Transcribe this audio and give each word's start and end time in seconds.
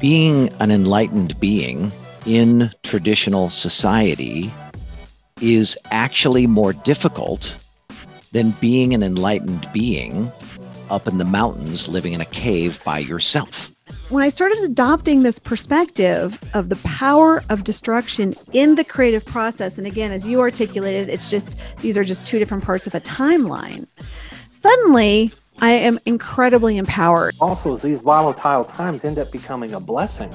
being 0.00 0.48
an 0.60 0.70
enlightened 0.70 1.38
being 1.40 1.92
in 2.24 2.70
traditional 2.84 3.48
society 3.48 4.52
is 5.40 5.76
actually 5.90 6.46
more 6.46 6.72
difficult 6.72 7.54
than 8.32 8.50
being 8.60 8.94
an 8.94 9.02
enlightened 9.02 9.68
being 9.72 10.30
up 10.90 11.08
in 11.08 11.18
the 11.18 11.24
mountains 11.24 11.88
living 11.88 12.12
in 12.12 12.20
a 12.20 12.26
cave 12.26 12.80
by 12.84 12.98
yourself. 12.98 13.72
When 14.10 14.22
I 14.22 14.28
started 14.28 14.58
adopting 14.60 15.22
this 15.22 15.38
perspective 15.38 16.40
of 16.54 16.68
the 16.68 16.76
power 16.76 17.42
of 17.50 17.64
destruction 17.64 18.34
in 18.52 18.74
the 18.74 18.84
creative 18.84 19.24
process, 19.24 19.78
and 19.78 19.86
again, 19.86 20.12
as 20.12 20.26
you 20.26 20.40
articulated, 20.40 21.08
it's 21.08 21.30
just 21.30 21.58
these 21.78 21.98
are 21.98 22.04
just 22.04 22.26
two 22.26 22.38
different 22.38 22.64
parts 22.64 22.86
of 22.86 22.94
a 22.94 23.00
timeline. 23.00 23.86
Suddenly, 24.50 25.30
I 25.60 25.70
am 25.70 25.98
incredibly 26.06 26.78
empowered. 26.78 27.34
Also, 27.40 27.76
these 27.76 28.00
volatile 28.00 28.64
times 28.64 29.04
end 29.04 29.18
up 29.18 29.32
becoming 29.32 29.72
a 29.72 29.80
blessing 29.80 30.32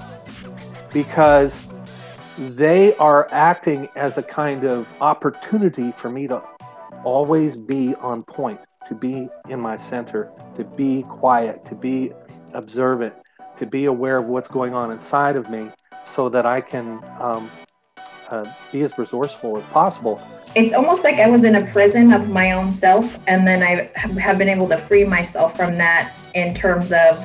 because 0.92 1.66
they 2.38 2.96
are 2.96 3.28
acting 3.32 3.88
as 3.96 4.18
a 4.18 4.24
kind 4.24 4.66
of 4.66 4.88
opportunity 5.00 5.92
for 5.94 6.10
me 6.10 6.28
to 6.28 6.42
always 7.06 7.56
be 7.56 7.96
on 7.96 8.24
point, 8.24 8.60
to 8.88 8.96
be 8.96 9.30
in 9.50 9.60
my 9.62 9.78
center, 9.78 10.30
to 10.56 10.64
be 10.64 11.04
quiet, 11.04 11.64
to 11.66 11.76
be 11.76 12.12
observant, 12.54 13.14
to 13.56 13.66
be 13.66 13.86
aware 13.86 14.18
of 14.18 14.28
what's 14.28 14.48
going 14.48 14.74
on 14.74 14.92
inside 14.92 15.36
of 15.36 15.50
me 15.50 15.70
so 16.06 16.28
that 16.30 16.46
I 16.46 16.60
can 16.60 17.00
um, 17.22 17.50
uh, 18.30 18.46
be 18.72 18.82
as 18.82 18.98
resourceful 18.98 19.58
as 19.58 19.66
possible. 19.68 20.22
It's 20.56 20.74
almost 20.74 21.04
like 21.04 21.16
I 21.16 21.30
was 21.30 21.44
in 21.44 21.56
a 21.56 21.66
prison 21.66 22.14
of 22.14 22.30
my 22.30 22.52
own 22.52 22.72
self, 22.72 23.20
and 23.28 23.48
then 23.48 23.64
I 23.64 23.90
have 23.98 24.38
been 24.38 24.50
able 24.50 24.68
to 24.70 24.78
free 24.78 25.04
myself 25.04 25.56
from 25.56 25.78
that 25.78 26.14
in 26.36 26.54
terms 26.54 26.92
of 26.92 27.18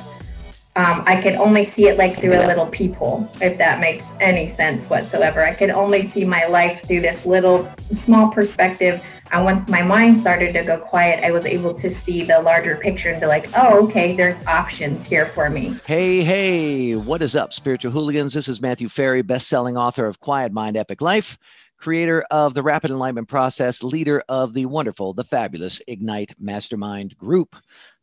um, 0.75 1.03
I 1.07 1.19
could 1.21 1.35
only 1.35 1.65
see 1.65 1.87
it 1.87 1.97
like 1.97 2.17
through 2.17 2.33
a 2.33 2.45
little 2.45 2.67
peephole, 2.67 3.29
if 3.41 3.57
that 3.57 3.79
makes 3.79 4.13
any 4.19 4.47
sense 4.47 4.89
whatsoever. 4.89 5.43
I 5.43 5.53
could 5.53 5.71
only 5.71 6.03
see 6.03 6.23
my 6.23 6.45
life 6.45 6.83
through 6.87 7.01
this 7.01 7.25
little 7.25 7.69
small 7.91 8.31
perspective. 8.31 9.03
And 9.31 9.43
once 9.43 9.67
my 9.67 9.81
mind 9.81 10.17
started 10.17 10.53
to 10.53 10.63
go 10.63 10.77
quiet, 10.77 11.23
I 11.23 11.31
was 11.31 11.45
able 11.45 11.73
to 11.73 11.89
see 11.89 12.23
the 12.23 12.39
larger 12.41 12.77
picture 12.77 13.09
and 13.09 13.19
be 13.19 13.25
like, 13.25 13.49
oh, 13.57 13.87
okay, 13.87 14.15
there's 14.15 14.45
options 14.45 15.05
here 15.05 15.25
for 15.25 15.49
me. 15.49 15.75
Hey, 15.85 16.21
hey, 16.21 16.95
what 16.95 17.21
is 17.23 17.35
up, 17.35 17.51
spiritual 17.51 17.91
hooligans? 17.91 18.33
This 18.33 18.47
is 18.47 18.61
Matthew 18.61 18.89
Ferry, 18.89 19.23
best-selling 19.23 19.75
author 19.75 20.05
of 20.05 20.19
Quiet 20.19 20.51
Mind, 20.51 20.77
Epic 20.77 21.01
Life 21.01 21.37
creator 21.79 22.23
of 22.29 22.53
the 22.53 22.61
Rapid 22.61 22.91
Enlightenment 22.91 23.29
Process, 23.29 23.81
leader 23.83 24.21
of 24.27 24.53
the 24.53 24.65
wonderful, 24.65 25.13
the 25.13 25.23
fabulous 25.23 25.81
Ignite 25.87 26.35
Mastermind 26.37 27.17
Group. 27.17 27.55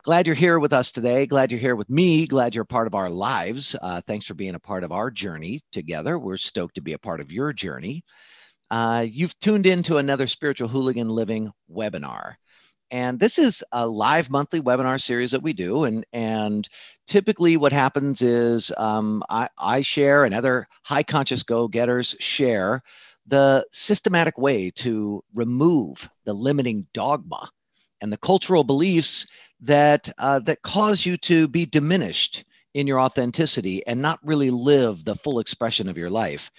Glad 0.07 0.29
you're 0.29 0.37
here 0.37 0.61
with 0.61 0.73
us 0.73 0.93
today. 0.93 1.27
Glad 1.27 1.51
you're 1.51 1.59
here 1.59 1.75
with 1.75 1.91
me. 1.91 2.29
Glad 2.29 2.55
you're 2.55 2.65
part 2.65 2.87
of 2.87 2.95
our 2.95 3.11
lives. 3.11 3.75
Uh, 3.83 4.01
thanks 4.07 4.25
for 4.25 4.35
being 4.35 4.55
a 4.55 4.61
part 4.61 4.85
of 4.85 4.93
our 4.93 5.11
journey 5.11 5.65
together. 5.73 6.17
We're 6.17 6.37
stoked 6.37 6.77
to 6.77 6.81
be 6.81 6.93
a 6.93 6.99
part 6.99 7.21
of 7.21 7.33
your 7.33 7.53
journey. 7.53 8.05
Uh, 8.71 9.05
you've 9.11 9.37
tuned 9.41 9.67
into 9.67 9.97
another 9.97 10.29
Spiritual 10.29 10.69
Hooligan 10.69 11.09
Living 11.09 11.51
webinar. 11.69 12.35
And 12.93 13.19
this 13.19 13.37
is 13.41 13.65
a 13.73 13.85
live 13.85 14.31
monthly 14.31 14.61
webinar 14.61 15.03
series 15.03 15.33
that 15.33 15.43
we 15.43 15.53
do. 15.53 15.83
And, 15.83 16.07
and 16.13 16.69
typically, 17.09 17.57
what 17.57 17.73
happens 17.73 18.23
is 18.23 18.73
um, 18.79 19.25
I, 19.29 19.49
I 19.59 19.81
share 19.81 20.25
and 20.25 20.33
other 20.33 20.69
high 20.85 21.03
conscious 21.03 21.43
go 21.43 21.67
getters 21.67 22.15
share 22.21 22.81
the 23.27 23.67
systematic 23.73 24.39
way 24.39 24.71
to 24.77 25.25
remove 25.35 26.09
the 26.27 26.33
limiting 26.33 26.87
dogma 26.95 27.51
and 28.01 28.13
the 28.13 28.19
cultural 28.19 28.63
beliefs 28.63 29.27
that 29.61 30.09
uh, 30.19 30.41
that 30.41 30.63
cause 30.63 31.05
you 31.05 31.17
to 31.17 31.49
be 31.49 31.67
diminished 31.67 32.45
in 32.75 32.87
your 32.87 33.01
authenticity 33.01 33.87
and 33.87 34.03
not 34.03 34.21
really 34.23 34.51
live 34.51 35.05
the 35.05 35.17
full 35.17 35.39
expression 35.39 35.89
of 35.89 35.97
your 35.97 36.11
life. 36.11 36.51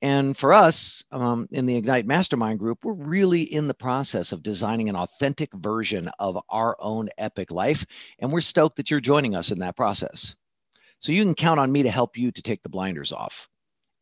And 0.00 0.36
for 0.36 0.52
us 0.52 1.04
um, 1.10 1.48
in 1.50 1.66
the 1.66 1.76
Ignite 1.76 2.06
Mastermind 2.06 2.60
group, 2.60 2.84
we're 2.84 2.94
really 2.94 3.42
in 3.42 3.66
the 3.66 3.74
process 3.74 4.32
of 4.32 4.42
designing 4.42 4.88
an 4.88 4.96
authentic 4.96 5.52
version 5.52 6.08
of 6.18 6.38
our 6.48 6.76
own 6.78 7.08
epic 7.18 7.50
life. 7.50 7.84
And 8.18 8.32
we're 8.32 8.40
stoked 8.40 8.76
that 8.76 8.90
you're 8.90 9.00
joining 9.00 9.34
us 9.34 9.50
in 9.50 9.58
that 9.58 9.76
process. 9.76 10.36
So 11.00 11.12
you 11.12 11.24
can 11.24 11.34
count 11.34 11.60
on 11.60 11.72
me 11.72 11.82
to 11.82 11.90
help 11.90 12.16
you 12.16 12.30
to 12.30 12.42
take 12.42 12.62
the 12.62 12.68
blinders 12.68 13.12
off 13.12 13.48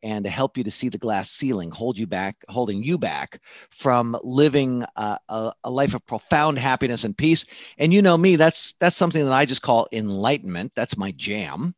and 0.02 0.24
to 0.24 0.30
help 0.30 0.56
you 0.56 0.64
to 0.64 0.70
see 0.70 0.88
the 0.88 0.98
glass 0.98 1.30
ceiling 1.30 1.70
hold 1.70 1.98
you 1.98 2.06
back 2.06 2.36
holding 2.48 2.82
you 2.82 2.98
back 2.98 3.40
from 3.70 4.16
living 4.22 4.84
uh, 4.96 5.18
a, 5.28 5.52
a, 5.64 5.70
life 5.70 5.94
of 5.94 6.06
profound 6.06 6.58
happiness 6.58 7.04
and 7.04 7.16
peace. 7.16 7.46
And 7.78 7.92
you 7.92 8.02
know 8.02 8.16
me 8.16 8.36
that's 8.36 8.74
that's 8.74 8.96
something 8.96 9.24
that 9.24 9.32
i 9.32 9.46
just 9.46 9.62
call 9.62 9.88
enlightenment. 9.92 10.72
That's 10.74 10.96
my 10.96 11.12
jam. 11.12 11.74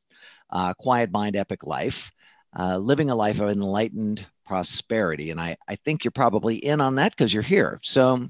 Uh, 0.50 0.74
quiet 0.74 1.10
mind 1.10 1.36
epic 1.36 1.64
life. 1.64 2.10
Uh, 2.58 2.78
living 2.78 3.10
a 3.10 3.14
life 3.14 3.40
of 3.40 3.50
enlightened 3.50 4.26
prosperity. 4.46 5.30
And 5.30 5.40
i 5.40 5.56
i 5.66 5.76
think 5.76 6.04
you're 6.04 6.10
probably 6.12 6.56
in 6.56 6.80
on 6.80 6.96
that 6.96 7.12
because 7.12 7.32
you're 7.32 7.42
here. 7.42 7.78
So 7.82 8.28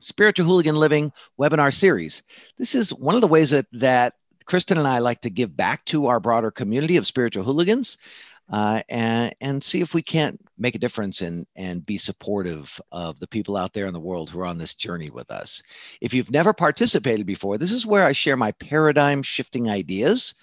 spiritual 0.00 0.46
hooligan 0.46 0.76
living 0.76 1.12
webinar 1.40 1.72
series. 1.72 2.22
This 2.58 2.74
is 2.74 2.92
one 2.92 3.14
of 3.14 3.22
the 3.22 3.28
ways 3.28 3.50
that 3.50 3.66
that 3.72 4.14
kristen 4.44 4.76
and 4.76 4.86
i 4.86 4.98
like 4.98 5.22
to 5.22 5.30
give 5.30 5.56
back 5.56 5.82
to 5.86 6.06
our 6.06 6.20
broader 6.20 6.50
community 6.50 6.98
of 6.98 7.06
spiritual 7.06 7.44
hooligans 7.44 7.96
uh, 8.50 8.82
and 8.88 9.34
and 9.40 9.62
see 9.64 9.80
if 9.80 9.94
we 9.94 10.02
can't 10.02 10.40
make 10.58 10.74
a 10.74 10.78
difference 10.78 11.20
and 11.22 11.46
and 11.56 11.84
be 11.84 11.98
supportive 11.98 12.80
of 12.92 13.18
the 13.18 13.26
people 13.26 13.56
out 13.56 13.72
there 13.72 13.86
in 13.86 13.94
the 13.94 14.00
world 14.00 14.30
who 14.30 14.40
are 14.40 14.46
on 14.46 14.58
this 14.58 14.74
journey 14.74 15.10
with 15.10 15.30
us. 15.30 15.62
If 16.00 16.12
you've 16.12 16.30
never 16.30 16.52
participated 16.52 17.26
before, 17.26 17.58
this 17.58 17.72
is 17.72 17.86
where 17.86 18.04
I 18.04 18.12
share 18.12 18.36
my 18.36 18.52
paradigm 18.52 19.22
shifting 19.22 19.70
ideas, 19.70 20.34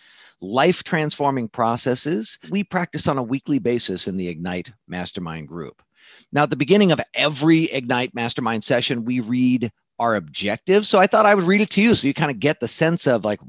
life 0.42 0.84
transforming 0.84 1.48
processes 1.48 2.40
we 2.50 2.64
practice 2.64 3.08
on 3.08 3.18
a 3.18 3.24
weekly 3.24 3.60
basis 3.60 4.08
in 4.08 4.18
the 4.18 4.28
Ignite 4.28 4.72
Mastermind 4.88 5.48
group. 5.48 5.82
Now, 6.32 6.44
at 6.44 6.50
the 6.50 6.56
beginning 6.56 6.92
of 6.92 7.02
every 7.14 7.66
Ignite 7.66 8.16
Mastermind 8.16 8.64
session, 8.64 9.06
we 9.06 9.20
read 9.20 9.72
our 10.00 10.16
objectives. 10.16 10.90
So 10.90 10.98
I 10.98 11.06
thought 11.06 11.28
I 11.28 11.36
would 11.36 11.44
read 11.44 11.62
it 11.62 11.70
to 11.72 11.82
you 11.82 11.94
so 11.94 12.08
you 12.08 12.14
kind 12.14 12.32
of 12.32 12.40
get 12.40 12.60
the 12.60 12.68
sense 12.68 13.06
of 13.06 13.24
like 13.24 13.40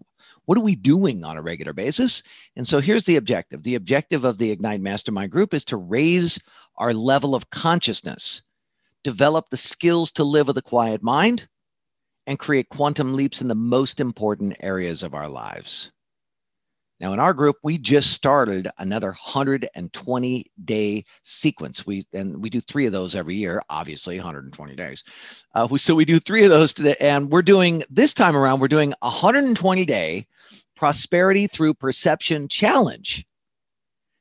what 0.44 0.58
are 0.58 0.62
we 0.62 0.74
doing 0.74 1.24
on 1.24 1.36
a 1.36 1.42
regular 1.42 1.72
basis? 1.72 2.22
And 2.56 2.66
so 2.66 2.80
here's 2.80 3.04
the 3.04 3.16
objective 3.16 3.62
the 3.62 3.76
objective 3.76 4.24
of 4.24 4.38
the 4.38 4.50
Ignite 4.50 4.80
Mastermind 4.80 5.30
Group 5.30 5.54
is 5.54 5.64
to 5.66 5.76
raise 5.76 6.38
our 6.76 6.92
level 6.92 7.34
of 7.34 7.50
consciousness, 7.50 8.42
develop 9.04 9.50
the 9.50 9.56
skills 9.56 10.12
to 10.12 10.24
live 10.24 10.46
with 10.48 10.58
a 10.58 10.62
quiet 10.62 11.02
mind, 11.02 11.48
and 12.26 12.38
create 12.38 12.68
quantum 12.68 13.14
leaps 13.14 13.40
in 13.40 13.48
the 13.48 13.54
most 13.54 14.00
important 14.00 14.56
areas 14.60 15.02
of 15.02 15.14
our 15.14 15.28
lives. 15.28 15.90
Now, 17.02 17.12
in 17.12 17.18
our 17.18 17.34
group, 17.34 17.56
we 17.64 17.78
just 17.78 18.12
started 18.12 18.68
another 18.78 19.08
120 19.08 20.52
day 20.64 21.04
sequence. 21.24 21.84
We 21.84 22.06
and 22.12 22.40
we 22.40 22.48
do 22.48 22.60
three 22.60 22.86
of 22.86 22.92
those 22.92 23.16
every 23.16 23.34
year, 23.34 23.60
obviously 23.68 24.16
120 24.16 24.76
days. 24.76 25.02
Uh, 25.52 25.66
we, 25.68 25.80
so 25.80 25.96
we 25.96 26.04
do 26.04 26.20
three 26.20 26.44
of 26.44 26.50
those 26.50 26.72
today, 26.72 26.94
and 27.00 27.28
we're 27.28 27.42
doing 27.42 27.82
this 27.90 28.14
time 28.14 28.36
around. 28.36 28.60
We're 28.60 28.68
doing 28.68 28.94
120 29.00 29.84
day 29.84 30.28
prosperity 30.82 31.46
through 31.46 31.72
perception 31.72 32.48
challenge. 32.48 33.24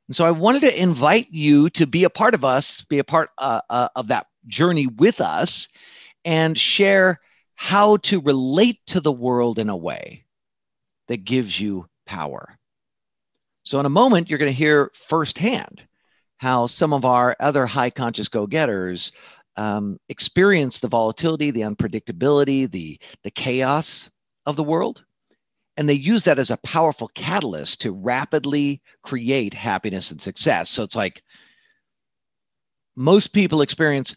And 0.07 0.15
so 0.15 0.23
I 0.23 0.29
wanted 0.29 0.61
to 0.61 0.79
invite 0.79 1.25
you 1.31 1.71
to 1.71 1.87
be 1.87 2.03
a 2.03 2.09
part 2.11 2.35
of 2.35 2.45
us, 2.45 2.81
be 2.81 2.99
a 2.99 3.03
part 3.03 3.31
uh, 3.39 3.61
uh, 3.67 3.89
of 3.95 4.09
that 4.09 4.27
journey 4.45 4.85
with 4.85 5.21
us, 5.21 5.69
and 6.23 6.55
share 6.55 7.19
how 7.55 7.97
to 7.97 8.21
relate 8.21 8.77
to 8.85 8.99
the 8.99 9.11
world 9.11 9.57
in 9.57 9.69
a 9.69 9.75
way 9.75 10.23
that 11.07 11.25
gives 11.25 11.59
you 11.59 11.87
power. 12.05 12.59
So, 13.63 13.79
in 13.79 13.87
a 13.87 13.89
moment, 13.89 14.29
you're 14.29 14.37
going 14.37 14.51
to 14.51 14.55
hear 14.55 14.91
firsthand 14.93 15.83
how 16.37 16.67
some 16.67 16.93
of 16.93 17.05
our 17.05 17.35
other 17.39 17.65
high 17.65 17.89
conscious 17.89 18.27
go 18.27 18.45
getters 18.45 19.13
um, 19.55 19.97
experience 20.09 20.77
the 20.77 20.89
volatility, 20.89 21.49
the 21.49 21.61
unpredictability, 21.61 22.69
the, 22.69 22.99
the 23.23 23.31
chaos 23.31 24.11
of 24.45 24.57
the 24.57 24.63
world. 24.63 25.03
And 25.77 25.87
they 25.87 25.93
use 25.93 26.23
that 26.23 26.39
as 26.39 26.51
a 26.51 26.57
powerful 26.57 27.07
catalyst 27.09 27.81
to 27.81 27.91
rapidly 27.91 28.81
create 29.01 29.53
happiness 29.53 30.11
and 30.11 30.21
success. 30.21 30.69
So, 30.69 30.83
it's 30.83 30.95
like 30.95 31.23
most 32.95 33.27
people 33.27 33.61
experience 33.61 34.15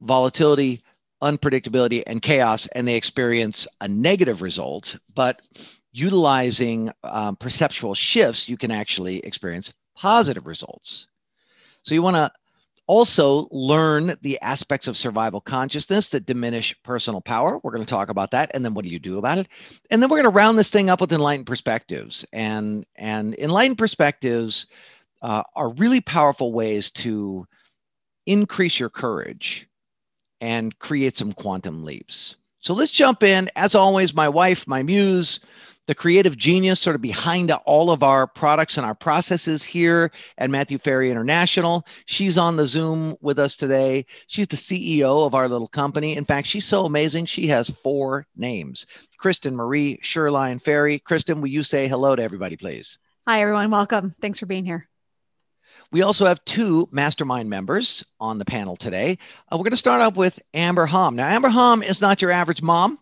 volatility, 0.00 0.82
unpredictability, 1.22 2.02
and 2.06 2.22
chaos, 2.22 2.66
and 2.68 2.86
they 2.86 2.96
experience 2.96 3.66
a 3.80 3.88
negative 3.88 4.42
result. 4.42 4.96
But 5.14 5.40
utilizing 5.92 6.90
um, 7.04 7.36
perceptual 7.36 7.94
shifts, 7.94 8.48
you 8.48 8.56
can 8.56 8.70
actually 8.70 9.18
experience 9.18 9.72
positive 9.96 10.46
results. 10.46 11.08
So 11.82 11.94
you 11.94 12.02
want 12.02 12.16
to 12.16 12.32
also 12.86 13.48
learn 13.50 14.16
the 14.22 14.40
aspects 14.40 14.88
of 14.88 14.96
survival 14.96 15.40
consciousness 15.40 16.08
that 16.08 16.26
diminish 16.26 16.74
personal 16.82 17.20
power. 17.20 17.58
We're 17.62 17.72
going 17.72 17.84
to 17.84 17.90
talk 17.90 18.08
about 18.08 18.32
that, 18.32 18.50
and 18.54 18.64
then 18.64 18.74
what 18.74 18.84
do 18.84 18.90
you 18.90 18.98
do 18.98 19.18
about 19.18 19.38
it? 19.38 19.48
And 19.90 20.02
then 20.02 20.10
we're 20.10 20.18
going 20.18 20.30
to 20.30 20.36
round 20.36 20.58
this 20.58 20.70
thing 20.70 20.90
up 20.90 21.00
with 21.00 21.12
enlightened 21.12 21.46
perspectives. 21.46 22.24
And 22.32 22.84
and 22.96 23.34
enlightened 23.38 23.78
perspectives 23.78 24.66
uh, 25.22 25.42
are 25.54 25.70
really 25.70 26.00
powerful 26.00 26.52
ways 26.52 26.90
to 26.90 27.46
increase 28.26 28.78
your 28.78 28.90
courage 28.90 29.68
and 30.40 30.76
create 30.78 31.16
some 31.16 31.32
quantum 31.32 31.84
leaps. 31.84 32.36
So 32.60 32.74
let's 32.74 32.90
jump 32.90 33.22
in. 33.22 33.48
As 33.56 33.74
always, 33.74 34.14
my 34.14 34.28
wife, 34.28 34.66
my 34.66 34.82
muse, 34.82 35.40
the 35.86 35.94
creative 35.94 36.36
genius 36.36 36.80
sort 36.80 36.96
of 36.96 37.02
behind 37.02 37.50
all 37.50 37.90
of 37.90 38.02
our 38.02 38.26
products 38.26 38.76
and 38.76 38.86
our 38.86 38.94
processes 38.94 39.64
here 39.64 40.12
at 40.38 40.50
Matthew 40.50 40.78
Ferry 40.78 41.10
International. 41.10 41.86
She's 42.06 42.38
on 42.38 42.56
the 42.56 42.66
Zoom 42.66 43.16
with 43.20 43.38
us 43.38 43.56
today. 43.56 44.06
She's 44.28 44.46
the 44.46 44.56
CEO 44.56 45.26
of 45.26 45.34
our 45.34 45.48
little 45.48 45.68
company. 45.68 46.16
In 46.16 46.24
fact, 46.24 46.46
she's 46.46 46.64
so 46.64 46.84
amazing, 46.84 47.26
she 47.26 47.48
has 47.48 47.70
four 47.70 48.26
names 48.36 48.86
Kristen 49.18 49.54
Marie 49.54 49.98
Sherline 50.02 50.60
Ferry. 50.60 50.98
Kristen, 50.98 51.40
will 51.40 51.48
you 51.48 51.62
say 51.62 51.88
hello 51.88 52.16
to 52.16 52.22
everybody, 52.22 52.56
please? 52.56 52.98
Hi, 53.26 53.40
everyone. 53.40 53.70
Welcome. 53.70 54.14
Thanks 54.20 54.40
for 54.40 54.46
being 54.46 54.64
here. 54.64 54.88
We 55.92 56.02
also 56.02 56.26
have 56.26 56.44
two 56.44 56.88
mastermind 56.90 57.50
members 57.50 58.04
on 58.18 58.38
the 58.38 58.44
panel 58.44 58.76
today. 58.76 59.18
Uh, 59.50 59.56
we're 59.56 59.64
going 59.64 59.72
to 59.72 59.76
start 59.76 60.00
off 60.00 60.16
with 60.16 60.40
Amber 60.54 60.86
Hom. 60.86 61.16
Now, 61.16 61.28
Amber 61.28 61.48
Hom 61.48 61.82
is 61.82 62.00
not 62.00 62.22
your 62.22 62.30
average 62.30 62.62
mom. 62.62 62.98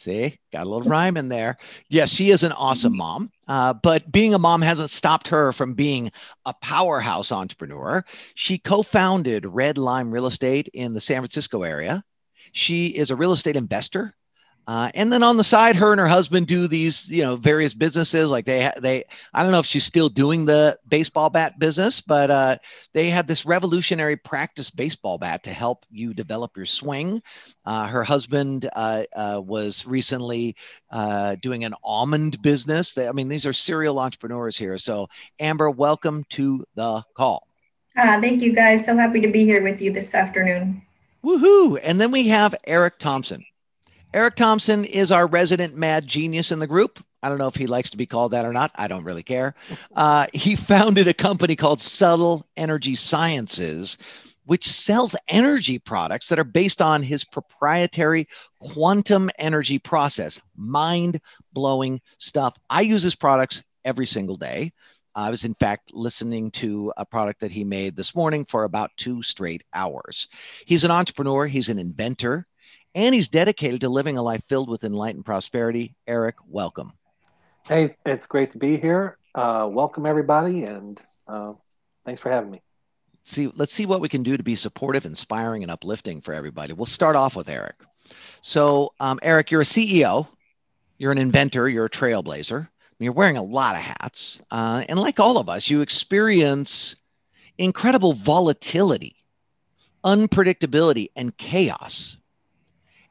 See, 0.00 0.38
got 0.50 0.66
a 0.66 0.70
little 0.70 0.88
rhyme 0.88 1.18
in 1.18 1.28
there. 1.28 1.58
Yes, 1.90 2.08
she 2.08 2.30
is 2.30 2.42
an 2.42 2.52
awesome 2.52 2.96
mom, 2.96 3.30
uh, 3.46 3.74
but 3.74 4.10
being 4.10 4.32
a 4.32 4.38
mom 4.38 4.62
hasn't 4.62 4.88
stopped 4.88 5.28
her 5.28 5.52
from 5.52 5.74
being 5.74 6.10
a 6.46 6.54
powerhouse 6.54 7.30
entrepreneur. 7.30 8.02
She 8.34 8.56
co 8.56 8.82
founded 8.82 9.44
Red 9.44 9.76
Lime 9.76 10.10
Real 10.10 10.24
Estate 10.24 10.68
in 10.72 10.94
the 10.94 11.02
San 11.02 11.20
Francisco 11.20 11.64
area. 11.64 12.02
She 12.52 12.86
is 12.86 13.10
a 13.10 13.16
real 13.16 13.32
estate 13.32 13.56
investor 13.56 14.14
uh, 14.70 14.88
and 14.94 15.12
then 15.12 15.24
on 15.24 15.36
the 15.36 15.42
side, 15.42 15.74
her 15.74 15.90
and 15.90 16.00
her 16.00 16.06
husband 16.06 16.46
do 16.46 16.68
these, 16.68 17.08
you 17.10 17.24
know, 17.24 17.34
various 17.34 17.74
businesses. 17.74 18.30
Like 18.30 18.44
they, 18.44 18.70
they, 18.80 19.02
I 19.34 19.42
don't 19.42 19.50
know 19.50 19.58
if 19.58 19.66
she's 19.66 19.82
still 19.82 20.08
doing 20.08 20.44
the 20.44 20.78
baseball 20.88 21.28
bat 21.28 21.58
business, 21.58 22.00
but 22.00 22.30
uh, 22.30 22.56
they 22.92 23.10
had 23.10 23.26
this 23.26 23.44
revolutionary 23.44 24.14
practice 24.14 24.70
baseball 24.70 25.18
bat 25.18 25.42
to 25.42 25.50
help 25.50 25.84
you 25.90 26.14
develop 26.14 26.56
your 26.56 26.66
swing. 26.66 27.20
Uh, 27.64 27.88
her 27.88 28.04
husband 28.04 28.70
uh, 28.76 29.02
uh, 29.12 29.42
was 29.44 29.88
recently 29.88 30.54
uh, 30.92 31.34
doing 31.42 31.64
an 31.64 31.74
almond 31.82 32.40
business. 32.40 32.92
They, 32.92 33.08
I 33.08 33.12
mean, 33.12 33.28
these 33.28 33.46
are 33.46 33.52
serial 33.52 33.98
entrepreneurs 33.98 34.56
here. 34.56 34.78
So, 34.78 35.08
Amber, 35.40 35.68
welcome 35.68 36.22
to 36.30 36.64
the 36.76 37.02
call. 37.16 37.44
thank 37.96 38.40
you, 38.40 38.54
guys. 38.54 38.86
So 38.86 38.94
happy 38.96 39.20
to 39.20 39.28
be 39.32 39.44
here 39.44 39.64
with 39.64 39.82
you 39.82 39.92
this 39.92 40.14
afternoon. 40.14 40.82
Woohoo! 41.24 41.80
And 41.82 42.00
then 42.00 42.12
we 42.12 42.28
have 42.28 42.54
Eric 42.68 43.00
Thompson. 43.00 43.44
Eric 44.12 44.34
Thompson 44.34 44.84
is 44.84 45.12
our 45.12 45.26
resident 45.26 45.76
mad 45.76 46.04
genius 46.04 46.50
in 46.50 46.58
the 46.58 46.66
group. 46.66 47.02
I 47.22 47.28
don't 47.28 47.38
know 47.38 47.46
if 47.46 47.54
he 47.54 47.68
likes 47.68 47.90
to 47.90 47.96
be 47.96 48.06
called 48.06 48.32
that 48.32 48.44
or 48.44 48.52
not. 48.52 48.72
I 48.74 48.88
don't 48.88 49.04
really 49.04 49.22
care. 49.22 49.54
Uh, 49.94 50.26
he 50.32 50.56
founded 50.56 51.06
a 51.06 51.14
company 51.14 51.54
called 51.54 51.80
Subtle 51.80 52.44
Energy 52.56 52.96
Sciences, 52.96 53.98
which 54.46 54.66
sells 54.66 55.14
energy 55.28 55.78
products 55.78 56.28
that 56.28 56.40
are 56.40 56.44
based 56.44 56.82
on 56.82 57.04
his 57.04 57.24
proprietary 57.24 58.26
quantum 58.58 59.30
energy 59.38 59.78
process. 59.78 60.40
Mind 60.56 61.20
blowing 61.52 62.00
stuff. 62.18 62.56
I 62.68 62.80
use 62.80 63.02
his 63.02 63.14
products 63.14 63.62
every 63.84 64.06
single 64.06 64.36
day. 64.36 64.72
I 65.14 65.30
was, 65.30 65.44
in 65.44 65.54
fact, 65.54 65.94
listening 65.94 66.50
to 66.52 66.92
a 66.96 67.04
product 67.04 67.40
that 67.40 67.52
he 67.52 67.62
made 67.62 67.94
this 67.94 68.14
morning 68.14 68.44
for 68.44 68.64
about 68.64 68.90
two 68.96 69.22
straight 69.22 69.62
hours. 69.72 70.26
He's 70.66 70.84
an 70.84 70.90
entrepreneur, 70.90 71.46
he's 71.46 71.68
an 71.68 71.78
inventor, 71.78 72.46
and 72.94 73.14
he's 73.14 73.28
dedicated 73.28 73.82
to 73.82 73.88
living 73.88 74.18
a 74.18 74.22
life 74.22 74.42
filled 74.48 74.68
with 74.68 74.84
enlightened 74.84 75.24
prosperity. 75.24 75.94
Eric, 76.06 76.36
welcome. 76.48 76.92
Hey, 77.64 77.96
it's 78.04 78.26
great 78.26 78.50
to 78.50 78.58
be 78.58 78.76
here. 78.78 79.16
Uh, 79.34 79.68
welcome, 79.70 80.06
everybody, 80.06 80.64
and 80.64 81.00
uh, 81.28 81.52
thanks 82.04 82.20
for 82.20 82.30
having 82.30 82.50
me. 82.50 82.60
See, 83.24 83.52
let's 83.54 83.72
see 83.72 83.86
what 83.86 84.00
we 84.00 84.08
can 84.08 84.22
do 84.22 84.36
to 84.36 84.42
be 84.42 84.56
supportive, 84.56 85.06
inspiring, 85.06 85.62
and 85.62 85.70
uplifting 85.70 86.20
for 86.20 86.34
everybody. 86.34 86.72
We'll 86.72 86.86
start 86.86 87.16
off 87.16 87.36
with 87.36 87.48
Eric. 87.48 87.76
So, 88.40 88.92
um, 88.98 89.20
Eric, 89.22 89.50
you're 89.50 89.60
a 89.60 89.64
CEO, 89.64 90.26
you're 90.98 91.12
an 91.12 91.18
inventor, 91.18 91.68
you're 91.68 91.84
a 91.84 91.90
trailblazer. 91.90 92.68
You're 92.98 93.12
wearing 93.12 93.38
a 93.38 93.42
lot 93.42 93.76
of 93.76 93.80
hats, 93.80 94.42
uh, 94.50 94.84
and 94.86 94.98
like 94.98 95.20
all 95.20 95.38
of 95.38 95.48
us, 95.48 95.70
you 95.70 95.80
experience 95.80 96.96
incredible 97.56 98.12
volatility, 98.12 99.16
unpredictability, 100.04 101.08
and 101.16 101.34
chaos 101.34 102.18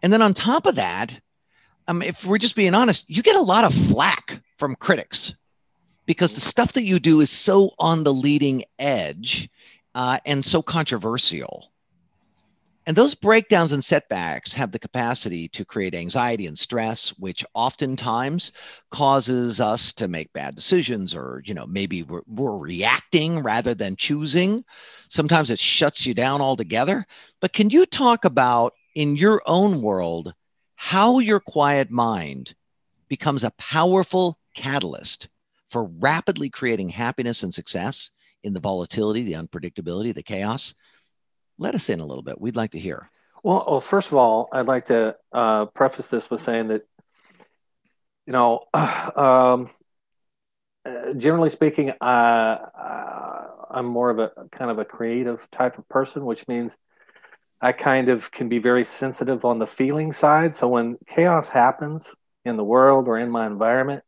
and 0.01 0.11
then 0.11 0.21
on 0.21 0.33
top 0.33 0.65
of 0.65 0.75
that, 0.75 1.19
um, 1.87 2.01
if 2.01 2.25
we're 2.25 2.37
just 2.37 2.55
being 2.55 2.75
honest, 2.75 3.09
you 3.09 3.23
get 3.23 3.35
a 3.35 3.41
lot 3.41 3.63
of 3.63 3.73
flack 3.73 4.41
from 4.57 4.75
critics 4.75 5.35
because 6.05 6.35
the 6.35 6.41
stuff 6.41 6.73
that 6.73 6.83
you 6.83 6.99
do 6.99 7.21
is 7.21 7.29
so 7.29 7.71
on 7.79 8.03
the 8.03 8.13
leading 8.13 8.63
edge 8.77 9.49
uh, 9.95 10.19
and 10.25 10.43
so 10.43 10.61
controversial. 10.61 11.71
And 12.85 12.95
those 12.95 13.13
breakdowns 13.13 13.71
and 13.71 13.85
setbacks 13.85 14.53
have 14.55 14.71
the 14.71 14.79
capacity 14.79 15.49
to 15.49 15.65
create 15.65 15.93
anxiety 15.93 16.47
and 16.47 16.57
stress, 16.57 17.09
which 17.19 17.45
oftentimes 17.53 18.51
causes 18.89 19.61
us 19.61 19.93
to 19.93 20.07
make 20.07 20.33
bad 20.33 20.55
decisions, 20.55 21.13
or 21.13 21.43
you 21.45 21.53
know 21.53 21.67
maybe 21.67 22.01
we're, 22.01 22.23
we're 22.25 22.57
reacting 22.57 23.43
rather 23.43 23.75
than 23.75 23.95
choosing. 23.95 24.65
Sometimes 25.09 25.51
it 25.51 25.59
shuts 25.59 26.07
you 26.07 26.15
down 26.15 26.41
altogether. 26.41 27.05
But 27.39 27.53
can 27.53 27.69
you 27.69 27.85
talk 27.85 28.25
about 28.25 28.73
in 28.95 29.15
your 29.15 29.41
own 29.45 29.81
world 29.81 30.33
how 30.75 31.19
your 31.19 31.39
quiet 31.39 31.91
mind 31.91 32.55
becomes 33.09 33.43
a 33.43 33.51
powerful 33.51 34.39
catalyst 34.55 35.27
for 35.69 35.83
rapidly 35.83 36.49
creating 36.49 36.87
happiness 36.89 37.43
and 37.43 37.53
success 37.53 38.11
in 38.43 38.53
the 38.53 38.59
volatility, 38.59 39.23
the 39.23 39.33
unpredictability, 39.33 40.13
the 40.13 40.23
chaos. 40.23 40.73
Let 41.57 41.75
us 41.75 41.89
in 41.89 41.99
a 41.99 42.05
little 42.05 42.23
bit. 42.23 42.39
We'd 42.39 42.55
like 42.55 42.71
to 42.71 42.79
hear. 42.79 43.09
Well, 43.43 43.65
well 43.67 43.81
first 43.81 44.07
of 44.07 44.13
all, 44.13 44.47
I'd 44.53 44.67
like 44.67 44.85
to 44.85 45.17
uh, 45.33 45.65
preface 45.65 46.07
this 46.07 46.29
with 46.29 46.41
saying 46.41 46.67
that, 46.67 46.87
you 48.25 48.33
know, 48.33 48.63
um, 48.73 49.69
generally 51.17 51.49
speaking, 51.49 51.91
uh, 51.91 52.57
I'm 53.69 53.85
more 53.85 54.09
of 54.09 54.19
a 54.19 54.31
kind 54.51 54.71
of 54.71 54.79
a 54.79 54.85
creative 54.85 55.49
type 55.51 55.77
of 55.77 55.87
person, 55.89 56.25
which 56.25 56.47
means 56.47 56.77
I 57.61 57.71
kind 57.73 58.09
of 58.09 58.31
can 58.31 58.47
be 58.49 58.59
very 58.59 58.83
sensitive 58.83 59.43
on 59.43 59.59
the 59.59 59.67
feeling 59.67 60.11
side. 60.11 60.55
So 60.55 60.67
when 60.67 60.97
chaos 61.07 61.49
happens 61.49 62.15
in 62.45 62.55
the 62.55 62.63
world 62.63 63.07
or 63.07 63.17
in 63.17 63.29
my 63.29 63.45
environment, 63.45 64.03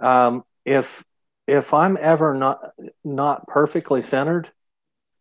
um, 0.00 0.44
if 0.64 1.04
if 1.46 1.74
I'm 1.74 1.96
ever 2.00 2.34
not 2.34 2.72
not 3.04 3.46
perfectly 3.46 4.02
centered, 4.02 4.50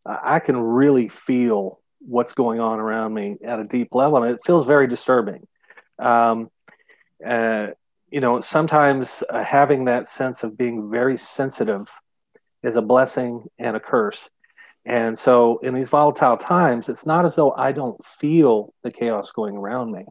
I 0.06 0.39
can 0.39 0.57
really 0.57 1.10
feel 1.10 1.80
what's 2.00 2.33
going 2.33 2.60
on 2.60 2.80
around 2.80 3.13
me 3.13 3.38
at 3.44 3.60
a 3.60 3.63
deep 3.63 3.94
level. 3.94 4.21
Mean, 4.21 4.31
it 4.31 4.39
feels 4.45 4.66
very 4.66 4.88
disturbing. 4.88 5.48
Um, 5.98 6.50
uh, 7.25 7.68
you 8.10 8.21
know, 8.21 8.39
sometimes 8.42 9.23
uh, 9.30 9.44
having 9.44 9.85
that 9.85 10.07
sense 10.07 10.44
of 10.44 10.57
being 10.57 10.90
very 10.90 11.18
sensitive 11.18 11.99
is 12.64 12.76
a 12.76 12.81
blessing 12.81 13.45
and 13.57 13.76
a 13.76 13.80
curse. 13.80 14.30
And 14.86 15.18
so 15.18 15.59
in 15.59 15.74
these 15.74 15.90
volatile 15.90 16.38
times, 16.38 16.90
it's 16.90 17.06
not 17.06 17.26
as 17.26 17.36
though 17.36 17.52
I 17.52 17.71
don't 17.71 18.04
feel 18.04 18.74
the 18.81 18.92
chaos 18.92 19.31
going 19.31 19.56
around 19.56 19.92
me. 19.92 20.06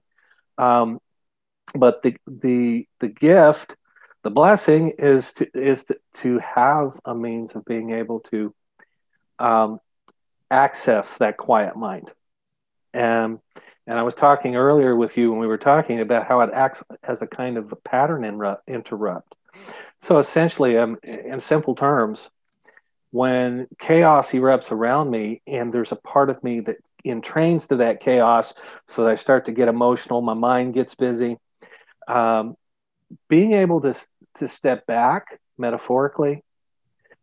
Um, 0.57 1.01
but 1.75 2.03
the, 2.03 2.17
the, 2.27 2.87
the 3.01 3.09
gift, 3.09 3.77
the 4.23 4.31
blessing 4.31 4.93
is 4.99 5.33
to, 5.35 5.49
is 5.55 5.85
to, 5.85 5.97
to 6.15 6.39
have 6.39 6.99
a 7.05 7.15
means 7.15 7.55
of 7.55 7.65
being 7.65 7.91
able 7.91 8.21
to 8.21 8.55
um, 9.39 9.81
access 10.51 11.19
that 11.19 11.37
quiet 11.37 11.77
mind. 11.77 12.13
And, 12.93 13.39
and 13.87 13.99
I 13.99 14.03
was 14.03 14.15
talking 14.15 14.57
earlier 14.57 14.95
with 14.95 15.17
you 15.17 15.31
when 15.31 15.41
we 15.41 15.47
were 15.47 15.59
talking 15.59 16.01
about 16.01 16.27
how 16.27 16.41
it 16.41 16.51
acts 16.53 16.83
as 17.03 17.23
a 17.23 17.27
kind 17.27 17.57
of 17.57 17.73
a 17.73 17.77
pattern 17.77 18.25
interrupt. 18.67 19.37
So 20.03 20.19
essentially, 20.19 20.77
um, 20.77 20.99
in 21.03 21.41
simple 21.41 21.75
terms, 21.75 22.31
when 23.11 23.67
chaos 23.79 24.33
erupts 24.33 24.71
around 24.71 25.11
me 25.11 25.41
and 25.47 25.73
there's 25.73 25.93
a 25.93 25.97
part 25.97 26.29
of 26.29 26.43
me 26.45 26.61
that 26.61 26.77
entrains 27.07 27.69
to 27.69 27.77
that 27.77 28.01
chaos 28.01 28.55
so 28.87 29.05
that 29.05 29.13
i 29.13 29.15
start 29.15 29.47
to 29.47 29.53
get 29.53 29.69
emotional 29.69 30.21
my 30.21 30.35
mind 30.35 30.75
gets 30.75 30.95
busy. 30.95 31.37
Um, 32.07 32.57
being 33.29 33.53
able 33.53 33.81
to, 33.83 33.95
to 34.35 34.49
step 34.49 34.87
back 34.87 35.41
metaphorically 35.57 36.43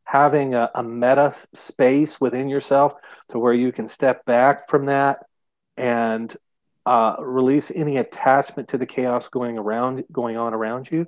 having 0.06 0.54
a, 0.54 0.70
a 0.75 0.84
meta 0.84 1.34
space 1.54 2.22
within 2.22 2.48
yourself 2.48 2.94
to 3.32 3.39
where 3.39 3.54
you 3.54 3.72
can 3.72 3.88
step 3.88 4.24
back 4.25 4.70
from 4.70 4.86
that 4.86 5.25
and 5.75 6.36
uh, 6.86 7.15
release 7.20 7.72
any 7.72 7.98
attachment 7.98 8.70
to 8.70 8.77
the 8.77 8.86
chaos 8.86 9.27
going 9.30 9.58
around 9.58 10.04
going 10.12 10.38
on 10.38 10.54
around 10.54 10.89
you. 10.89 11.08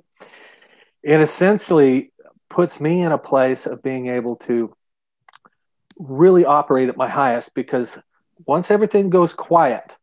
And 1.04 1.22
essentially 1.22 2.12
puts 2.48 2.80
me 2.80 3.02
in 3.02 3.12
a 3.12 3.18
place 3.18 3.66
of 3.66 3.82
being 3.82 4.08
able 4.08 4.36
to 4.36 4.74
really 5.98 6.44
operate 6.44 6.88
at 6.88 6.96
my 6.96 7.08
highest 7.08 7.54
because 7.54 8.00
once 8.46 8.70
everything 8.70 9.10
goes 9.10 9.34
quiet, 9.34 9.96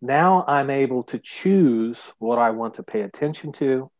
now 0.00 0.44
I'm 0.46 0.70
able 0.70 1.02
to 1.04 1.18
choose 1.18 2.12
what 2.18 2.38
I 2.38 2.50
want 2.50 2.74
to 2.74 2.82
pay 2.82 3.02
attention 3.02 3.52
to. 3.52 3.90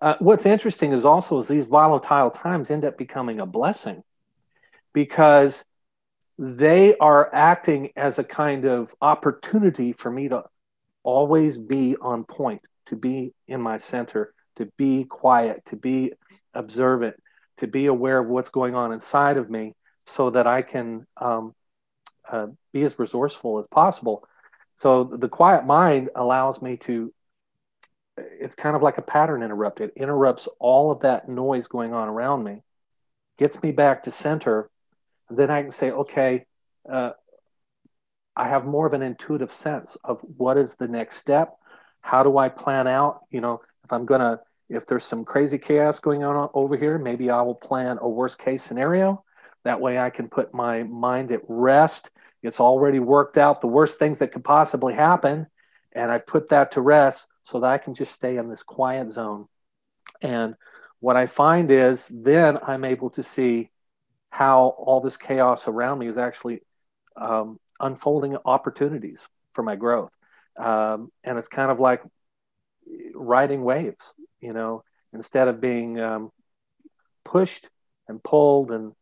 Uh, 0.00 0.14
what's 0.18 0.46
interesting 0.46 0.92
is 0.92 1.04
also 1.04 1.38
is 1.38 1.48
these 1.48 1.66
volatile 1.66 2.30
times 2.30 2.70
end 2.70 2.84
up 2.84 2.98
becoming 2.98 3.40
a 3.40 3.46
blessing 3.46 4.02
because 4.92 5.64
they 6.38 6.96
are 6.96 7.32
acting 7.34 7.90
as 7.96 8.18
a 8.18 8.24
kind 8.24 8.64
of 8.64 8.94
opportunity 9.00 9.92
for 9.92 10.10
me 10.10 10.28
to 10.28 10.44
always 11.02 11.58
be 11.58 11.96
on 12.00 12.24
point, 12.24 12.62
to 12.86 12.96
be 12.96 13.32
in 13.46 13.60
my 13.60 13.76
center, 13.76 14.34
to 14.56 14.66
be 14.76 15.04
quiet, 15.04 15.64
to 15.66 15.76
be 15.76 16.12
observant, 16.52 17.16
to 17.58 17.66
be 17.66 17.86
aware 17.86 18.18
of 18.18 18.28
what's 18.28 18.48
going 18.48 18.74
on 18.74 18.92
inside 18.92 19.36
of 19.36 19.50
me 19.50 19.74
so 20.06 20.30
that 20.30 20.46
I 20.46 20.62
can 20.62 21.06
um, 21.16 21.54
uh, 22.30 22.48
be 22.72 22.82
as 22.82 22.98
resourceful 22.98 23.58
as 23.58 23.66
possible. 23.66 24.24
So 24.76 25.04
the 25.04 25.28
quiet 25.28 25.64
mind 25.64 26.10
allows 26.14 26.60
me 26.60 26.76
to, 26.78 27.12
it's 28.16 28.54
kind 28.54 28.76
of 28.76 28.82
like 28.82 28.98
a 28.98 29.02
pattern 29.02 29.42
interrupt. 29.42 29.80
It 29.80 29.92
interrupts 29.96 30.48
all 30.58 30.90
of 30.90 31.00
that 31.00 31.28
noise 31.28 31.68
going 31.68 31.92
on 31.92 32.08
around 32.08 32.44
me, 32.44 32.62
gets 33.38 33.62
me 33.62 33.72
back 33.72 34.04
to 34.04 34.10
center. 34.10 34.70
Then 35.30 35.50
I 35.50 35.62
can 35.62 35.70
say, 35.70 35.90
okay, 35.90 36.46
uh, 36.90 37.12
I 38.36 38.48
have 38.48 38.66
more 38.66 38.86
of 38.86 38.92
an 38.92 39.02
intuitive 39.02 39.52
sense 39.52 39.96
of 40.02 40.20
what 40.20 40.56
is 40.58 40.74
the 40.74 40.88
next 40.88 41.16
step. 41.16 41.56
How 42.00 42.22
do 42.22 42.36
I 42.36 42.48
plan 42.48 42.86
out? 42.88 43.20
You 43.30 43.40
know, 43.40 43.60
if 43.84 43.92
I'm 43.92 44.06
going 44.06 44.20
to, 44.20 44.40
if 44.68 44.86
there's 44.86 45.04
some 45.04 45.24
crazy 45.24 45.58
chaos 45.58 46.00
going 46.00 46.24
on 46.24 46.50
over 46.54 46.76
here, 46.76 46.98
maybe 46.98 47.30
I 47.30 47.42
will 47.42 47.54
plan 47.54 47.98
a 48.00 48.08
worst 48.08 48.38
case 48.38 48.62
scenario. 48.62 49.24
That 49.64 49.80
way 49.80 49.98
I 49.98 50.10
can 50.10 50.28
put 50.28 50.54
my 50.54 50.82
mind 50.82 51.32
at 51.32 51.42
rest. 51.46 52.10
It's 52.42 52.60
already 52.60 52.98
worked 52.98 53.38
out 53.38 53.60
the 53.60 53.66
worst 53.66 53.98
things 53.98 54.18
that 54.18 54.32
could 54.32 54.44
possibly 54.44 54.94
happen. 54.94 55.46
And 55.92 56.10
I've 56.10 56.26
put 56.26 56.48
that 56.48 56.72
to 56.72 56.80
rest 56.80 57.28
so 57.42 57.60
that 57.60 57.72
I 57.72 57.78
can 57.78 57.94
just 57.94 58.12
stay 58.12 58.36
in 58.36 58.48
this 58.48 58.62
quiet 58.62 59.10
zone. 59.10 59.46
And 60.20 60.56
what 61.00 61.16
I 61.16 61.26
find 61.26 61.70
is 61.70 62.08
then 62.10 62.58
I'm 62.66 62.84
able 62.84 63.10
to 63.10 63.22
see 63.22 63.70
how 64.30 64.74
all 64.78 65.00
this 65.00 65.16
chaos 65.16 65.68
around 65.68 65.98
me 65.98 66.08
is 66.08 66.18
actually 66.18 66.62
um, 67.16 67.60
unfolding 67.78 68.36
opportunities 68.44 69.28
for 69.52 69.62
my 69.62 69.76
growth. 69.76 70.10
Um, 70.56 71.12
and 71.22 71.38
it's 71.38 71.48
kind 71.48 71.70
of 71.70 71.78
like 71.78 72.02
riding 73.14 73.62
waves, 73.64 74.14
you 74.40 74.52
know, 74.52 74.84
instead 75.12 75.48
of 75.48 75.60
being 75.60 76.00
um, 76.00 76.30
pushed 77.24 77.68
and 78.08 78.22
pulled 78.22 78.72
and 78.72 78.92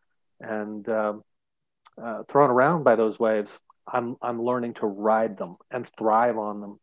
and 0.41 0.89
um, 0.89 1.25
uh, 2.03 2.23
thrown 2.25 2.51
around 2.51 2.85
by 2.85 2.97
those 2.97 3.19
waves. 3.19 3.61
I'm 3.87 4.17
I'm 4.23 4.43
learning 4.43 4.75
to 4.75 4.87
ride 4.87 5.37
them 5.37 5.57
and 5.71 5.87
thrive 5.87 6.39
on 6.39 6.61
them. 6.61 6.81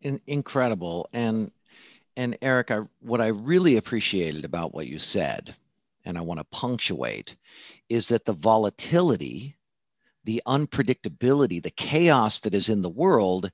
In, 0.00 0.20
incredible, 0.26 1.08
and 1.12 1.50
and 2.16 2.36
Eric, 2.42 2.70
I, 2.70 2.80
what 3.00 3.20
I 3.20 3.28
really 3.28 3.76
appreciated 3.76 4.44
about 4.44 4.74
what 4.74 4.86
you 4.86 4.98
said, 4.98 5.54
and 6.04 6.18
I 6.18 6.22
want 6.22 6.40
to 6.40 6.44
punctuate, 6.44 7.36
is 7.88 8.08
that 8.08 8.24
the 8.24 8.32
volatility 8.32 9.56
the 10.24 10.42
unpredictability, 10.46 11.62
the 11.62 11.70
chaos 11.70 12.40
that 12.40 12.54
is 12.54 12.68
in 12.68 12.82
the 12.82 12.90
world 12.90 13.50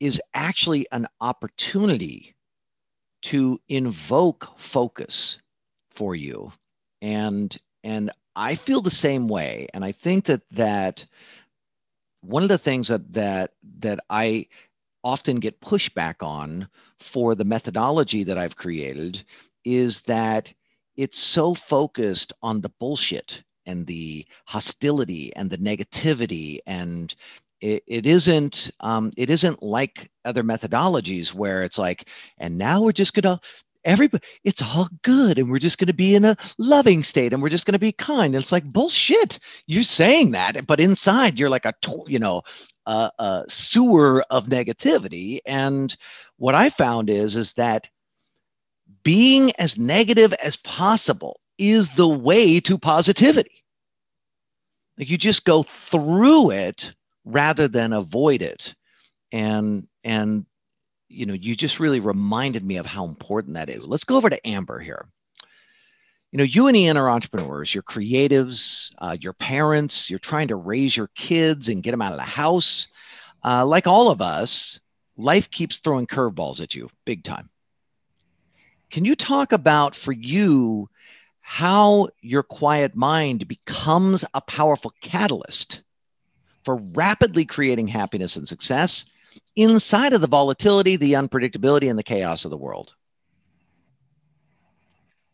is 0.00 0.20
actually 0.34 0.86
an 0.92 1.06
opportunity 1.20 2.34
to 3.22 3.60
invoke 3.68 4.48
focus 4.58 5.38
for 5.92 6.14
you. 6.14 6.52
And 7.00 7.56
and 7.82 8.10
I 8.36 8.54
feel 8.56 8.80
the 8.80 8.90
same 8.90 9.28
way. 9.28 9.68
And 9.72 9.84
I 9.84 9.92
think 9.92 10.26
that 10.26 10.42
that 10.52 11.06
one 12.20 12.42
of 12.42 12.48
the 12.48 12.58
things 12.58 12.88
that 12.88 13.12
that 13.12 13.52
that 13.80 14.00
I 14.10 14.46
often 15.02 15.36
get 15.36 15.60
pushback 15.60 16.22
on 16.22 16.68
for 16.98 17.34
the 17.34 17.44
methodology 17.44 18.24
that 18.24 18.38
I've 18.38 18.56
created 18.56 19.22
is 19.64 20.00
that 20.02 20.52
it's 20.96 21.18
so 21.18 21.54
focused 21.54 22.32
on 22.42 22.60
the 22.60 22.72
bullshit 22.80 23.42
and 23.66 23.86
the 23.86 24.26
hostility 24.46 25.34
and 25.34 25.50
the 25.50 25.58
negativity 25.58 26.58
and 26.66 27.14
it, 27.64 27.82
it 27.86 28.06
isn't 28.06 28.70
um, 28.80 29.12
it 29.16 29.30
isn't 29.30 29.62
like 29.62 30.10
other 30.24 30.42
methodologies 30.42 31.32
where 31.32 31.62
it's 31.62 31.78
like 31.78 32.08
and 32.38 32.58
now 32.58 32.82
we're 32.82 32.92
just 32.92 33.14
gonna 33.14 33.40
everybody 33.84 34.24
it's 34.44 34.62
all 34.62 34.88
good 35.02 35.38
and 35.38 35.50
we're 35.50 35.58
just 35.58 35.76
going 35.76 35.88
to 35.88 35.92
be 35.92 36.14
in 36.14 36.24
a 36.24 36.36
loving 36.58 37.04
state 37.04 37.34
and 37.34 37.42
we're 37.42 37.50
just 37.50 37.66
going 37.66 37.74
to 37.74 37.78
be 37.78 37.92
kind 37.92 38.34
it's 38.34 38.50
like 38.50 38.64
bullshit 38.64 39.38
you're 39.66 39.82
saying 39.82 40.30
that 40.30 40.66
but 40.66 40.80
inside 40.80 41.38
you're 41.38 41.50
like 41.50 41.66
a 41.66 41.74
you 42.06 42.18
know 42.18 42.40
a, 42.86 43.10
a 43.18 43.44
sewer 43.46 44.24
of 44.30 44.46
negativity 44.46 45.40
and 45.44 45.98
what 46.38 46.54
i 46.54 46.70
found 46.70 47.10
is 47.10 47.36
is 47.36 47.52
that 47.52 47.86
being 49.02 49.52
as 49.58 49.78
negative 49.78 50.32
as 50.42 50.56
possible 50.56 51.38
is 51.58 51.88
the 51.90 52.08
way 52.08 52.60
to 52.60 52.78
positivity. 52.78 53.62
Like 54.98 55.10
you 55.10 55.18
just 55.18 55.44
go 55.44 55.62
through 55.62 56.50
it 56.50 56.94
rather 57.24 57.68
than 57.68 57.92
avoid 57.92 58.42
it. 58.42 58.74
And 59.32 59.86
and 60.02 60.46
you 61.08 61.26
know, 61.26 61.34
you 61.34 61.54
just 61.54 61.80
really 61.80 62.00
reminded 62.00 62.64
me 62.64 62.76
of 62.76 62.86
how 62.86 63.04
important 63.04 63.54
that 63.54 63.70
is. 63.70 63.86
Let's 63.86 64.04
go 64.04 64.16
over 64.16 64.30
to 64.30 64.48
Amber 64.48 64.80
here. 64.80 65.06
You 66.32 66.38
know, 66.38 66.44
you 66.44 66.66
and 66.66 66.76
Ian 66.76 66.96
are 66.96 67.08
entrepreneurs, 67.08 67.72
you're 67.72 67.84
creatives, 67.84 68.92
uh, 68.98 69.16
you're 69.20 69.34
parents, 69.34 70.10
you're 70.10 70.18
trying 70.18 70.48
to 70.48 70.56
raise 70.56 70.96
your 70.96 71.08
kids 71.14 71.68
and 71.68 71.82
get 71.82 71.92
them 71.92 72.02
out 72.02 72.12
of 72.12 72.18
the 72.18 72.24
house. 72.24 72.88
Uh, 73.44 73.64
like 73.64 73.86
all 73.86 74.10
of 74.10 74.20
us, 74.20 74.80
life 75.16 75.48
keeps 75.48 75.78
throwing 75.78 76.08
curveballs 76.08 76.60
at 76.60 76.74
you 76.74 76.90
big 77.04 77.22
time. 77.22 77.48
Can 78.90 79.04
you 79.04 79.14
talk 79.14 79.52
about 79.52 79.94
for 79.94 80.10
you 80.10 80.88
how 81.40 82.08
your 82.20 82.42
quiet 82.42 82.96
mind 82.96 83.46
becomes 83.46 84.24
a 84.34 84.40
powerful 84.40 84.92
catalyst 85.00 85.83
for 86.64 86.76
rapidly 86.94 87.44
creating 87.44 87.88
happiness 87.88 88.36
and 88.36 88.48
success 88.48 89.06
inside 89.56 90.12
of 90.12 90.20
the 90.20 90.26
volatility, 90.26 90.96
the 90.96 91.14
unpredictability, 91.14 91.88
and 91.88 91.98
the 91.98 92.02
chaos 92.02 92.44
of 92.44 92.50
the 92.50 92.56
world? 92.56 92.94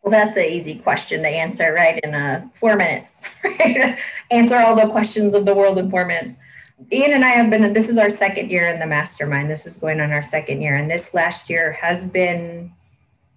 Well, 0.02 0.10
that's 0.10 0.36
an 0.36 0.44
easy 0.44 0.78
question 0.78 1.22
to 1.22 1.28
answer, 1.28 1.72
right? 1.72 2.00
In 2.02 2.14
uh, 2.14 2.48
four 2.54 2.76
minutes, 2.76 3.28
answer 4.30 4.56
all 4.56 4.74
the 4.74 4.88
questions 4.88 5.34
of 5.34 5.44
the 5.44 5.54
world 5.54 5.78
in 5.78 5.90
four 5.90 6.06
minutes. 6.06 6.38
Ian 6.90 7.12
and 7.12 7.24
I 7.24 7.30
have 7.30 7.50
been, 7.50 7.74
this 7.74 7.90
is 7.90 7.98
our 7.98 8.08
second 8.08 8.50
year 8.50 8.66
in 8.68 8.80
the 8.80 8.86
mastermind. 8.86 9.50
This 9.50 9.66
is 9.66 9.78
going 9.78 10.00
on 10.00 10.12
our 10.12 10.22
second 10.22 10.62
year. 10.62 10.76
And 10.76 10.90
this 10.90 11.12
last 11.12 11.50
year 11.50 11.72
has 11.72 12.08
been 12.08 12.72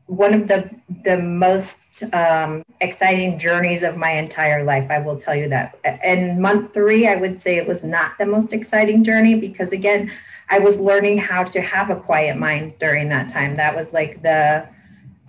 one 0.08 0.34
of 0.34 0.48
the 0.48 0.70
the 1.04 1.18
most 1.18 2.04
um, 2.14 2.64
exciting 2.82 3.40
journeys 3.40 3.84
of 3.84 3.98
my 3.98 4.12
entire 4.12 4.64
life. 4.64 4.86
I 4.90 5.00
will 5.00 5.18
tell 5.18 5.36
you 5.36 5.50
that. 5.50 5.78
In 6.04 6.42
month 6.42 6.74
three, 6.74 7.08
I 7.08 7.16
would 7.16 7.38
say 7.40 7.58
it 7.58 7.68
was 7.68 7.84
not 7.84 8.18
the 8.18 8.26
most 8.26 8.54
exciting 8.54 9.04
journey 9.04 9.36
because 9.36 9.72
again, 9.72 10.12
I 10.50 10.60
was 10.60 10.80
learning 10.80 11.20
how 11.20 11.44
to 11.46 11.62
have 11.62 11.90
a 11.90 11.96
quiet 11.96 12.38
mind 12.38 12.74
during 12.80 13.10
that 13.10 13.30
time. 13.30 13.56
That 13.56 13.76
was 13.76 13.94
like 13.94 14.22
the 14.22 14.68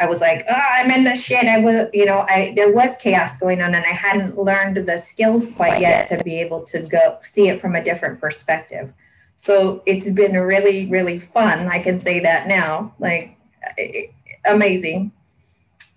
I 0.01 0.07
was 0.07 0.21
like, 0.21 0.45
oh, 0.51 0.55
I'm 0.73 0.91
in 0.91 1.05
the 1.05 1.15
shit. 1.15 1.45
I 1.45 1.61
was, 1.61 1.89
you 1.93 2.05
know, 2.05 2.25
I 2.29 2.53
there 2.57 2.73
was 2.73 2.97
chaos 2.99 3.39
going 3.39 3.63
on, 3.63 3.75
and 3.75 3.85
I 3.85 3.93
hadn't 3.93 4.37
learned 4.37 4.77
the 4.77 4.99
skills 4.99 5.53
quite 5.53 5.81
yet 5.81 6.09
to 6.09 6.23
be 6.25 6.41
able 6.41 6.65
to 6.65 6.81
go 6.81 7.19
see 7.21 7.49
it 7.49 7.61
from 7.61 7.77
a 7.77 7.85
different 7.85 8.21
perspective. 8.21 8.93
So 9.37 9.83
it's 9.87 10.11
been 10.11 10.33
really, 10.33 10.87
really 10.87 11.19
fun. 11.19 11.69
I 11.69 11.79
can 11.79 11.99
say 12.01 12.21
that 12.21 12.49
now. 12.49 12.93
Like 12.99 13.37
amazing. 14.45 15.13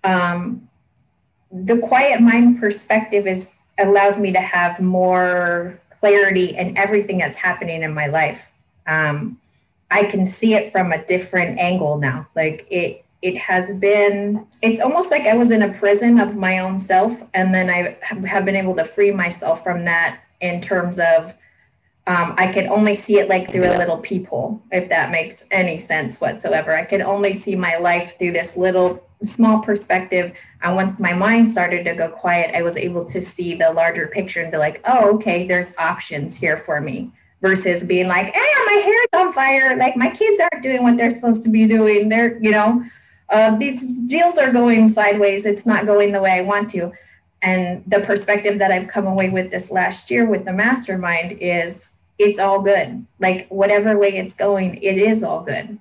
Um, 0.04 0.68
the 1.50 1.78
quiet 1.78 2.20
mind 2.20 2.60
perspective 2.60 3.26
is 3.26 3.52
allows 3.78 4.18
me 4.18 4.32
to 4.32 4.40
have 4.40 4.80
more 4.80 5.80
clarity 5.90 6.56
in 6.56 6.76
everything 6.76 7.18
that's 7.18 7.38
happening 7.38 7.82
in 7.82 7.94
my 7.94 8.06
life. 8.06 8.50
Um, 8.86 9.38
I 9.90 10.04
can 10.04 10.26
see 10.26 10.54
it 10.54 10.70
from 10.70 10.92
a 10.92 11.04
different 11.06 11.58
angle 11.58 11.98
now. 11.98 12.28
Like 12.36 12.66
it, 12.70 13.04
it 13.22 13.36
has 13.38 13.74
been. 13.76 14.46
It's 14.62 14.80
almost 14.80 15.10
like 15.10 15.22
I 15.22 15.36
was 15.36 15.50
in 15.50 15.62
a 15.62 15.72
prison 15.72 16.20
of 16.20 16.36
my 16.36 16.58
own 16.58 16.78
self, 16.78 17.22
and 17.34 17.54
then 17.54 17.70
I 17.70 17.96
have 18.26 18.44
been 18.44 18.56
able 18.56 18.76
to 18.76 18.84
free 18.84 19.10
myself 19.10 19.64
from 19.64 19.84
that 19.86 20.20
in 20.40 20.60
terms 20.60 20.98
of 20.98 21.34
um, 22.08 22.34
I 22.38 22.50
could 22.50 22.66
only 22.68 22.96
see 22.96 23.18
it 23.18 23.28
like 23.28 23.52
through 23.52 23.66
a 23.66 23.76
little 23.76 23.98
peephole, 23.98 24.62
if 24.72 24.88
that 24.88 25.10
makes 25.10 25.44
any 25.50 25.78
sense 25.78 26.22
whatsoever. 26.22 26.74
I 26.74 26.86
could 26.86 27.02
only 27.02 27.34
see 27.34 27.54
my 27.54 27.76
life 27.76 28.18
through 28.18 28.32
this 28.32 28.56
little 28.56 29.06
small 29.22 29.60
perspective. 29.60 30.32
And 30.62 30.74
once 30.74 30.98
my 30.98 31.12
mind 31.12 31.50
started 31.50 31.84
to 31.84 31.94
go 31.94 32.10
quiet, 32.10 32.54
I 32.54 32.62
was 32.62 32.78
able 32.78 33.04
to 33.04 33.20
see 33.20 33.54
the 33.54 33.74
larger 33.74 34.06
picture 34.06 34.40
and 34.40 34.50
be 34.50 34.56
like, 34.56 34.80
oh, 34.86 35.16
okay, 35.16 35.46
there's 35.46 35.76
options 35.76 36.34
here 36.34 36.56
for 36.56 36.80
me 36.80 37.12
versus 37.42 37.84
being 37.84 38.08
like, 38.08 38.32
hey, 38.32 38.52
my 38.66 38.80
hair's 38.82 39.26
on 39.26 39.32
fire. 39.34 39.76
Like 39.76 39.94
my 39.94 40.08
kids 40.08 40.40
aren't 40.40 40.62
doing 40.62 40.82
what 40.82 40.96
they're 40.96 41.10
supposed 41.10 41.44
to 41.44 41.50
be 41.50 41.66
doing. 41.66 42.08
They're, 42.08 42.38
you 42.42 42.52
know, 42.52 42.82
uh, 43.28 43.54
these 43.56 43.92
deals 44.06 44.38
are 44.38 44.50
going 44.50 44.88
sideways. 44.88 45.44
It's 45.44 45.66
not 45.66 45.84
going 45.84 46.12
the 46.12 46.22
way 46.22 46.30
I 46.30 46.40
want 46.40 46.70
to. 46.70 46.90
And 47.42 47.84
the 47.86 48.00
perspective 48.00 48.58
that 48.60 48.72
I've 48.72 48.88
come 48.88 49.06
away 49.06 49.28
with 49.28 49.50
this 49.50 49.70
last 49.70 50.10
year 50.10 50.24
with 50.24 50.46
the 50.46 50.54
mastermind 50.54 51.32
is 51.32 51.92
it's 52.18 52.38
all 52.38 52.60
good. 52.62 53.06
Like 53.18 53.48
whatever 53.48 53.98
way 53.98 54.16
it's 54.16 54.34
going, 54.34 54.76
it 54.76 54.98
is 54.98 55.22
all 55.22 55.42
good. 55.42 55.78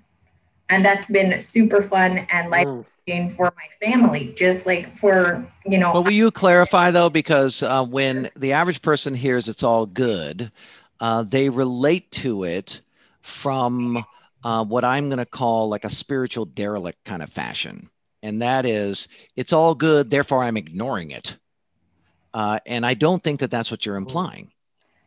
And 0.70 0.86
that's 0.86 1.10
been 1.10 1.41
super 1.41 1.82
fun 1.82 2.27
and 2.29 2.50
life 2.50 2.67
changing 3.08 3.29
for 3.32 3.53
my 3.56 3.88
family, 3.88 4.34
just 4.36 4.65
like 4.65 4.98
for, 4.98 5.50
you 5.65 5.77
know. 5.77 5.94
But 5.94 6.01
will 6.01 6.12
you 6.12 6.29
clarify 6.29 6.91
though? 6.91 7.10
Because 7.10 7.63
uh, 7.63 7.86
when 7.86 8.29
the 8.36 8.53
average 8.53 8.82
person 8.82 9.15
hears 9.15 9.48
it's 9.48 9.63
all 9.63 9.86
good, 9.86 10.51
uh, 11.00 11.24
they 11.24 11.50
relate 11.50 12.12
to 12.12 12.44
it 12.44 12.82
from 13.22 14.06
uh, 14.44 14.65
what 14.65 14.84
I'm 14.84 15.08
going 15.08 15.20
to 15.20 15.25
call 15.25 15.70
like 15.70 15.86
a 15.86 15.89
spiritual 15.89 16.46
derelict 16.46 17.03
kind 17.06 17.22
of 17.22 17.29
fashion. 17.29 17.89
And 18.24 18.41
that 18.41 18.65
is, 18.65 19.08
it's 19.36 19.53
all 19.53 19.74
good, 19.74 20.10
therefore 20.10 20.39
I'm 20.39 20.58
ignoring 20.58 21.12
it. 21.12 21.38
Uh, 22.34 22.60
and 22.65 22.86
I 22.86 22.94
don't 22.94 23.24
think 23.24 23.39
that 23.39 23.51
that's 23.51 23.72
what 23.72 23.86
you're 23.86 23.96
implying. 23.96 24.51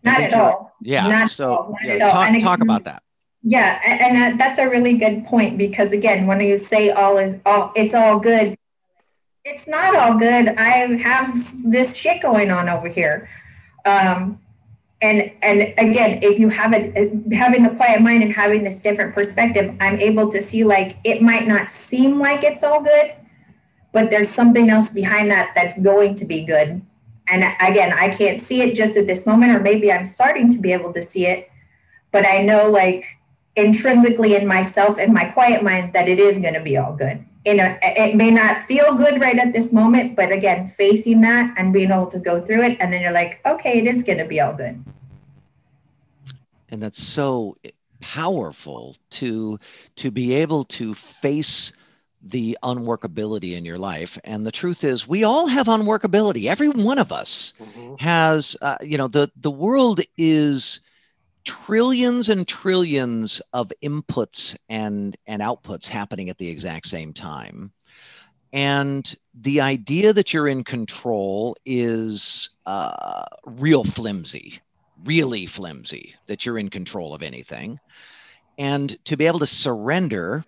Not 0.03 0.21
at 0.21 0.35
all. 0.35 0.75
Yeah. 0.83 1.09
Not 1.09 1.31
so 1.31 1.55
all, 1.55 1.71
not 1.73 1.85
yeah, 1.85 2.11
talk, 2.11 2.29
And 2.31 2.43
talk 2.43 2.59
again- 2.59 2.67
about 2.67 2.85
that. 2.85 3.03
Yeah, 3.43 3.81
and 3.87 4.17
that, 4.17 4.37
that's 4.39 4.59
a 4.59 4.69
really 4.69 4.99
good 4.99 5.25
point 5.25 5.57
because 5.57 5.93
again, 5.95 6.27
when 6.27 6.41
you 6.41 6.59
say 6.59 6.91
all 6.91 7.17
is 7.17 7.39
all, 7.47 7.73
it's 7.75 7.95
all 7.95 8.21
good. 8.21 8.55
It's 9.47 9.67
not 9.67 9.97
all 9.97 10.19
good. 10.19 10.49
I 10.59 10.97
have 10.99 11.35
this 11.65 11.97
shit 11.97 12.21
going 12.21 12.51
on 12.51 12.69
over 12.69 12.87
here, 12.89 13.31
um, 13.87 14.39
and 15.01 15.33
and 15.41 15.63
again, 15.79 16.21
if 16.23 16.39
you 16.39 16.51
have 16.51 16.75
it, 16.75 17.33
having 17.33 17.63
the 17.63 17.71
quiet 17.71 18.03
mind 18.03 18.23
and 18.23 18.31
having 18.31 18.63
this 18.63 18.83
different 18.83 19.15
perspective, 19.15 19.75
I'm 19.81 19.99
able 19.99 20.31
to 20.33 20.43
see 20.43 20.63
like 20.63 20.99
it 21.05 21.23
might 21.23 21.49
not 21.49 21.71
seem 21.71 22.19
like 22.19 22.45
it's 22.45 22.63
all 22.63 22.83
good, 22.83 23.13
but 23.93 24.11
there's 24.11 24.29
something 24.29 24.69
else 24.69 24.93
behind 24.93 25.31
that 25.31 25.53
that's 25.55 25.81
going 25.81 26.17
to 26.17 26.27
be 26.27 26.45
good. 26.45 26.83
And 27.31 27.45
again, 27.61 27.93
I 27.93 28.09
can't 28.09 28.41
see 28.41 28.63
it 28.63 28.75
just 28.75 28.97
at 28.97 29.07
this 29.07 29.27
moment, 29.27 29.53
or 29.53 29.61
maybe 29.61 29.93
I'm 29.93 30.07
starting 30.07 30.51
to 30.51 30.59
be 30.59 30.73
able 30.73 30.93
to 30.95 31.03
see 31.03 31.27
it, 31.27 31.51
but 32.13 32.27
I 32.27 32.39
know 32.39 32.71
like 32.71 33.05
intrinsically 33.57 34.35
in 34.35 34.47
myself 34.47 34.99
and 34.99 35.13
my 35.13 35.31
quiet 35.31 35.63
mind 35.63 35.93
that 35.93 36.09
it 36.09 36.19
is 36.19 36.41
going 36.41 36.55
to 36.55 36.61
be 36.63 36.77
all 36.77 36.95
good. 36.95 37.25
You 37.45 37.55
know, 37.55 37.79
it 37.83 38.17
may 38.17 38.31
not 38.31 38.65
feel 38.67 38.97
good 38.97 39.21
right 39.21 39.39
at 39.39 39.53
this 39.53 39.73
moment, 39.73 40.17
but 40.17 40.31
again, 40.31 40.69
facing 40.69 41.21
that 41.23 41.55
and 41.57 41.73
being 41.73 41.91
able 41.91 42.09
to 42.09 42.19
go 42.19 42.41
through 42.41 42.63
it, 42.63 42.77
and 42.81 42.93
then 42.93 43.01
you're 43.01 43.13
like, 43.13 43.41
okay, 43.47 43.79
it 43.79 43.87
is 43.87 44.03
going 44.03 44.19
to 44.19 44.27
be 44.27 44.41
all 44.41 44.55
good. 44.55 44.83
and 46.71 46.83
that's 46.83 47.03
so 47.03 47.57
powerful 48.01 48.97
to 49.11 49.59
to 49.97 50.11
be 50.11 50.35
able 50.35 50.65
to 50.65 50.95
face 50.95 51.73
the 52.23 52.59
unworkability 52.63 53.57
in 53.57 53.65
your 53.65 53.79
life. 53.79 54.19
And 54.25 54.47
the 54.47 54.53
truth 54.53 54.85
is 54.85 55.07
we 55.09 55.25
all 55.25 55.47
have 55.47 55.67
unworkability. 55.67 56.47
Every 56.47 56.69
one 56.69 56.99
of 56.99 57.13
us 57.13 57.55
Mhm. 57.59 57.99
has 57.99 58.57
uh, 58.61 58.77
you 58.83 58.99
know 58.99 59.09
the 59.09 59.31
the 59.37 59.51
world 59.51 60.01
is 60.17 60.81
trillions 61.45 62.29
and 62.29 62.47
trillions 62.47 63.41
of 63.53 63.73
inputs 63.83 64.57
and 64.69 65.17
and 65.27 65.43
outputs 65.43 65.87
happening 65.89 66.29
at 66.31 66.39
the 66.39 66.49
exact 66.49 66.87
same 66.87 67.13
time. 67.13 67.73
And 68.53 69.15
the 69.35 69.61
idea 69.61 70.13
that 70.13 70.33
you're 70.33 70.49
in 70.49 70.65
control 70.65 71.57
is 71.65 72.51
uh, 72.67 73.25
real 73.45 73.85
flimsy 73.85 74.61
really 75.05 75.47
flimsy 75.47 76.15
that 76.27 76.45
you're 76.45 76.59
in 76.59 76.69
control 76.69 77.15
of 77.15 77.23
anything. 77.23 77.79
And 78.59 78.97
to 79.07 79.17
be 79.17 79.27
able 79.27 79.41
to 79.41 79.47
surrender 79.47 80.45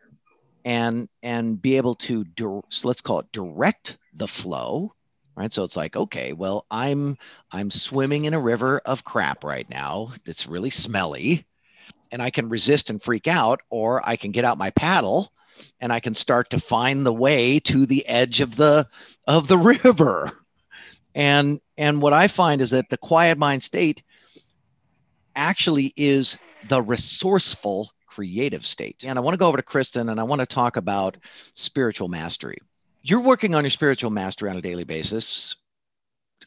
and 0.64 1.09
and 1.23 1.61
be 1.61 1.76
able 1.76 1.95
to 1.97 2.25
so 2.37 2.88
let's 2.88 3.00
call 3.00 3.21
it 3.21 3.33
direct 3.33 3.99
the 4.14 4.28
flow 4.28 4.92
right? 5.35 5.52
So 5.52 5.64
it's 5.64 5.76
like 5.76 5.97
okay 5.97 6.33
well 6.33 6.66
i'm 6.71 7.16
i'm 7.50 7.71
swimming 7.71 8.26
in 8.26 8.35
a 8.35 8.40
river 8.40 8.81
of 8.85 9.04
crap 9.04 9.45
right 9.45 9.69
now 9.69 10.12
that's 10.25 10.47
really 10.47 10.71
smelly 10.71 11.47
and 12.11 12.23
i 12.23 12.31
can 12.31 12.49
resist 12.49 12.90
and 12.90 13.02
freak 13.02 13.26
out 13.26 13.61
or 13.71 14.07
i 14.07 14.16
can 14.16 14.31
get 14.31 14.45
out 14.45 14.59
my 14.59 14.71
paddle 14.71 15.33
and 15.81 15.92
i 15.92 16.00
can 16.00 16.14
start 16.14 16.50
to 16.50 16.61
find 16.61 17.04
the 17.04 17.12
way 17.12 17.59
to 17.61 17.87
the 17.87 18.07
edge 18.07 18.40
of 18.40 18.57
the 18.57 18.87
of 19.26 19.49
the 19.49 19.59
river. 19.85 20.31
And 21.14 21.61
and 21.76 22.00
what 22.00 22.12
i 22.12 22.28
find 22.28 22.61
is 22.61 22.71
that 22.71 22.88
the 22.88 22.97
quiet 22.97 23.38
mind 23.38 23.62
state 23.62 24.02
actually 25.35 25.92
is 25.97 26.38
the 26.69 26.81
resourceful 26.81 27.90
creative 28.14 28.66
state. 28.66 29.04
And 29.04 29.19
I 29.19 29.23
want 29.23 29.35
to 29.35 29.38
go 29.38 29.49
over 29.49 29.57
to 29.57 29.62
Kristen 29.62 30.09
and 30.09 30.21
I 30.21 30.25
want 30.25 30.40
to 30.40 30.47
talk 30.47 30.76
about 30.76 31.16
spiritual 31.54 32.09
mastery. 32.09 32.59
You're 33.00 33.21
working 33.21 33.55
on 33.55 33.64
your 33.64 33.70
spiritual 33.70 34.11
mastery 34.11 34.51
on 34.51 34.57
a 34.57 34.62
daily 34.62 34.85
basis, 34.85 35.57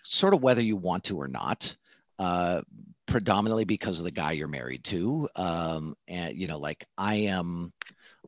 sort 0.04 0.34
of 0.34 0.42
whether 0.42 0.62
you 0.62 0.76
want 0.76 1.06
to 1.06 1.20
or 1.20 1.28
not. 1.28 1.76
Uh, 2.18 2.62
predominantly 3.08 3.66
because 3.66 4.00
of 4.00 4.06
the 4.06 4.12
guy 4.12 4.32
you're 4.32 4.48
married 4.48 4.84
to 4.84 5.30
um 5.36 5.96
and 6.08 6.36
you 6.36 6.48
know 6.48 6.58
like 6.58 6.86
i 6.98 7.16
am 7.16 7.72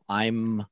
i'm 0.08 0.63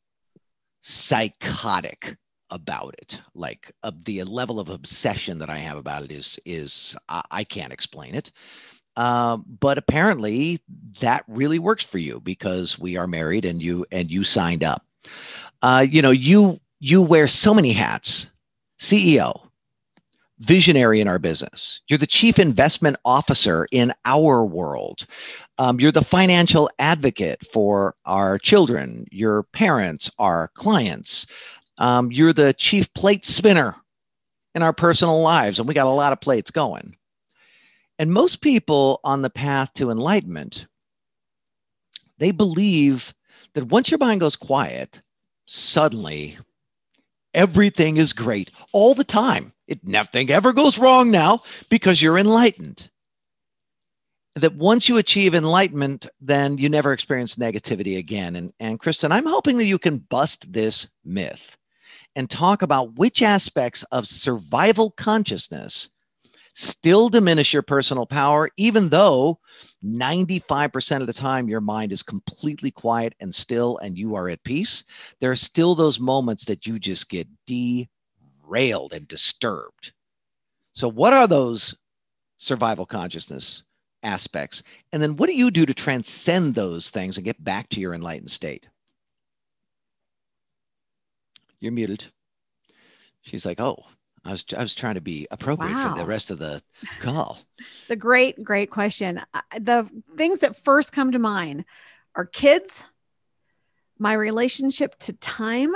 psychotic 0.81 2.15
about 2.51 2.93
it 2.99 3.19
like 3.33 3.71
uh, 3.81 3.91
the 4.03 4.21
level 4.23 4.59
of 4.59 4.69
obsession 4.69 5.39
that 5.39 5.49
i 5.49 5.57
have 5.57 5.77
about 5.77 6.03
it 6.03 6.11
is 6.11 6.39
is 6.45 6.95
i, 7.09 7.23
I 7.31 7.43
can't 7.43 7.73
explain 7.73 8.13
it 8.13 8.31
um, 8.95 9.45
but 9.59 9.77
apparently 9.77 10.59
that 10.99 11.23
really 11.27 11.59
works 11.59 11.83
for 11.83 11.97
you 11.97 12.19
because 12.19 12.79
we 12.79 12.97
are 12.97 13.07
married 13.07 13.45
and 13.45 13.61
you 13.61 13.85
and 13.91 14.09
you 14.09 14.23
signed 14.23 14.63
up. 14.63 14.85
Uh, 15.61 15.85
you 15.89 16.01
know 16.01 16.11
you 16.11 16.59
you 16.79 17.01
wear 17.01 17.27
so 17.27 17.53
many 17.53 17.71
hats. 17.71 18.27
Ceo 18.79 19.45
visionary 20.39 20.99
in 20.99 21.07
our 21.07 21.19
business. 21.19 21.81
You're 21.87 21.97
the 21.97 22.07
chief 22.07 22.39
investment 22.39 22.97
officer 23.05 23.67
in 23.71 23.93
our 24.03 24.43
world. 24.43 25.05
Um, 25.57 25.79
you're 25.79 25.93
the 25.93 26.03
financial 26.03 26.69
advocate 26.77 27.45
for 27.47 27.95
our 28.05 28.37
children 28.37 29.05
your 29.11 29.43
parents 29.43 30.11
our 30.19 30.49
clients. 30.55 31.27
Um, 31.77 32.11
you're 32.11 32.33
the 32.33 32.53
chief 32.53 32.93
plate 32.93 33.25
spinner 33.25 33.75
in 34.53 34.63
our 34.63 34.73
personal 34.73 35.21
lives 35.21 35.59
and 35.59 35.67
we 35.67 35.73
got 35.73 35.87
a 35.87 35.89
lot 35.89 36.13
of 36.13 36.21
plates 36.21 36.51
going 36.51 36.95
and 37.97 38.11
most 38.11 38.41
people 38.41 38.99
on 39.03 39.21
the 39.21 39.29
path 39.29 39.73
to 39.75 39.89
enlightenment, 39.89 40.67
they 42.17 42.31
believe 42.31 43.13
that 43.53 43.65
once 43.65 43.89
your 43.89 43.97
mind 43.97 44.19
goes 44.19 44.35
quiet, 44.35 45.01
suddenly 45.45 46.37
everything 47.33 47.97
is 47.97 48.13
great 48.13 48.51
all 48.71 48.93
the 48.93 49.03
time. 49.03 49.53
It 49.67 49.85
nothing 49.87 50.29
ever 50.29 50.53
goes 50.53 50.77
wrong 50.77 51.11
now 51.11 51.43
because 51.69 52.01
you're 52.01 52.17
enlightened. 52.17 52.89
That 54.35 54.55
once 54.55 54.89
you 54.89 54.97
achieve 54.97 55.33
enlightenment, 55.33 56.07
then 56.19 56.57
you 56.57 56.67
never 56.67 56.91
experience 56.91 57.35
negativity 57.35 57.97
again. 57.97 58.35
And, 58.35 58.53
and 58.59 58.79
Kristen, 58.79 59.13
I'm 59.13 59.25
hoping 59.25 59.57
that 59.57 59.65
you 59.65 59.79
can 59.79 59.97
bust 59.97 60.51
this 60.51 60.89
myth 61.05 61.57
and 62.17 62.29
talk 62.29 62.61
about 62.61 62.95
which 62.95 63.21
aspects 63.21 63.83
of 63.83 64.07
survival 64.07 64.91
consciousness 64.91 65.89
still 66.55 67.09
diminish 67.09 67.53
your 67.53 67.61
personal 67.61 68.05
power, 68.05 68.49
even 68.57 68.89
though 68.89 69.39
95% 69.83 71.01
of 71.01 71.07
the 71.07 71.13
time 71.13 71.47
your 71.47 71.61
mind 71.61 71.91
is 71.91 72.01
completely 72.01 72.71
quiet 72.71 73.13
and 73.19 73.35
still 73.35 73.77
and 73.77 73.97
you 73.97 74.15
are 74.15 74.29
at 74.29 74.43
peace. 74.43 74.85
There 75.19 75.31
are 75.31 75.35
still 75.35 75.75
those 75.75 75.99
moments 75.99 76.45
that 76.45 76.65
you 76.65 76.79
just 76.79 77.09
get 77.09 77.27
derailed 77.45 78.93
and 78.93 79.07
disturbed. 79.07 79.91
So, 80.73 80.89
what 80.89 81.13
are 81.13 81.27
those 81.27 81.75
survival 82.37 82.85
consciousness 82.85 83.63
aspects? 84.01 84.63
And 84.91 85.01
then, 85.01 85.17
what 85.17 85.27
do 85.27 85.35
you 85.35 85.51
do 85.51 85.65
to 85.65 85.73
transcend 85.73 86.55
those 86.55 86.89
things 86.89 87.17
and 87.17 87.25
get 87.25 87.43
back 87.43 87.69
to 87.69 87.79
your 87.79 87.93
enlightened 87.93 88.31
state? 88.31 88.67
You're 91.59 91.71
muted. 91.71 92.05
She's 93.21 93.45
like, 93.45 93.59
oh, 93.59 93.83
I 94.25 94.31
was 94.31 94.43
I 94.57 94.61
was 94.63 94.73
trying 94.73 94.95
to 94.95 95.01
be 95.01 95.27
appropriate 95.31 95.77
for 95.77 95.95
the 95.97 96.05
rest 96.05 96.31
of 96.31 96.39
the 96.39 96.61
call. 96.99 97.37
It's 97.83 97.91
a 97.91 97.95
great, 97.95 98.43
great 98.43 98.71
question. 98.71 99.21
The 99.59 99.87
things 100.17 100.39
that 100.39 100.55
first 100.55 100.91
come 100.91 101.11
to 101.11 101.19
mind 101.19 101.65
are 102.15 102.25
kids, 102.25 102.85
my 103.99 104.13
relationship 104.13 104.97
to 104.99 105.13
time, 105.13 105.73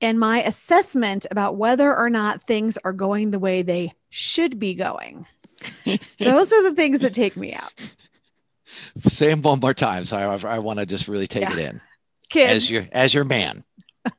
and 0.00 0.18
my 0.18 0.42
assessment 0.42 1.26
about 1.30 1.56
whether 1.56 1.94
or 1.94 2.08
not 2.08 2.44
things 2.46 2.78
are 2.84 2.92
going 2.92 3.30
the 3.30 3.38
way 3.38 3.62
they 3.62 3.92
should 4.08 4.58
be 4.58 4.74
going. 4.74 5.26
Those 6.18 6.52
are 6.52 6.62
the 6.68 6.74
things 6.74 7.00
that 7.00 7.12
take 7.14 7.36
me 7.36 7.52
out. 7.54 7.70
Say 9.08 9.28
them 9.28 9.42
one 9.42 9.60
more 9.60 9.74
time. 9.74 10.06
So 10.06 10.16
I, 10.16 10.54
I 10.54 10.58
want 10.58 10.78
to 10.78 10.86
just 10.86 11.06
really 11.06 11.26
take 11.26 11.42
Yeah. 11.42 11.52
it 11.52 11.58
in 11.58 11.80
Kids. 12.30 12.52
as 12.52 12.70
your 12.70 12.86
as 12.92 13.12
your 13.12 13.24
man. 13.24 13.62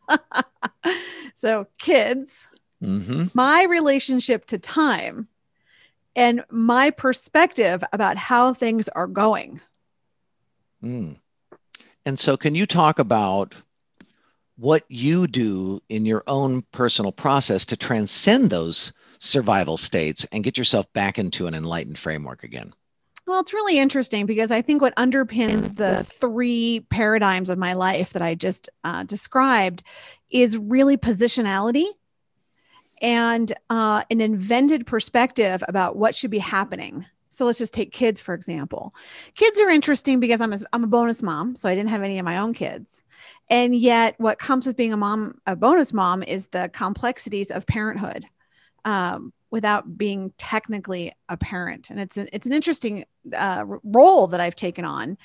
so, 1.36 1.66
kids, 1.80 2.48
hmm 2.84 3.26
my 3.34 3.64
relationship 3.64 4.46
to 4.46 4.58
time, 4.58 5.28
and 6.16 6.44
my 6.50 6.90
perspective 6.90 7.84
about 7.94 8.18
how 8.18 8.54
things 8.54 8.90
are 8.90 9.08
going. 9.08 9.62
Mm. 10.84 11.18
And 12.06 12.20
so, 12.20 12.36
can 12.36 12.56
you 12.56 12.66
talk 12.66 13.00
about 13.00 13.56
what 14.58 14.84
you 14.90 15.28
do 15.28 15.82
in 15.90 16.06
your 16.06 16.24
own 16.28 16.64
personal 16.72 17.12
process 17.12 17.66
to 17.66 17.78
transcend 17.78 18.50
those 18.50 18.92
survival 19.20 19.78
states 19.78 20.26
and 20.32 20.44
get 20.44 20.58
yourself 20.58 20.92
back 20.94 21.18
into 21.18 21.48
an 21.48 21.54
enlightened 21.54 21.98
framework 21.98 22.44
again? 22.44 22.74
Well, 23.26 23.40
it's 23.40 23.54
really 23.54 23.80
interesting 23.80 24.26
because 24.26 24.52
I 24.52 24.62
think 24.62 24.82
what 24.82 24.96
underpins 24.98 25.78
the 25.78 26.04
three 26.04 26.86
paradigms 26.90 27.50
of 27.50 27.58
my 27.58 27.74
life 27.74 28.12
that 28.12 28.22
I 28.22 28.36
just 28.36 28.70
uh, 28.84 29.04
described 29.04 29.82
is 30.30 30.58
really 30.58 30.98
positionality 30.98 31.86
and 33.04 33.52
uh, 33.70 34.04
an 34.10 34.22
invented 34.22 34.88
perspective 34.88 35.62
about 35.68 35.98
what 35.98 36.16
should 36.16 36.32
be 36.32 36.40
happening. 36.40 37.06
So 37.30 37.46
let's 37.46 37.58
just 37.58 37.74
take 37.74 37.92
kids, 37.92 38.22
for 38.22 38.34
example. 38.34 38.92
Kids 39.36 39.60
are 39.60 39.70
interesting 39.70 40.20
because 40.20 40.40
I'm 40.40 40.54
a, 40.54 40.60
I'm 40.72 40.84
a 40.84 40.88
bonus 40.88 41.22
mom, 41.22 41.56
so 41.56 41.68
I 41.68 41.76
didn't 41.76 41.90
have 41.90 42.04
any 42.04 42.18
of 42.18 42.26
my 42.26 42.38
own 42.38 42.54
kids. 42.54 43.04
And 43.50 43.76
yet, 43.76 44.16
what 44.20 44.40
comes 44.40 44.66
with 44.66 44.78
being 44.78 44.94
a 44.94 44.98
mom, 44.98 45.40
a 45.46 45.56
bonus 45.56 45.94
mom, 45.94 46.24
is 46.24 46.48
the 46.48 46.70
complexities 46.74 47.52
of 47.52 47.66
parenthood 47.66 48.26
um, 48.86 49.34
without 49.50 49.98
being 49.98 50.32
technically 50.38 51.12
a 51.28 51.36
parent. 51.36 51.90
And 51.90 52.00
it's 52.00 52.18
an, 52.18 52.30
it's 52.32 52.46
an 52.46 52.54
interesting 52.54 53.06
uh, 53.36 53.66
role 53.84 54.28
that 54.28 54.40
I've 54.40 54.56
taken 54.56 54.86
on. 54.86 55.18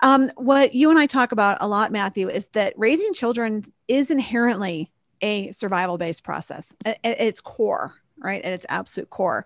Um, 0.00 0.30
what 0.36 0.74
you 0.74 0.90
and 0.90 0.98
I 0.98 1.06
talk 1.06 1.32
about 1.32 1.58
a 1.60 1.68
lot, 1.68 1.92
Matthew, 1.92 2.28
is 2.28 2.48
that 2.48 2.74
raising 2.76 3.12
children 3.12 3.62
is 3.88 4.10
inherently 4.10 4.90
a 5.22 5.50
survival 5.52 5.96
based 5.96 6.24
process 6.24 6.74
at, 6.84 6.98
at 7.04 7.20
its 7.20 7.40
core 7.40 7.94
right? 8.22 8.42
At 8.42 8.52
its 8.52 8.66
absolute 8.68 9.10
core. 9.10 9.44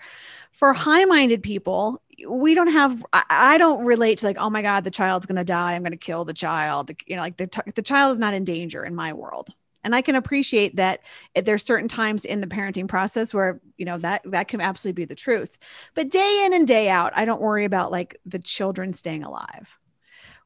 For 0.52 0.72
high-minded 0.72 1.42
people 1.42 2.02
we 2.26 2.54
don't 2.54 2.72
have 2.72 3.04
I, 3.12 3.58
don't 3.58 3.84
relate 3.84 4.18
to 4.18 4.26
like 4.26 4.38
oh 4.38 4.48
my 4.48 4.62
god 4.62 4.84
the 4.84 4.90
child's 4.90 5.26
going 5.26 5.36
to 5.36 5.44
die 5.44 5.74
i'm 5.74 5.82
going 5.82 5.92
to 5.92 5.98
kill 5.98 6.24
the 6.24 6.32
child. 6.32 6.90
You 7.06 7.16
know 7.16 7.22
like 7.22 7.36
the, 7.36 7.48
the 7.74 7.82
child 7.82 8.12
is 8.12 8.18
not 8.18 8.34
in 8.34 8.44
danger 8.44 8.84
in 8.84 8.94
my 8.94 9.12
world. 9.12 9.50
And 9.84 9.94
i 9.94 10.00
can 10.00 10.14
appreciate 10.14 10.76
that 10.76 11.02
there's 11.34 11.62
certain 11.62 11.88
times 11.88 12.24
in 12.24 12.40
the 12.40 12.46
parenting 12.46 12.88
process 12.88 13.34
where 13.34 13.60
you 13.76 13.84
know 13.84 13.98
that 13.98 14.22
that 14.24 14.48
can 14.48 14.60
absolutely 14.60 15.02
be 15.02 15.06
the 15.06 15.14
truth. 15.14 15.58
But 15.94 16.10
day 16.10 16.44
in 16.46 16.54
and 16.54 16.66
day 16.66 16.88
out 16.88 17.12
i 17.14 17.24
don't 17.24 17.42
worry 17.42 17.66
about 17.66 17.92
like 17.92 18.18
the 18.24 18.38
children 18.38 18.92
staying 18.92 19.22
alive. 19.22 19.78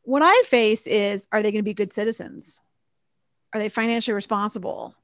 What 0.03 0.23
i 0.23 0.43
face 0.47 0.89
is 0.89 1.29
are 1.31 1.43
they 1.43 1.53
going 1.53 1.63
to 1.63 1.71
be 1.71 1.75
good 1.75 1.93
citizens? 1.93 2.61
Are 3.53 3.61
they 3.61 3.69
financially 3.69 4.15
responsible 4.15 4.95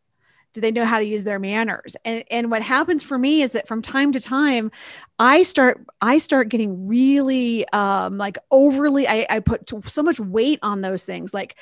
do 0.56 0.62
they 0.62 0.72
know 0.72 0.86
how 0.86 0.98
to 0.98 1.04
use 1.04 1.22
their 1.24 1.38
manners? 1.38 1.96
And 2.06 2.24
and 2.30 2.50
what 2.50 2.62
happens 2.62 3.02
for 3.02 3.18
me 3.18 3.42
is 3.42 3.52
that 3.52 3.68
from 3.68 3.82
time 3.82 4.10
to 4.12 4.20
time 4.20 4.70
i 5.18 5.42
start 5.42 5.84
i 6.00 6.16
start 6.16 6.48
getting 6.48 6.88
really 6.88 7.68
um 7.74 8.16
like 8.16 8.38
overly 8.50 9.06
i, 9.06 9.26
I 9.28 9.40
put 9.40 9.68
so 9.84 10.02
much 10.02 10.18
weight 10.18 10.58
on 10.62 10.80
those 10.80 11.04
things. 11.04 11.34
Like 11.34 11.56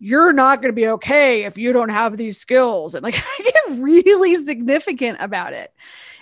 you're 0.00 0.32
not 0.32 0.60
going 0.60 0.72
to 0.72 0.76
be 0.76 0.88
okay 0.88 1.44
if 1.44 1.56
you 1.56 1.72
don't 1.72 1.90
have 1.90 2.16
these 2.16 2.38
skills. 2.38 2.96
And 2.96 3.04
like 3.04 3.14
i 3.38 3.42
get 3.44 3.78
really 3.80 4.34
significant 4.34 5.18
about 5.20 5.52
it. 5.52 5.72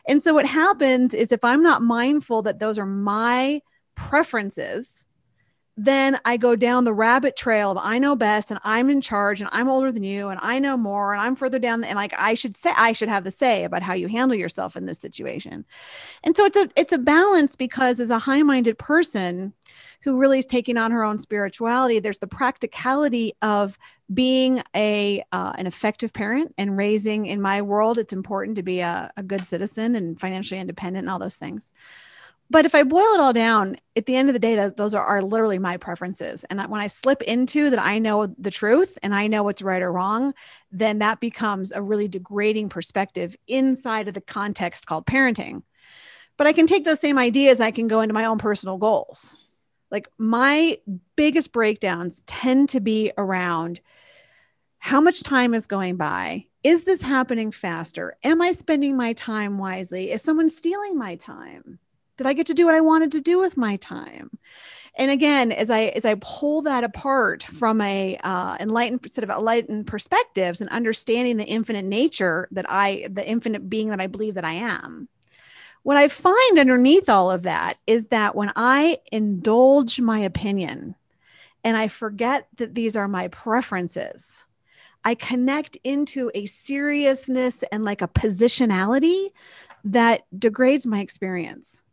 And 0.07 0.23
so 0.23 0.35
what 0.35 0.45
happens 0.45 1.15
is 1.15 1.33
if 1.33 1.43
i'm 1.43 1.63
not 1.63 1.81
mindful 1.81 2.43
that 2.43 2.59
those 2.59 2.79
are 2.79 2.85
my 2.85 3.63
preferences 3.95 5.07
then 5.81 6.19
I 6.25 6.37
go 6.39 6.57
down 6.57 6.83
the 6.83 6.93
rabbit 6.93 7.37
trail 7.37 7.71
of 7.71 7.79
I 7.81 8.01
know 8.01 8.17
best 8.17 8.51
and 8.51 8.59
I'm 8.65 8.91
in 8.91 9.01
charge 9.01 9.41
and 9.41 9.49
I'm 9.53 9.69
older 9.69 9.93
than 9.93 10.03
you 10.03 10.29
and 10.29 10.41
I 10.43 10.59
know 10.59 10.77
more 10.77 11.13
and 11.13 11.23
I'm 11.23 11.37
further 11.37 11.61
down 11.61 11.85
and 11.85 11.95
like 11.95 12.13
I 12.19 12.35
should 12.35 12.57
say 12.57 12.73
I 12.77 12.93
should 12.93 13.09
have 13.09 13.23
the 13.23 13.31
say 13.31 13.63
about 13.63 13.83
how 13.83 13.95
you 13.95 14.09
handle 14.09 14.37
yourself 14.37 14.77
in 14.77 14.87
this 14.87 14.99
situation. 14.99 15.65
And 16.25 16.37
so 16.37 16.47
it's 16.47 16.57
a 16.57 16.69
it's 16.75 16.93
a 16.93 16.99
balance 16.99 17.55
because 17.55 18.01
as 18.01 18.11
a 18.11 18.19
high-minded 18.19 18.77
person 18.77 19.53
who 20.03 20.19
really 20.19 20.41
is 20.41 20.47
taking 20.47 20.79
on 20.79 20.91
her 20.91 21.05
own 21.05 21.21
spirituality, 21.21 22.01
there's 22.01 22.19
the 22.19 22.27
practicality 22.27 23.35
of 23.41 23.79
being 24.13 24.61
a 24.75 25.23
uh, 25.31 25.53
an 25.59 25.69
effective 25.69 26.13
parent 26.13 26.53
and 26.59 26.77
raising 26.77 27.27
in 27.27 27.41
my 27.41 27.63
world 27.63 27.99
it's 27.99 28.13
important 28.13 28.57
to 28.57 28.65
be 28.65 28.81
a, 28.81 29.13
a 29.17 29.23
good 29.23 29.45
citizen 29.45 29.95
and 29.95 30.19
financially 30.19 30.59
independent 30.59 31.05
and 31.05 31.11
all 31.11 31.19
those 31.21 31.37
things 31.37 31.71
but 32.51 32.65
if 32.65 32.75
I 32.75 32.83
boil 32.83 33.03
it 33.15 33.21
all 33.21 33.33
down, 33.33 33.77
at 33.95 34.07
the 34.07 34.17
end 34.17 34.31
of 34.31 34.33
the 34.33 34.39
day, 34.39 34.71
those 34.77 34.95
are, 34.95 35.05
are 35.05 35.23
literally 35.23 35.59
my 35.59 35.77
preferences. 35.77 36.45
And 36.45 36.59
when 36.71 36.81
I 36.81 36.87
slip 36.87 37.23
into 37.23 37.71
that, 37.71 37.79
I 37.79 37.99
know 37.99 38.27
the 38.39 38.51
truth 38.51 38.99
and 39.03 39.15
I 39.15 39.27
know 39.27 39.43
what's 39.43 39.61
right 39.61 39.83
or 39.83 39.93
wrong, 39.93 40.33
then 40.73 41.01
that 41.01 41.21
becomes 41.21 41.73
a 41.73 41.83
really 41.83 42.09
degrading 42.09 42.71
perspective 42.71 43.37
inside 43.47 44.09
of 44.09 44.15
the 44.15 44.23
context 44.23 44.87
called 44.87 45.07
parenting. 45.07 45.63
But 46.39 46.47
I 46.47 46.53
can 46.53 46.67
take 46.67 46.85
those 46.85 47.01
same 47.01 47.19
ideas, 47.19 47.61
I 47.61 47.71
can 47.71 47.89
go 47.89 48.01
into 48.01 48.15
my 48.15 48.25
own 48.25 48.39
personal 48.39 48.79
goals. 48.79 49.37
Like 49.91 50.09
my 50.17 50.79
biggest 51.17 51.53
breakdowns 51.53 52.23
tend 52.27 52.71
to 52.71 52.81
be 52.81 53.13
around 53.19 53.81
how 54.79 55.01
much 55.01 55.23
time 55.23 55.55
is 55.55 55.67
going 55.67 55.97
by? 55.97 56.47
Is 56.63 56.85
this 56.85 57.03
happening 57.03 57.51
faster? 57.51 58.17
Am 58.23 58.41
I 58.41 58.53
spending 58.53 58.97
my 58.97 59.13
time 59.13 59.59
wisely? 59.59 60.13
Is 60.13 60.23
someone 60.23 60.51
stealing 60.51 60.97
my 60.97 61.17
time? 61.17 61.79
Did 62.19 62.27
I 62.27 62.35
get 62.35 62.49
to 62.49 62.55
do 62.55 62.67
what 62.67 62.75
I 62.75 62.81
wanted 62.81 63.13
to 63.13 63.21
do 63.21 63.39
with 63.39 63.57
my 63.57 63.77
time? 63.77 64.39
And 64.97 65.11
again, 65.11 65.53
as 65.53 65.71
I 65.71 65.83
as 65.85 66.05
I 66.05 66.17
pull 66.21 66.63
that 66.63 66.83
apart 66.83 67.45
from 67.45 67.81
a 67.81 68.19
uh, 68.25 68.57
enlightened 68.59 69.09
sort 69.09 69.23
of 69.23 69.31
enlightened 69.31 69.87
perspectives 69.87 70.61
and 70.61 70.69
understanding 70.71 71.37
the 71.37 71.45
infinite 71.45 71.85
nature 71.85 72.49
that 72.51 72.67
I, 72.69 73.07
the 73.09 73.27
infinite 73.27 73.71
being 73.71 73.91
that 73.91 74.01
I 74.01 74.09
believe 74.09 74.35
that 74.35 74.45
I 74.45 74.55
am, 74.55 75.09
what 75.85 75.97
I 75.97 76.09
find 76.09 76.59
underneath 76.59 77.09
all 77.09 77.31
of 77.31 77.45
that 77.45 77.79
is 77.87 78.09
that 78.09 78.35
when 78.35 78.53
I 78.57 78.99
indulge 79.13 80.01
my 80.01 80.19
opinion 80.19 80.97
and 81.63 81.77
I 81.77 81.87
forget 81.87 82.49
that 82.57 82.75
these 82.75 82.97
are 82.97 83.09
my 83.09 83.29
preferences, 83.29 84.45
I 85.05 85.15
connect 85.15 85.77
into 85.85 86.33
a 86.35 86.47
seriousness 86.47 87.63
and 87.71 87.85
like 87.85 88.03
a 88.03 88.09
positionality 88.09 89.31
that 89.85 90.23
degrades 90.37 90.85
my 90.85 90.99
experience. 90.99 91.85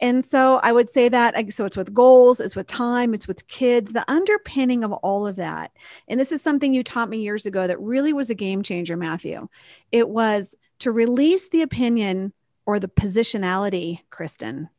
And 0.00 0.24
so 0.24 0.56
I 0.62 0.72
would 0.72 0.88
say 0.88 1.08
that 1.10 1.52
so 1.52 1.66
it's 1.66 1.76
with 1.76 1.92
goals, 1.92 2.40
it's 2.40 2.56
with 2.56 2.66
time, 2.66 3.12
it's 3.12 3.28
with 3.28 3.46
kids, 3.48 3.92
the 3.92 4.10
underpinning 4.10 4.82
of 4.82 4.92
all 4.92 5.26
of 5.26 5.36
that. 5.36 5.72
And 6.08 6.18
this 6.18 6.32
is 6.32 6.40
something 6.40 6.72
you 6.72 6.82
taught 6.82 7.10
me 7.10 7.20
years 7.20 7.44
ago 7.44 7.66
that 7.66 7.80
really 7.80 8.12
was 8.12 8.30
a 8.30 8.34
game 8.34 8.62
changer, 8.62 8.96
Matthew. 8.96 9.48
It 9.92 10.08
was 10.08 10.56
to 10.80 10.90
release 10.90 11.50
the 11.50 11.62
opinion 11.62 12.32
or 12.64 12.78
the 12.80 12.88
positionality, 12.88 14.00
Kristen, 14.08 14.70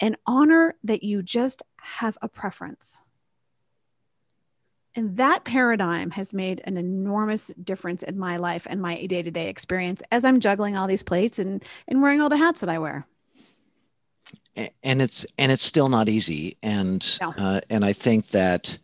and 0.00 0.16
honor 0.26 0.76
that 0.84 1.02
you 1.02 1.22
just 1.22 1.62
have 1.76 2.16
a 2.22 2.28
preference. 2.28 3.02
And 4.94 5.16
that 5.18 5.44
paradigm 5.44 6.10
has 6.12 6.32
made 6.32 6.62
an 6.64 6.76
enormous 6.78 7.48
difference 7.48 8.02
in 8.02 8.18
my 8.18 8.38
life 8.38 8.66
and 8.68 8.80
my 8.80 9.04
day 9.06 9.22
to 9.22 9.30
day 9.30 9.48
experience 9.48 10.02
as 10.10 10.24
I'm 10.24 10.40
juggling 10.40 10.76
all 10.76 10.86
these 10.86 11.02
plates 11.02 11.38
and, 11.38 11.62
and 11.86 12.00
wearing 12.00 12.22
all 12.22 12.30
the 12.30 12.36
hats 12.38 12.60
that 12.62 12.70
I 12.70 12.78
wear 12.78 13.06
and 14.82 15.00
it's 15.02 15.26
and 15.36 15.52
it's 15.52 15.62
still 15.62 15.88
not 15.88 16.08
easy 16.08 16.56
and 16.62 17.18
no. 17.20 17.34
uh, 17.36 17.60
and 17.70 17.84
i 17.84 17.92
think 17.92 18.28
that 18.28 18.78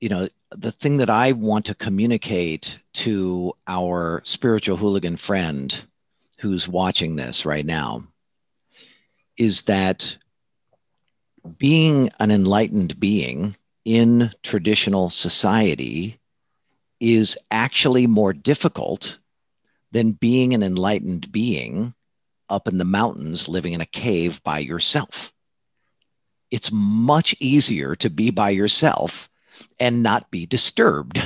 you 0.00 0.08
know 0.08 0.28
the 0.50 0.72
thing 0.72 0.98
that 0.98 1.10
i 1.10 1.32
want 1.32 1.66
to 1.66 1.74
communicate 1.74 2.78
to 2.92 3.52
our 3.66 4.22
spiritual 4.24 4.76
hooligan 4.76 5.16
friend 5.16 5.82
who's 6.38 6.68
watching 6.68 7.16
this 7.16 7.44
right 7.44 7.66
now 7.66 8.02
is 9.36 9.62
that 9.62 10.16
being 11.58 12.10
an 12.20 12.30
enlightened 12.30 12.98
being 13.00 13.56
in 13.84 14.30
traditional 14.42 15.10
society 15.10 16.18
is 17.00 17.38
actually 17.50 18.06
more 18.06 18.32
difficult 18.32 19.18
than 19.92 20.12
being 20.12 20.54
an 20.54 20.62
enlightened 20.62 21.32
being 21.32 21.94
up 22.50 22.68
in 22.68 22.76
the 22.78 22.84
mountains 22.84 23.48
living 23.48 23.72
in 23.72 23.80
a 23.80 23.86
cave 23.86 24.42
by 24.42 24.58
yourself. 24.58 25.32
It's 26.50 26.70
much 26.72 27.34
easier 27.40 27.94
to 27.96 28.10
be 28.10 28.30
by 28.30 28.50
yourself 28.50 29.28
and 29.78 30.02
not 30.02 30.30
be 30.30 30.46
disturbed. 30.46 31.22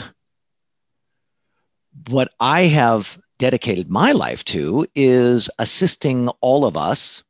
What 2.09 2.31
I 2.39 2.63
have 2.63 3.19
dedicated 3.39 3.91
my 3.91 4.13
life 4.13 4.45
to 4.47 4.87
is 4.95 5.51
assisting 5.59 6.29
all 6.41 6.65
of 6.65 6.77
us 6.77 7.25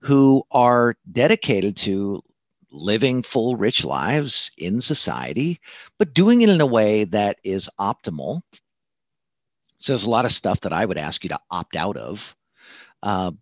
who 0.00 0.42
are 0.50 0.96
dedicated 1.10 1.76
to 1.76 2.22
living 2.70 3.22
full, 3.22 3.56
rich 3.56 3.84
lives 3.84 4.50
in 4.56 4.80
society, 4.80 5.60
but 5.98 6.14
doing 6.14 6.42
it 6.42 6.48
in 6.48 6.60
a 6.60 6.66
way 6.66 7.04
that 7.04 7.38
is 7.42 7.70
optimal. 7.78 8.42
So 9.78 9.92
there's 9.92 10.04
a 10.04 10.10
lot 10.10 10.24
of 10.24 10.32
stuff 10.32 10.60
that 10.60 10.72
I 10.72 10.84
would 10.84 10.98
ask 10.98 11.24
you 11.24 11.30
to 11.30 11.40
opt 11.50 11.76
out 11.76 11.96
of 11.96 12.36
uh, 13.02 13.32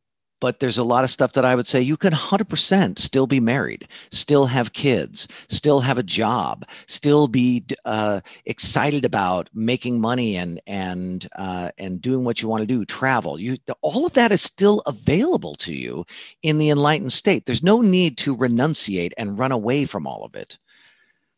but 0.41 0.61
there's 0.61 0.77
a 0.77 0.85
lot 0.85 1.05
of 1.05 1.11
stuff 1.11 1.33
that 1.33 1.47
I 1.47 1.55
would 1.55 1.67
say 1.67 1.81
you 1.81 1.97
can 1.97 2.13
100% 2.13 2.99
still 2.99 3.27
be 3.27 3.41
married, 3.41 3.89
still 4.11 4.45
have 4.45 4.75
kids, 4.75 5.27
still 5.49 5.81
have 5.81 5.97
a 5.97 6.03
job, 6.03 6.67
still 6.87 7.29
be 7.29 7.65
uh, 7.87 8.21
excited 8.45 9.07
about 9.07 9.49
making 9.55 10.03
money 10.03 10.37
and 10.37 10.61
and 10.67 11.27
uh, 11.35 11.71
and 11.79 12.03
doing 12.03 12.25
what 12.25 12.43
you 12.43 12.49
want 12.49 12.61
to 12.61 12.67
do, 12.67 12.85
travel. 12.85 13.41
You 13.41 13.57
all 13.81 14.05
of 14.05 14.13
that 14.15 14.33
is 14.33 14.43
still 14.43 14.83
available 14.85 15.55
to 15.57 15.75
you 15.75 16.05
in 16.43 16.59
the 16.59 16.69
enlightened 16.71 17.15
state. 17.15 17.47
There's 17.47 17.63
no 17.63 17.81
need 17.81 18.19
to 18.19 18.37
renunciate 18.37 19.13
and 19.17 19.39
run 19.39 19.53
away 19.53 19.87
from 19.87 20.07
all 20.07 20.25
of 20.25 20.35
it. 20.35 20.59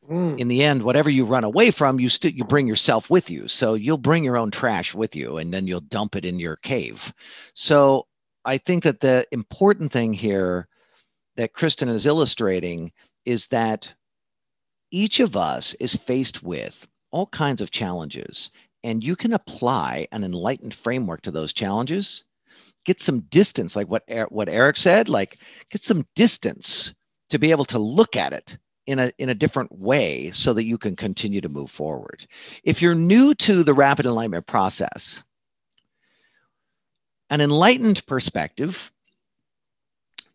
Mm. 0.09 0.38
In 0.38 0.49
the 0.49 0.62
end, 0.62 0.83
whatever 0.83 1.11
you 1.11 1.25
run 1.25 1.45
away 1.45 1.71
from, 1.71 1.99
you 2.01 2.09
still 2.09 2.31
you 2.31 2.45
bring 2.45 2.66
yourself 2.66 3.11
with 3.11 3.31
you. 3.31 3.49
So 3.49 3.75
you'll 3.75 3.99
bring 3.99 4.25
your 4.25 4.37
own 4.37 4.51
trash 4.51 4.95
with 4.95 5.16
you, 5.16 5.38
and 5.38 5.53
then 5.53 5.66
you'll 5.66 5.81
dump 5.81 6.16
it 6.16 6.25
in 6.25 6.38
your 6.38 6.57
cave. 6.57 7.12
So 7.55 8.07
I 8.45 8.59
think 8.59 8.85
that 8.85 9.01
the 9.01 9.27
important 9.33 9.92
thing 9.92 10.12
here 10.12 10.69
that 11.37 11.53
Kristen 11.53 11.88
is 11.88 12.07
illustrating 12.07 12.92
is 13.25 13.49
that 13.49 13.92
each 14.90 15.21
of 15.21 15.37
us 15.37 15.75
is 15.75 15.97
faced 15.97 16.42
with 16.42 16.87
all 17.11 17.27
kinds 17.27 17.61
of 17.61 17.71
challenges, 17.71 18.51
and 18.85 19.03
you 19.03 19.16
can 19.16 19.33
apply 19.33 20.07
an 20.12 20.23
enlightened 20.23 20.75
framework 20.75 21.23
to 21.23 21.31
those 21.31 21.53
challenges 21.53 22.25
get 22.87 23.01
some 23.01 23.21
distance, 23.21 23.77
like 23.77 23.88
what 23.88 24.05
what 24.31 24.49
Eric 24.49 24.79
said, 24.79 25.09
like 25.09 25.38
get 25.71 25.83
some 25.83 26.07
distance 26.14 26.95
to 27.31 27.38
be 27.38 27.51
able 27.51 27.64
to 27.66 27.79
look 27.79 28.16
at 28.16 28.33
it 28.33 28.57
in 28.87 28.99
a 28.99 29.12
in 29.18 29.29
a 29.29 29.35
different 29.35 29.72
way 29.72 30.31
so 30.31 30.53
that 30.53 30.64
you 30.64 30.79
can 30.79 30.96
continue 30.96 31.40
to 31.40 31.49
move 31.49 31.70
forward. 31.70 32.27
If 32.62 32.83
you're 32.83 32.94
new 32.94 33.35
to 33.35 33.62
the 33.62 33.75
rapid 33.75 34.07
enlightenment 34.07 34.46
process, 34.46 35.22
an 37.31 37.40
enlightened 37.40 38.07
perspective 38.07 38.92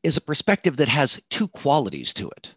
is 0.04 0.18
a 0.18 0.22
perspective 0.22 0.78
that 0.78 0.88
has 0.88 1.22
two 1.30 1.48
qualities 1.48 2.14
to 2.14 2.30
it. 2.30 2.54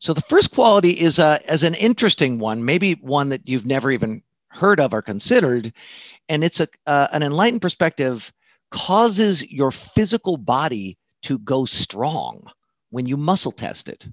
So 0.00 0.12
the 0.12 0.22
first 0.22 0.52
quality 0.52 0.90
is 0.90 1.18
a, 1.18 1.40
as 1.48 1.64
an 1.64 1.74
interesting 1.74 2.38
one, 2.38 2.64
maybe 2.64 2.94
one 2.94 3.30
that 3.30 3.48
you've 3.48 3.66
never 3.66 3.90
even 3.90 4.22
heard 4.48 4.80
of 4.80 4.94
or 4.94 5.02
considered, 5.02 5.72
and 6.28 6.44
it's 6.44 6.60
a 6.60 6.68
uh, 6.86 7.08
an 7.12 7.22
enlightened 7.22 7.62
perspective 7.62 8.32
causes 8.70 9.46
your 9.50 9.70
physical 9.70 10.36
body 10.36 10.98
to 11.22 11.38
go 11.38 11.64
strong 11.64 12.44
when 12.90 13.06
you 13.06 13.16
muscle 13.16 13.52
test 13.52 13.88
it. 13.88 14.08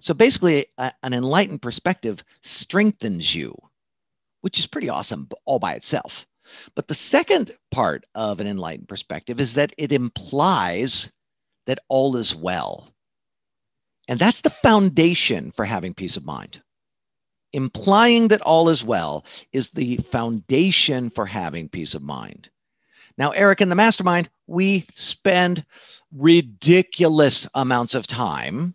So 0.00 0.14
basically, 0.14 0.66
a, 0.78 0.92
an 1.02 1.12
enlightened 1.12 1.62
perspective 1.62 2.22
strengthens 2.42 3.34
you, 3.34 3.56
which 4.40 4.58
is 4.58 4.66
pretty 4.66 4.88
awesome 4.88 5.28
all 5.44 5.58
by 5.58 5.74
itself. 5.74 6.26
But 6.74 6.88
the 6.88 6.94
second 6.94 7.52
part 7.70 8.04
of 8.14 8.40
an 8.40 8.46
enlightened 8.46 8.88
perspective 8.88 9.40
is 9.40 9.54
that 9.54 9.72
it 9.78 9.92
implies 9.92 11.12
that 11.66 11.80
all 11.88 12.16
is 12.16 12.34
well. 12.34 12.88
And 14.08 14.18
that's 14.18 14.40
the 14.40 14.50
foundation 14.50 15.52
for 15.52 15.64
having 15.64 15.94
peace 15.94 16.16
of 16.16 16.24
mind. 16.24 16.60
Implying 17.52 18.28
that 18.28 18.42
all 18.42 18.68
is 18.68 18.82
well 18.82 19.24
is 19.52 19.68
the 19.68 19.98
foundation 19.98 21.10
for 21.10 21.26
having 21.26 21.68
peace 21.68 21.94
of 21.94 22.02
mind. 22.02 22.48
Now, 23.18 23.30
Eric, 23.30 23.60
in 23.60 23.68
the 23.68 23.74
mastermind, 23.74 24.30
we 24.46 24.86
spend 24.94 25.64
ridiculous 26.12 27.46
amounts 27.54 27.94
of 27.94 28.06
time 28.06 28.74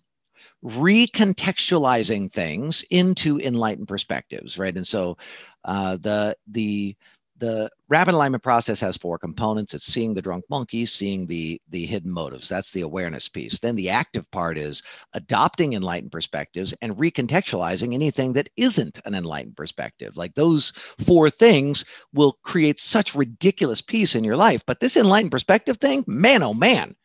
recontextualizing 0.66 2.32
things 2.32 2.84
into 2.90 3.40
enlightened 3.40 3.88
perspectives, 3.88 4.58
right? 4.60 4.76
And 4.76 4.88
so 4.88 5.18
uh, 5.64 5.98
the 5.98 6.36
the 6.48 6.96
the 7.38 7.70
rapid 7.90 8.12
enlightenment 8.12 8.44
process 8.44 8.80
has 8.80 8.98
four 8.98 9.20
components. 9.20 9.74
It's 9.74 9.86
seeing 9.86 10.14
the 10.14 10.22
drunk 10.22 10.46
monkey 10.50 10.86
seeing 10.86 11.28
the 11.28 11.62
the 11.70 11.86
hidden 11.86 12.12
motives. 12.12 12.50
That's 12.50 12.72
the 12.72 12.82
awareness 12.82 13.30
piece. 13.30 13.60
Then 13.60 13.76
the 13.76 13.90
active 13.92 14.30
part 14.32 14.58
is 14.58 14.84
adopting 15.14 15.74
enlightened 15.74 16.14
perspectives 16.14 16.74
and 16.82 16.96
recontextualizing 16.96 17.94
anything 17.94 18.34
that 18.34 18.50
isn't 18.58 19.00
an 19.06 19.16
enlightened 19.16 19.58
perspective. 19.58 20.18
Like 20.18 20.34
those 20.34 20.74
four 21.06 21.30
things 21.30 21.86
will 22.14 22.38
create 22.44 22.80
such 22.80 23.16
ridiculous 23.16 23.82
peace 23.82 24.16
in 24.16 24.24
your 24.24 24.38
life 24.38 24.64
but 24.66 24.80
this 24.80 24.98
enlightened 24.98 25.32
perspective 25.32 25.78
thing 25.78 26.04
man 26.08 26.44
oh 26.44 26.54
man 26.54 26.96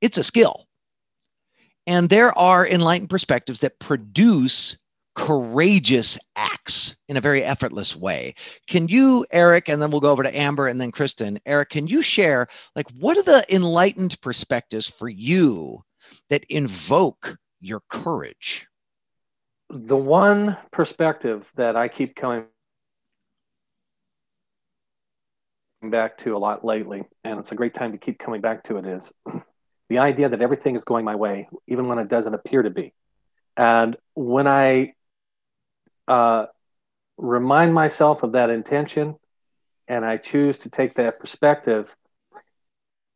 it's 0.00 0.18
a 0.18 0.24
skill 0.24 0.66
and 1.86 2.08
there 2.08 2.36
are 2.38 2.66
enlightened 2.66 3.10
perspectives 3.10 3.60
that 3.60 3.78
produce 3.78 4.76
courageous 5.14 6.18
acts 6.36 6.96
in 7.08 7.16
a 7.16 7.20
very 7.20 7.42
effortless 7.42 7.96
way. 7.96 8.34
Can 8.68 8.88
you, 8.88 9.26
Eric, 9.30 9.68
and 9.68 9.82
then 9.82 9.90
we'll 9.90 10.00
go 10.00 10.12
over 10.12 10.22
to 10.22 10.36
Amber 10.36 10.68
and 10.68 10.80
then 10.80 10.92
Kristen. 10.92 11.38
Eric, 11.44 11.70
can 11.70 11.86
you 11.86 12.00
share 12.00 12.46
like 12.76 12.88
what 12.92 13.16
are 13.18 13.22
the 13.22 13.44
enlightened 13.54 14.20
perspectives 14.20 14.88
for 14.88 15.08
you 15.08 15.82
that 16.28 16.44
invoke 16.48 17.36
your 17.60 17.82
courage? 17.88 18.66
The 19.68 19.96
one 19.96 20.56
perspective 20.70 21.50
that 21.56 21.76
I 21.76 21.88
keep 21.88 22.16
coming 22.16 22.46
back 25.82 26.18
to 26.18 26.36
a 26.36 26.38
lot 26.38 26.64
lately, 26.64 27.04
and 27.24 27.38
it's 27.38 27.52
a 27.52 27.54
great 27.54 27.74
time 27.74 27.92
to 27.92 27.98
keep 27.98 28.18
coming 28.18 28.40
back 28.40 28.64
to 28.64 28.76
it, 28.78 28.86
is 28.86 29.12
the 29.90 29.98
idea 29.98 30.28
that 30.28 30.40
everything 30.40 30.76
is 30.76 30.84
going 30.84 31.04
my 31.04 31.16
way, 31.16 31.48
even 31.66 31.88
when 31.88 31.98
it 31.98 32.08
doesn't 32.08 32.32
appear 32.32 32.62
to 32.62 32.70
be. 32.70 32.94
And 33.56 33.96
when 34.14 34.46
I 34.46 34.94
uh, 36.06 36.46
remind 37.18 37.74
myself 37.74 38.22
of 38.22 38.32
that 38.32 38.50
intention 38.50 39.16
and 39.88 40.04
I 40.04 40.16
choose 40.16 40.58
to 40.58 40.70
take 40.70 40.94
that 40.94 41.18
perspective, 41.18 41.96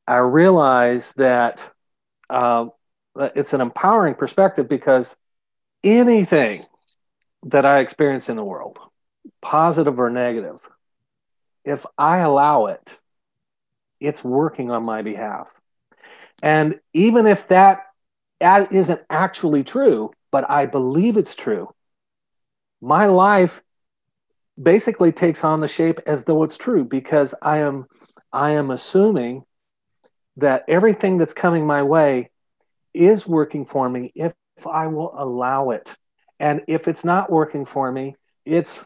I 0.05 0.17
realize 0.17 1.13
that 1.15 1.65
uh, 2.29 2.67
it's 3.17 3.53
an 3.53 3.61
empowering 3.61 4.17
perspective 4.17 4.69
because 4.69 5.17
anything 5.85 6.65
that 7.45 7.65
I 7.65 7.79
experience 7.79 8.29
in 8.29 8.35
the 8.35 8.45
world, 8.45 8.79
positive 9.41 10.01
or 10.01 10.11
negative, 10.11 10.69
if 11.65 11.87
I 11.97 12.19
allow 12.19 12.67
it, 12.67 12.99
it's 14.01 14.25
working 14.25 14.73
on 14.73 14.83
my 14.83 15.03
behalf. 15.03 15.55
And 16.45 16.79
even 16.93 17.27
if 17.27 17.49
that 17.49 17.87
isn't 18.39 19.01
actually 19.09 19.65
true, 19.65 20.13
but 20.31 20.49
I 20.51 20.67
believe 20.67 21.17
it's 21.17 21.35
true, 21.35 21.71
my 22.83 23.07
life 23.07 23.63
basically 24.63 25.11
takes 25.11 25.43
on 25.43 25.61
the 25.61 25.69
shape 25.69 26.01
as 26.07 26.25
though 26.25 26.43
it's 26.43 26.59
true 26.59 26.85
because 26.85 27.35
I 27.41 27.59
am 27.59 27.87
I 28.31 28.51
am 28.51 28.71
assuming 28.71 29.45
that 30.37 30.65
everything 30.69 31.17
that's 31.17 31.33
coming 31.33 31.67
my 31.67 31.83
way 31.83 32.31
is 32.93 33.27
working 33.27 33.65
for 33.65 33.89
me 33.89 34.13
if, 34.15 34.35
if 34.59 34.67
I 34.67 34.89
will 34.89 35.15
allow 35.17 35.71
it. 35.71 35.95
And 36.39 36.61
if 36.69 36.89
it's 36.89 37.07
not 37.07 37.33
working 37.33 37.65
for 37.65 37.91
me, 37.91 38.17
it's 38.45 38.85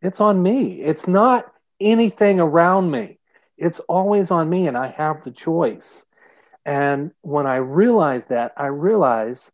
it's 0.00 0.22
on 0.22 0.42
me. 0.42 0.80
It's 0.80 1.06
not 1.06 1.52
anything 1.78 2.40
around 2.40 2.90
me. 2.90 3.17
It's 3.58 3.80
always 3.80 4.30
on 4.30 4.48
me 4.48 4.68
and 4.68 4.76
I 4.76 4.88
have 4.88 5.24
the 5.24 5.32
choice. 5.32 6.06
And 6.64 7.12
when 7.22 7.46
I 7.46 7.56
realize 7.56 8.26
that, 8.26 8.52
I 8.56 8.66
realize 8.66 9.50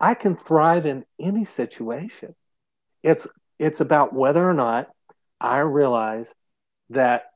I 0.00 0.14
can 0.14 0.36
thrive 0.36 0.86
in 0.86 1.04
any 1.18 1.44
situation. 1.44 2.34
It's 3.02 3.26
it's 3.58 3.80
about 3.80 4.12
whether 4.12 4.48
or 4.48 4.54
not 4.54 4.88
I 5.40 5.58
realize 5.58 6.34
that 6.90 7.26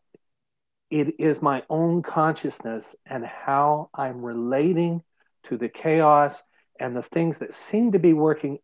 it 0.90 1.20
is 1.20 1.40
my 1.42 1.62
own 1.70 2.02
consciousness 2.02 2.96
and 3.06 3.24
how 3.24 3.90
I'm 3.94 4.24
relating 4.24 5.02
to 5.44 5.56
the 5.56 5.68
chaos 5.68 6.42
and 6.78 6.96
the 6.96 7.02
things 7.02 7.38
that 7.38 7.54
seem 7.54 7.92
to 7.92 7.98
be 7.98 8.12
working 8.12 8.58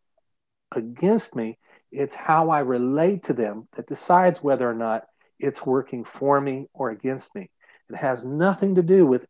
against 0.75 1.35
me. 1.35 1.59
It's 1.91 2.15
how 2.15 2.51
I 2.51 2.61
relate 2.61 3.25
to 3.25 3.33
them 3.33 3.69
that 3.77 3.87
decides 3.87 4.43
whether 4.43 4.69
or 4.69 4.75
not 4.75 5.05
it's 5.39 5.65
working 5.65 6.05
for 6.05 6.41
me 6.41 6.67
or 6.73 6.91
against 6.91 7.35
me. 7.35 7.51
It 7.91 7.97
has 7.97 8.25
nothing 8.25 8.77
to 8.77 8.83
do 8.83 9.07
with 9.07 9.27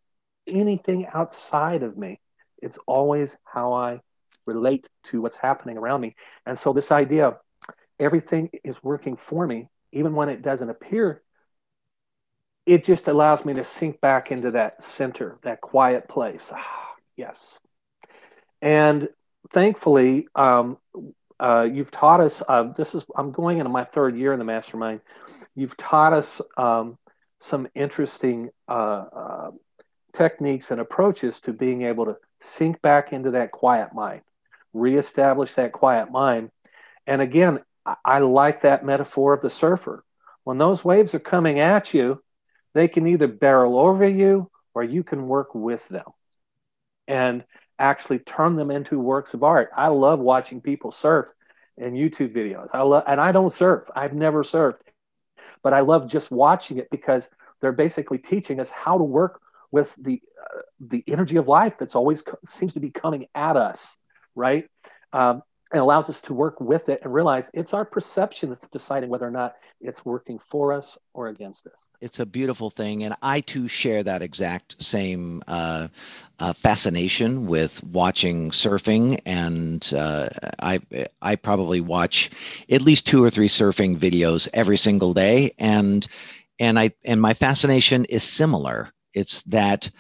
anything 0.47 1.07
outside 1.07 1.83
of 1.83 1.97
me. 1.97 2.21
It's 2.61 2.79
always 2.87 3.39
how 3.45 3.73
I 3.73 4.01
relate 4.47 4.89
to 5.05 5.21
what's 5.21 5.37
happening 5.37 5.79
around 5.79 6.01
me. 6.01 6.15
And 6.47 6.59
so, 6.59 6.73
this 6.73 6.93
idea 6.93 7.39
everything 7.99 8.51
is 8.65 8.83
working 8.83 9.17
for 9.17 9.47
me, 9.47 9.69
even 9.93 10.15
when 10.15 10.29
it 10.29 10.43
doesn't 10.43 10.71
appear, 10.71 11.23
it 12.67 12.85
just 12.85 13.09
allows 13.09 13.45
me 13.45 13.55
to 13.55 13.65
sink 13.65 14.01
back 14.01 14.31
into 14.31 14.53
that 14.53 14.83
center, 14.83 15.39
that 15.43 15.61
quiet 15.61 16.09
place. 16.09 16.53
Ah, 16.55 16.95
yes. 17.17 17.59
And 18.61 19.09
thankfully, 19.51 20.29
um, 20.35 20.79
uh, 21.43 21.63
you've 21.65 21.91
taught 21.91 22.21
us. 22.21 22.43
Uh, 22.49 22.65
this 22.77 22.95
is 22.95 23.05
I'm 23.17 23.33
going 23.33 23.59
into 23.59 23.71
my 23.71 23.85
third 23.85 24.17
year 24.17 24.33
in 24.33 24.39
the 24.39 24.45
mastermind. 24.45 25.01
You've 25.55 25.77
taught 25.77 26.13
us 26.13 26.41
um, 26.57 26.99
some 27.41 27.69
interesting 27.75 28.51
uh, 28.69 28.73
uh 28.73 29.51
techniques 30.13 30.71
and 30.71 30.81
approaches 30.81 31.41
to 31.41 31.53
being 31.53 31.83
able 31.83 32.05
to 32.05 32.17
sink 32.41 32.83
back 32.83 33.13
into 33.13 33.31
that 33.33 33.51
quiet 33.51 33.95
mind 33.95 34.23
reestablish 34.73 35.55
that 35.55 35.73
quiet 35.73 36.11
mind. 36.11 36.51
And 37.07 37.21
again, 37.21 37.61
I 38.05 38.21
like 38.21 38.63
that 38.63 38.85
metaphor 38.85 39.35
of 39.35 39.43
the 39.43 39.51
surfer. 39.51 40.05
When 40.45 40.59
those 40.59 40.85
waves 40.85 41.15
are 41.15 41.21
coming 41.21 41.59
at 41.59 41.93
you, 41.93 42.23
they 42.75 42.89
can 42.89 43.07
either 43.07 43.29
barrel 43.29 43.79
over 43.79 44.07
you 44.09 44.51
or 44.75 44.83
you 44.83 45.03
can 45.03 45.27
work 45.27 45.55
with 45.55 45.89
them 45.89 46.07
and 47.07 47.45
actually 47.83 48.21
turn 48.21 48.57
them 48.57 48.71
into 48.71 48.99
works 49.01 49.35
of 49.35 49.43
art. 49.43 49.71
I 49.77 49.89
love 49.89 50.21
watching 50.21 50.63
people 50.63 50.93
surf 50.93 51.33
in 51.77 51.95
YouTube 51.95 52.33
videos. 52.33 52.71
I 52.75 52.83
love, 52.83 53.05
and 53.07 53.21
I 53.21 53.33
don't 53.33 53.53
surf. 53.53 53.91
I've 53.97 54.15
never 54.15 54.43
surfed, 54.43 54.81
but 55.63 55.75
I 55.75 55.81
love 55.81 56.11
just 56.11 56.31
watching 56.31 56.79
it 56.79 56.91
because 56.91 57.31
they're 57.61 57.73
basically 57.73 58.19
teaching 58.19 58.61
us 58.61 58.71
how 58.71 58.99
to 58.99 59.05
work 59.05 59.41
with 59.73 59.97
the 60.01 60.23
uh, 60.55 60.61
the 60.81 61.05
energy 61.09 61.37
of 61.37 61.49
life 61.49 61.79
that's 61.79 61.97
always 61.97 62.23
co- 62.23 62.39
seems 62.47 62.75
to 62.75 62.81
be 62.81 62.91
coming 62.91 63.27
at 63.35 63.57
us 63.57 63.97
right? 64.35 64.69
Um, 65.13 65.43
it 65.73 65.79
allows 65.79 66.11
us 66.11 66.21
to 66.23 66.35
work 66.35 66.61
with 66.61 66.89
it 66.89 67.01
and 67.03 67.13
realize 67.13 67.51
it's 67.55 67.73
our 67.73 67.85
perception 67.85 68.51
that's 68.51 68.69
deciding 68.69 69.09
whether 69.09 69.27
or 69.27 69.31
not 69.31 69.55
it's 69.81 70.05
working 70.05 70.39
for 70.39 70.73
us 70.73 70.99
or 71.15 71.29
against 71.29 71.67
us. 71.67 71.89
It's 72.01 72.21
a 72.21 72.27
beautiful 72.27 72.69
thing. 72.69 73.05
And 73.05 73.15
I 73.23 73.41
too 73.41 73.69
share 73.69 74.03
that 74.03 74.21
exact 74.21 74.83
same 74.83 75.43
uh, 75.49 75.89
uh, 76.39 76.53
fascination 76.53 77.47
with 77.47 77.83
watching 77.85 78.51
surfing. 78.51 79.21
And 79.25 79.91
uh, 79.97 80.29
I, 80.59 80.81
I 81.23 81.37
probably 81.37 81.81
watch 81.81 82.31
at 82.71 82.83
least 82.83 83.07
two 83.07 83.25
or 83.25 83.31
three 83.31 83.49
surfing 83.49 83.97
videos 83.97 84.49
every 84.53 84.77
single 84.77 85.15
day. 85.15 85.55
And 85.59 86.07
and 86.59 86.79
I 86.79 86.93
and 87.05 87.21
my 87.21 87.35
fascination 87.35 88.05
is 88.05 88.23
similar. 88.23 88.93
It's 89.15 89.43
that 89.45 89.91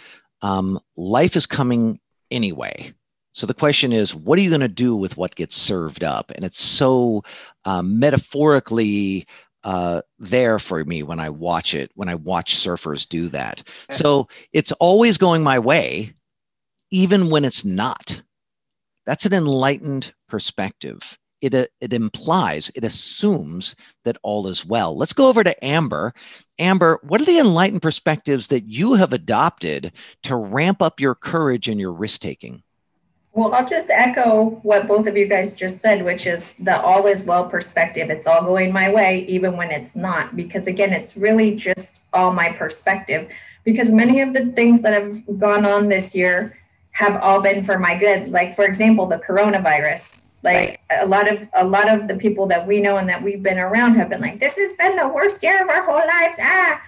um, 0.42 0.80
life 0.96 1.34
is 1.36 1.46
coming 1.46 1.98
anyway. 2.30 2.92
So 3.34 3.46
the 3.46 3.54
question 3.54 3.92
is, 3.92 4.14
what 4.14 4.38
are 4.38 4.42
you 4.42 4.50
going 4.50 4.60
to 4.60 4.68
do 4.68 4.94
with 4.94 5.16
what 5.16 5.34
gets 5.34 5.56
served 5.56 6.04
up? 6.04 6.30
And 6.34 6.44
it's 6.44 6.62
so 6.62 7.24
um, 7.64 7.98
metaphorically 7.98 9.26
uh, 9.64 10.02
there 10.18 10.58
for 10.58 10.84
me 10.84 11.02
when 11.02 11.20
I 11.20 11.30
watch 11.30 11.74
it, 11.74 11.90
when 11.94 12.08
I 12.08 12.16
watch 12.16 12.56
surfers 12.56 13.08
do 13.08 13.28
that. 13.28 13.62
So 13.90 14.28
it's 14.52 14.72
always 14.72 15.18
going 15.18 15.42
my 15.42 15.58
way, 15.60 16.14
even 16.90 17.30
when 17.30 17.44
it's 17.44 17.64
not. 17.64 18.20
That's 19.06 19.24
an 19.26 19.32
enlightened 19.32 20.12
perspective. 20.28 21.18
It, 21.40 21.54
uh, 21.54 21.66
it 21.80 21.92
implies, 21.92 22.70
it 22.74 22.84
assumes 22.84 23.74
that 24.04 24.16
all 24.22 24.46
is 24.46 24.64
well. 24.64 24.96
Let's 24.96 25.12
go 25.12 25.28
over 25.28 25.42
to 25.42 25.64
Amber. 25.64 26.14
Amber, 26.58 27.00
what 27.02 27.20
are 27.20 27.24
the 27.24 27.38
enlightened 27.38 27.82
perspectives 27.82 28.48
that 28.48 28.68
you 28.68 28.94
have 28.94 29.12
adopted 29.12 29.92
to 30.24 30.36
ramp 30.36 30.82
up 30.82 31.00
your 31.00 31.16
courage 31.16 31.68
and 31.68 31.80
your 31.80 31.92
risk 31.92 32.20
taking? 32.20 32.62
Well, 33.34 33.54
I'll 33.54 33.66
just 33.66 33.88
echo 33.88 34.60
what 34.62 34.86
both 34.86 35.06
of 35.06 35.16
you 35.16 35.26
guys 35.26 35.56
just 35.56 35.80
said, 35.80 36.04
which 36.04 36.26
is 36.26 36.54
the 36.54 36.78
all 36.78 37.06
is 37.06 37.26
well 37.26 37.48
perspective. 37.48 38.10
It's 38.10 38.26
all 38.26 38.42
going 38.42 38.72
my 38.72 38.92
way, 38.92 39.24
even 39.26 39.56
when 39.56 39.70
it's 39.70 39.96
not, 39.96 40.36
because 40.36 40.66
again, 40.66 40.92
it's 40.92 41.16
really 41.16 41.56
just 41.56 42.04
all 42.12 42.32
my 42.32 42.50
perspective. 42.50 43.30
Because 43.64 43.90
many 43.90 44.20
of 44.20 44.34
the 44.34 44.46
things 44.46 44.82
that 44.82 44.92
have 44.92 45.38
gone 45.38 45.64
on 45.64 45.88
this 45.88 46.14
year 46.14 46.58
have 46.90 47.22
all 47.22 47.40
been 47.40 47.64
for 47.64 47.78
my 47.78 47.96
good. 47.96 48.28
Like, 48.28 48.54
for 48.54 48.64
example, 48.64 49.06
the 49.06 49.18
coronavirus. 49.18 50.26
Like 50.42 50.80
a 50.90 51.06
lot 51.06 51.30
of 51.30 51.48
a 51.54 51.64
lot 51.64 51.88
of 51.88 52.08
the 52.08 52.16
people 52.16 52.48
that 52.48 52.66
we 52.66 52.80
know 52.80 52.96
and 52.96 53.08
that 53.08 53.22
we've 53.22 53.42
been 53.42 53.60
around 53.60 53.94
have 53.94 54.10
been 54.10 54.20
like, 54.20 54.40
this 54.40 54.56
has 54.56 54.76
been 54.76 54.96
the 54.96 55.08
worst 55.08 55.42
year 55.42 55.62
of 55.62 55.68
our 55.70 55.84
whole 55.84 56.04
lives. 56.04 56.36
Ah, 56.40 56.82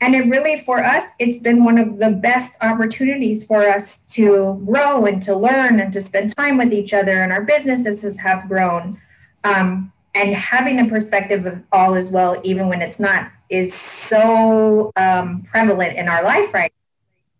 and 0.00 0.14
it 0.14 0.26
really 0.26 0.58
for 0.58 0.78
us 0.84 1.04
it's 1.18 1.40
been 1.40 1.64
one 1.64 1.78
of 1.78 1.98
the 1.98 2.10
best 2.10 2.56
opportunities 2.62 3.46
for 3.46 3.62
us 3.62 4.02
to 4.02 4.60
grow 4.64 5.06
and 5.06 5.20
to 5.22 5.34
learn 5.34 5.80
and 5.80 5.92
to 5.92 6.00
spend 6.00 6.34
time 6.36 6.56
with 6.56 6.72
each 6.72 6.92
other 6.92 7.22
and 7.22 7.32
our 7.32 7.42
businesses 7.42 8.18
have 8.20 8.48
grown. 8.48 9.00
Um, 9.44 9.92
and 10.14 10.34
having 10.34 10.76
the 10.76 10.88
perspective 10.88 11.46
of 11.46 11.62
all 11.70 11.94
is 11.94 12.10
well 12.10 12.40
even 12.42 12.68
when 12.68 12.82
it's 12.82 12.98
not 12.98 13.30
is 13.50 13.72
so 13.72 14.90
um, 14.96 15.42
prevalent 15.42 15.96
in 15.96 16.08
our 16.08 16.22
life 16.24 16.52
right 16.52 16.72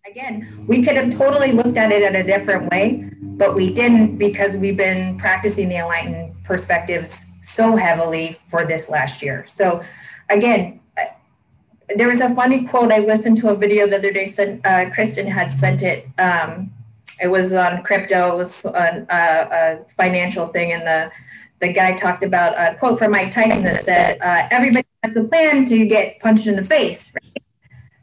again 0.07 0.49
we 0.67 0.83
could 0.83 0.95
have 0.95 1.13
totally 1.17 1.53
looked 1.53 1.77
at 1.77 1.91
it 1.91 2.03
in 2.03 2.17
a 2.17 2.23
different 2.23 2.71
way 2.71 3.11
but 3.21 3.55
we 3.55 3.73
didn't 3.73 4.17
because 4.17 4.57
we've 4.57 4.77
been 4.77 5.17
practicing 5.19 5.69
the 5.69 5.77
enlightened 5.77 6.35
perspectives 6.45 7.27
so 7.41 7.77
heavily 7.77 8.39
for 8.47 8.67
this 8.67 8.91
last 8.91 9.23
year. 9.23 9.45
So 9.47 9.83
again 10.29 10.81
there 11.97 12.09
was 12.09 12.21
a 12.21 12.35
funny 12.35 12.65
quote. 12.65 12.93
I 12.93 12.99
listened 12.99 13.39
to 13.39 13.49
a 13.49 13.55
video 13.55 13.87
the 13.87 13.97
other 13.97 14.13
day. 14.13 14.27
Sent, 14.27 14.65
uh, 14.67 14.91
Kristen 14.91 15.27
had 15.27 15.53
sent 15.53 15.83
it. 15.83 16.07
Um, 16.19 16.73
it 17.21 17.29
was 17.29 17.53
on 17.53 17.83
crypto. 17.83 18.33
It 18.33 18.37
was 18.37 18.65
on 18.65 19.07
uh, 19.11 19.49
a 19.51 19.79
financial 19.97 20.49
thing, 20.49 20.73
and 20.73 20.87
the 20.87 21.11
the 21.61 21.73
guy 21.73 21.97
talked 21.97 22.23
about 22.23 22.55
a 22.57 22.77
quote 22.79 22.99
from 22.99 23.11
Mike 23.11 23.33
Tyson 23.33 23.65
that 23.65 23.85
said, 23.85 24.19
uh, 24.21 24.49
"Everybody 24.51 24.87
has 25.03 25.17
a 25.17 25.25
plan 25.25 25.65
to 25.67 25.87
get 25.87 26.21
punched 26.21 26.47
in 26.47 26.57
the 26.57 26.65
face." 26.65 27.13
Right? 27.15 27.43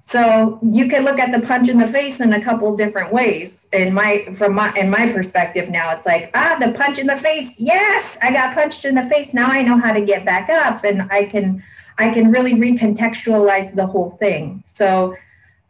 So 0.02 0.60
you 0.62 0.88
can 0.88 1.04
look 1.04 1.17
at 1.17 1.32
the 1.32 1.45
punch 1.45 1.67
in 1.67 1.80
the 1.80 1.88
face 1.88 2.19
in 2.19 2.32
a 2.32 2.41
couple 2.41 2.76
different 2.76 3.12
ways. 3.12 3.67
In 3.74 3.93
my 3.93 4.28
from 4.34 4.54
my 4.56 4.74
in 4.74 4.89
my 4.89 5.12
perspective 5.12 5.69
now, 5.69 5.95
it's 5.95 6.06
like 6.06 6.32
ah, 6.34 6.58
the 6.60 6.71
punch 6.74 7.00
in 7.00 7.08
the 7.08 7.17
face. 7.17 7.60
Yes, 7.60 8.17
I 8.21 8.32
got 8.32 8.56
punched 8.56 8.86
in 8.86 8.95
the 8.95 9.04
face. 9.04 9.34
Now 9.34 9.48
I 9.48 9.62
know 9.62 9.78
how 9.78 9.93
to 9.93 10.02
get 10.02 10.26
back 10.26 10.50
up, 10.50 10.84
and 10.84 11.04
I 11.12 11.26
can 11.26 11.63
I 11.97 12.13
can 12.13 12.31
really 12.31 12.53
recontextualize 12.53 13.75
the 13.75 13.86
whole 13.86 14.12
thing. 14.12 14.63
So 14.65 15.15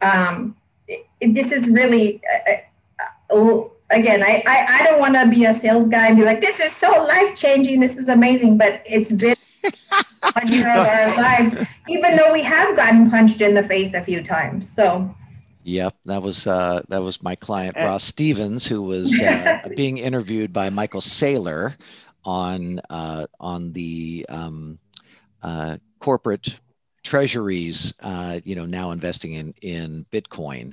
um, 0.02 0.56
it, 0.88 1.34
this 1.34 1.52
is 1.52 1.70
really, 1.70 2.20
uh, 3.30 3.34
uh, 3.34 3.64
again, 3.90 4.22
I, 4.22 4.42
I, 4.46 4.80
I 4.80 4.82
don't 4.84 4.98
want 4.98 5.14
to 5.14 5.28
be 5.28 5.44
a 5.44 5.54
sales 5.54 5.88
guy 5.88 6.08
and 6.08 6.16
be 6.16 6.24
like, 6.24 6.40
this 6.40 6.60
is 6.60 6.72
so 6.72 6.88
life 7.04 7.34
changing, 7.34 7.80
this 7.80 7.96
is 7.96 8.08
amazing, 8.08 8.58
but 8.58 8.82
it's 8.84 9.12
been 9.12 9.36
a 9.64 10.48
year 10.48 10.68
of 10.68 10.86
our 10.86 11.16
lives, 11.16 11.64
even 11.88 12.16
though 12.16 12.32
we 12.32 12.42
have 12.42 12.76
gotten 12.76 13.10
punched 13.10 13.40
in 13.40 13.54
the 13.54 13.62
face 13.62 13.94
a 13.94 14.00
few 14.00 14.22
times. 14.22 14.68
So. 14.68 15.14
Yep, 15.64 15.96
that 16.04 16.22
was 16.22 16.46
uh, 16.46 16.82
that 16.90 17.02
was 17.02 17.20
my 17.24 17.34
client 17.34 17.74
Ross 17.76 18.04
Stevens, 18.04 18.64
who 18.68 18.82
was 18.82 19.20
uh, 19.20 19.68
being 19.76 19.98
interviewed 19.98 20.52
by 20.52 20.70
Michael 20.70 21.00
Saylor 21.00 21.74
on 22.24 22.80
uh, 22.88 23.26
on 23.40 23.72
the 23.72 24.26
um, 24.28 24.78
uh, 25.42 25.78
corporate 25.98 26.58
treasuries, 27.06 27.94
uh, 28.00 28.40
you 28.44 28.56
know, 28.56 28.66
now 28.66 28.90
investing 28.90 29.32
in 29.32 29.54
in 29.62 30.06
Bitcoin. 30.12 30.72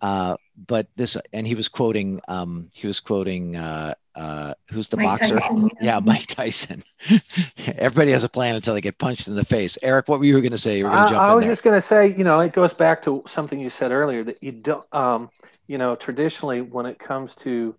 Uh, 0.00 0.36
but 0.66 0.86
this, 0.96 1.16
and 1.32 1.46
he 1.46 1.54
was 1.54 1.68
quoting, 1.68 2.20
um, 2.28 2.70
he 2.72 2.86
was 2.86 3.00
quoting, 3.00 3.56
uh, 3.56 3.94
uh, 4.14 4.54
who's 4.70 4.88
the 4.88 4.96
Mike 4.96 5.20
boxer? 5.20 5.38
Tyson. 5.38 5.70
Yeah, 5.80 5.98
Mike 5.98 6.26
Tyson. 6.26 6.84
Everybody 7.66 8.12
has 8.12 8.24
a 8.24 8.28
plan 8.28 8.54
until 8.54 8.74
they 8.74 8.80
get 8.80 8.98
punched 8.98 9.28
in 9.28 9.34
the 9.34 9.44
face. 9.44 9.78
Eric, 9.82 10.08
what 10.08 10.18
were 10.18 10.24
you 10.24 10.34
going 10.40 10.52
to 10.52 10.58
say? 10.58 10.82
I, 10.82 11.30
I 11.30 11.34
was 11.34 11.46
just 11.46 11.64
going 11.64 11.76
to 11.76 11.80
say, 11.80 12.14
you 12.14 12.24
know, 12.24 12.40
it 12.40 12.52
goes 12.52 12.72
back 12.72 13.02
to 13.02 13.22
something 13.26 13.58
you 13.58 13.70
said 13.70 13.90
earlier 13.90 14.22
that 14.24 14.42
you 14.42 14.52
don't, 14.52 14.84
um, 14.92 15.30
you 15.66 15.78
know, 15.78 15.96
traditionally 15.96 16.60
when 16.60 16.86
it 16.86 16.98
comes 16.98 17.34
to 17.36 17.74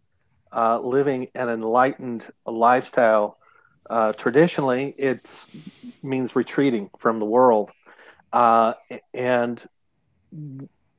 uh, 0.51 0.79
living 0.79 1.27
an 1.35 1.49
enlightened 1.49 2.27
lifestyle, 2.45 3.37
uh, 3.89 4.13
traditionally, 4.13 4.93
it 4.97 5.45
means 6.01 6.35
retreating 6.35 6.89
from 6.97 7.19
the 7.19 7.25
world. 7.25 7.71
Uh, 8.31 8.73
and 9.13 9.63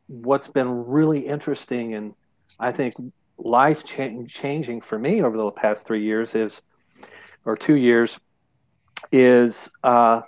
what's 0.07 0.49
been 0.49 0.87
really 0.87 1.21
interesting 1.21 1.95
and 1.95 2.15
I 2.59 2.73
think 2.73 2.95
life 3.37 3.85
changing 3.85 4.81
for 4.81 4.99
me 4.99 5.23
over 5.23 5.37
the 5.37 5.51
past 5.51 5.87
three 5.87 6.05
years 6.05 6.35
is, 6.35 6.63
or 7.45 7.57
two 7.57 7.75
years, 7.75 8.19
is 9.11 9.71
uh, 9.83 10.23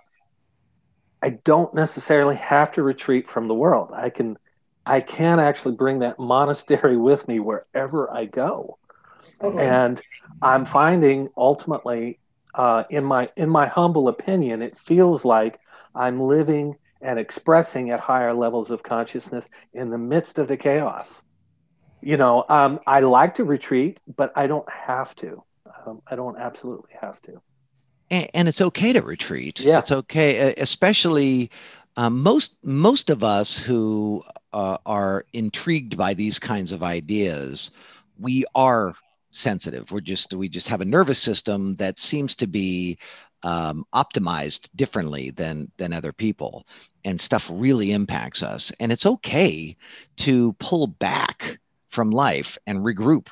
I 1.22 1.30
don't 1.30 1.72
necessarily 1.74 2.36
have 2.36 2.72
to 2.72 2.82
retreat 2.82 3.28
from 3.28 3.48
the 3.48 3.54
world. 3.54 3.90
I 3.94 4.10
can, 4.10 4.38
I 4.84 5.00
can 5.00 5.38
actually 5.38 5.76
bring 5.76 6.00
that 6.00 6.18
monastery 6.18 6.96
with 6.96 7.28
me 7.28 7.40
wherever 7.40 8.12
I 8.12 8.24
go. 8.24 8.78
Okay. 9.40 9.66
And 9.66 10.00
I'm 10.42 10.64
finding 10.64 11.28
ultimately 11.36 12.18
uh, 12.56 12.84
in 12.90 13.04
my 13.04 13.28
in 13.36 13.50
my 13.50 13.66
humble 13.66 14.08
opinion, 14.08 14.62
it 14.62 14.76
feels 14.76 15.24
like 15.24 15.60
I'm 15.94 16.20
living 16.20 16.76
and 17.02 17.18
expressing 17.18 17.90
at 17.90 18.00
higher 18.00 18.32
levels 18.32 18.70
of 18.70 18.82
consciousness 18.82 19.48
in 19.74 19.90
the 19.90 19.98
midst 19.98 20.38
of 20.38 20.48
the 20.48 20.56
chaos. 20.56 21.22
You 22.00 22.16
know, 22.16 22.44
um, 22.48 22.80
I 22.86 23.00
like 23.00 23.34
to 23.36 23.44
retreat, 23.44 24.00
but 24.16 24.32
I 24.36 24.46
don't 24.46 24.68
have 24.70 25.14
to. 25.16 25.42
Um, 25.86 26.00
I 26.06 26.16
don't 26.16 26.38
absolutely 26.38 26.92
have 27.00 27.20
to. 27.22 27.40
And, 28.10 28.30
and, 28.34 28.48
it's 28.48 28.60
okay 28.60 28.92
to 28.92 29.02
retreat. 29.02 29.60
Yeah, 29.60 29.78
it's 29.78 29.92
okay, 29.92 30.54
especially. 30.56 31.50
Um, 31.98 32.22
most 32.22 32.58
most 32.62 33.08
of 33.08 33.24
us 33.24 33.58
who 33.58 34.22
uh, 34.52 34.76
are 34.84 35.24
intrigued 35.32 35.96
by 35.96 36.12
these 36.12 36.38
kinds 36.38 36.72
of 36.72 36.82
ideas, 36.82 37.70
we 38.18 38.44
are 38.54 38.94
sensitive. 39.36 39.90
We're 39.90 40.00
just 40.00 40.34
we 40.34 40.48
just 40.48 40.68
have 40.68 40.80
a 40.80 40.86
nervous 40.86 41.18
system 41.18 41.74
that 41.76 42.00
seems 42.00 42.36
to 42.36 42.46
be 42.46 42.98
um, 43.42 43.84
optimized 43.94 44.68
differently 44.74 45.30
than 45.30 45.70
than 45.76 45.92
other 45.92 46.12
people, 46.12 46.66
and 47.04 47.20
stuff 47.20 47.48
really 47.52 47.92
impacts 47.92 48.42
us. 48.42 48.72
And 48.80 48.90
it's 48.90 49.06
okay 49.06 49.76
to 50.18 50.54
pull 50.54 50.86
back 50.86 51.58
from 51.88 52.10
life 52.10 52.58
and 52.66 52.78
regroup 52.78 53.28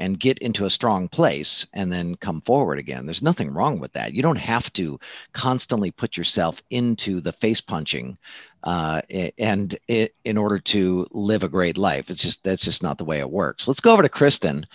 and 0.00 0.18
get 0.18 0.38
into 0.38 0.64
a 0.64 0.70
strong 0.70 1.08
place 1.08 1.66
and 1.74 1.92
then 1.92 2.16
come 2.16 2.40
forward 2.40 2.78
again. 2.78 3.04
There's 3.04 3.22
nothing 3.22 3.52
wrong 3.52 3.78
with 3.78 3.92
that. 3.92 4.14
You 4.14 4.22
don't 4.22 4.38
have 4.38 4.72
to 4.72 4.98
constantly 5.32 5.90
put 5.90 6.16
yourself 6.16 6.62
into 6.70 7.20
the 7.20 7.32
face 7.32 7.60
punching 7.60 8.16
uh, 8.64 9.02
and 9.38 9.78
it, 9.86 10.14
in 10.24 10.38
order 10.38 10.58
to 10.58 11.06
live 11.12 11.42
a 11.42 11.48
great 11.48 11.76
life. 11.76 12.08
It's 12.08 12.22
just 12.22 12.42
that's 12.42 12.64
just 12.64 12.82
not 12.82 12.96
the 12.96 13.04
way 13.04 13.20
it 13.20 13.30
works. 13.30 13.68
Let's 13.68 13.80
go 13.80 13.92
over 13.92 14.02
to 14.02 14.08
Kristen. 14.08 14.66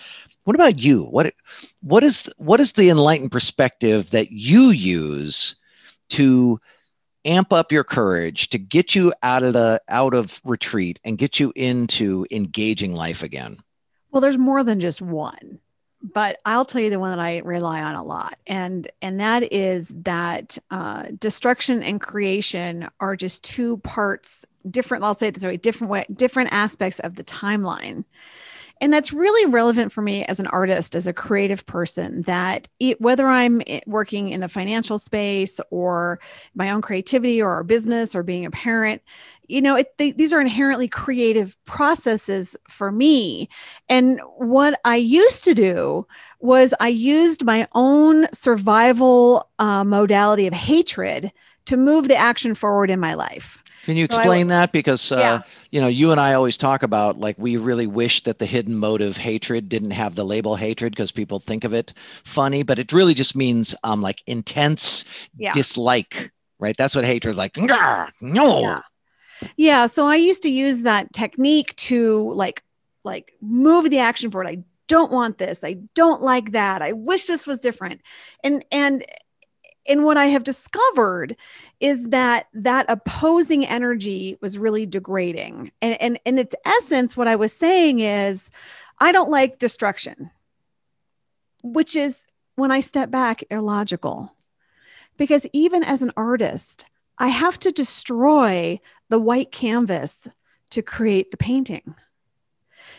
What 0.44 0.54
about 0.54 0.80
you? 0.80 1.02
What 1.02 1.34
what 1.82 2.04
is 2.04 2.32
what 2.36 2.60
is 2.60 2.72
the 2.72 2.90
enlightened 2.90 3.32
perspective 3.32 4.10
that 4.12 4.30
you 4.30 4.70
use 4.70 5.56
to 6.10 6.60
amp 7.24 7.52
up 7.52 7.72
your 7.72 7.82
courage 7.82 8.50
to 8.50 8.58
get 8.58 8.94
you 8.94 9.12
out 9.24 9.42
of 9.42 9.54
the 9.54 9.82
out 9.88 10.14
of 10.14 10.40
retreat 10.44 11.00
and 11.02 11.18
get 11.18 11.40
you 11.40 11.52
into 11.56 12.26
engaging 12.30 12.94
life 12.94 13.24
again? 13.24 13.58
Well, 14.16 14.22
there's 14.22 14.38
more 14.38 14.64
than 14.64 14.80
just 14.80 15.02
one, 15.02 15.58
but 16.00 16.38
I'll 16.46 16.64
tell 16.64 16.80
you 16.80 16.88
the 16.88 16.98
one 16.98 17.10
that 17.10 17.18
I 17.18 17.40
rely 17.40 17.82
on 17.82 17.96
a 17.96 18.02
lot, 18.02 18.38
and 18.46 18.90
and 19.02 19.20
that 19.20 19.52
is 19.52 19.88
that 19.94 20.56
uh, 20.70 21.08
destruction 21.20 21.82
and 21.82 22.00
creation 22.00 22.88
are 22.98 23.14
just 23.14 23.44
two 23.44 23.76
parts, 23.76 24.46
different. 24.70 25.04
I'll 25.04 25.12
say 25.12 25.28
it 25.28 25.34
this 25.34 25.44
way: 25.44 25.58
different 25.58 25.90
way, 25.90 26.06
different 26.14 26.50
aspects 26.50 26.98
of 27.00 27.16
the 27.16 27.24
timeline. 27.24 28.06
And 28.80 28.92
that's 28.92 29.12
really 29.12 29.50
relevant 29.50 29.92
for 29.92 30.02
me 30.02 30.24
as 30.24 30.38
an 30.38 30.46
artist 30.48 30.94
as 30.94 31.06
a 31.06 31.12
creative 31.12 31.64
person 31.66 32.22
that 32.22 32.68
it, 32.80 33.00
whether 33.00 33.26
i'm 33.26 33.62
working 33.86 34.30
in 34.30 34.40
the 34.40 34.48
financial 34.48 34.98
space 34.98 35.60
or 35.70 36.18
my 36.54 36.70
own 36.70 36.82
creativity 36.82 37.40
or 37.40 37.50
our 37.50 37.64
business 37.64 38.14
or 38.14 38.22
being 38.22 38.44
a 38.44 38.50
parent 38.50 39.02
you 39.48 39.60
know 39.62 39.76
it, 39.76 39.96
they, 39.98 40.12
these 40.12 40.32
are 40.32 40.40
inherently 40.40 40.88
creative 40.88 41.56
processes 41.64 42.56
for 42.68 42.90
me. 42.90 43.48
And 43.88 44.20
what 44.36 44.80
i 44.84 44.96
used 44.96 45.44
to 45.44 45.54
do 45.54 46.06
was 46.40 46.74
i 46.80 46.88
used 46.88 47.44
my 47.44 47.66
own 47.74 48.26
survival 48.32 49.48
uh, 49.58 49.84
modality 49.84 50.46
of 50.46 50.52
hatred 50.52 51.32
to 51.66 51.76
move 51.76 52.08
the 52.08 52.16
action 52.16 52.54
forward 52.54 52.90
in 52.90 53.00
my 53.00 53.14
life 53.14 53.62
can 53.86 53.96
you 53.96 54.04
explain 54.04 54.48
that? 54.48 54.72
Because 54.72 55.12
uh, 55.12 55.40
you 55.70 55.80
know, 55.80 55.86
you 55.86 56.10
and 56.10 56.20
I 56.20 56.34
always 56.34 56.56
talk 56.56 56.82
about 56.82 57.20
like 57.20 57.36
we 57.38 57.56
really 57.56 57.86
wish 57.86 58.24
that 58.24 58.40
the 58.40 58.44
hidden 58.44 58.74
motive 58.74 59.16
hatred 59.16 59.68
didn't 59.68 59.92
have 59.92 60.16
the 60.16 60.24
label 60.24 60.56
hatred 60.56 60.92
because 60.92 61.12
people 61.12 61.38
think 61.38 61.62
of 61.62 61.72
it 61.72 61.94
funny, 62.24 62.64
but 62.64 62.80
it 62.80 62.92
really 62.92 63.14
just 63.14 63.36
means 63.36 63.76
um 63.84 64.02
like 64.02 64.24
intense 64.26 65.04
yeah. 65.36 65.52
dislike, 65.52 66.32
right? 66.58 66.76
That's 66.76 66.96
what 66.96 67.04
hatred 67.04 67.30
is 67.30 67.38
like. 67.38 67.56
No. 67.56 68.60
Yeah. 68.60 68.80
yeah. 69.56 69.86
So 69.86 70.08
I 70.08 70.16
used 70.16 70.42
to 70.42 70.50
use 70.50 70.82
that 70.82 71.12
technique 71.12 71.76
to 71.76 72.32
like 72.32 72.64
like 73.04 73.34
move 73.40 73.88
the 73.88 74.00
action 74.00 74.32
forward. 74.32 74.48
I 74.48 74.64
don't 74.88 75.12
want 75.12 75.38
this. 75.38 75.62
I 75.62 75.76
don't 75.94 76.22
like 76.22 76.50
that. 76.52 76.82
I 76.82 76.92
wish 76.92 77.26
this 77.26 77.46
was 77.46 77.60
different. 77.60 78.00
And 78.42 78.64
and 78.72 79.04
and 79.88 80.04
what 80.04 80.16
I 80.16 80.26
have 80.26 80.42
discovered 80.42 81.36
is 81.80 82.04
that 82.10 82.48
that 82.54 82.86
opposing 82.88 83.66
energy 83.66 84.38
was 84.40 84.58
really 84.58 84.86
degrading. 84.86 85.72
And, 85.82 86.00
and 86.00 86.20
in 86.24 86.38
its 86.38 86.54
essence, 86.64 87.16
what 87.16 87.28
I 87.28 87.36
was 87.36 87.52
saying 87.52 88.00
is, 88.00 88.50
I 88.98 89.12
don't 89.12 89.30
like 89.30 89.58
destruction, 89.58 90.30
which 91.62 91.94
is 91.94 92.26
when 92.54 92.70
I 92.70 92.80
step 92.80 93.10
back, 93.10 93.42
illogical. 93.50 94.32
Because 95.18 95.46
even 95.52 95.82
as 95.82 96.02
an 96.02 96.12
artist, 96.16 96.86
I 97.18 97.28
have 97.28 97.58
to 97.60 97.72
destroy 97.72 98.80
the 99.08 99.18
white 99.18 99.52
canvas 99.52 100.28
to 100.70 100.82
create 100.82 101.30
the 101.30 101.36
painting. 101.36 101.94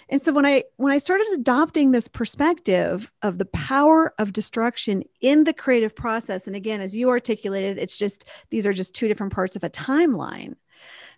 And 0.10 0.22
so 0.22 0.32
when 0.32 0.46
I 0.46 0.64
when 0.78 0.94
I 0.94 0.98
started 1.00 1.28
adopting 1.34 1.92
this 1.92 2.08
perspective 2.08 3.12
of 3.22 3.38
the 3.38 3.46
power 3.46 4.14
of 4.18 4.34
destruction 4.34 5.04
in 5.22 5.44
the 5.44 5.54
creative 5.54 5.96
process 5.96 6.48
and 6.48 6.56
again 6.56 6.82
as 6.82 6.96
you 6.96 7.10
articulated 7.10 7.78
it's 7.78 7.98
just 7.98 8.26
these 8.50 8.66
are 8.66 8.74
just 8.74 8.96
two 8.96 9.08
different 9.08 9.34
parts 9.34 9.56
of 9.56 9.64
a 9.64 9.70
timeline. 9.70 10.56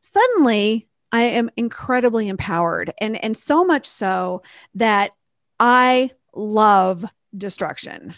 Suddenly 0.02 0.88
I 1.12 1.22
am 1.22 1.50
incredibly 1.58 2.28
empowered 2.28 2.92
and 3.00 3.24
and 3.24 3.38
so 3.38 3.64
much 3.64 3.86
so 3.86 4.42
that 4.76 5.12
I 5.60 6.12
love 6.34 7.06
destruction 7.36 8.16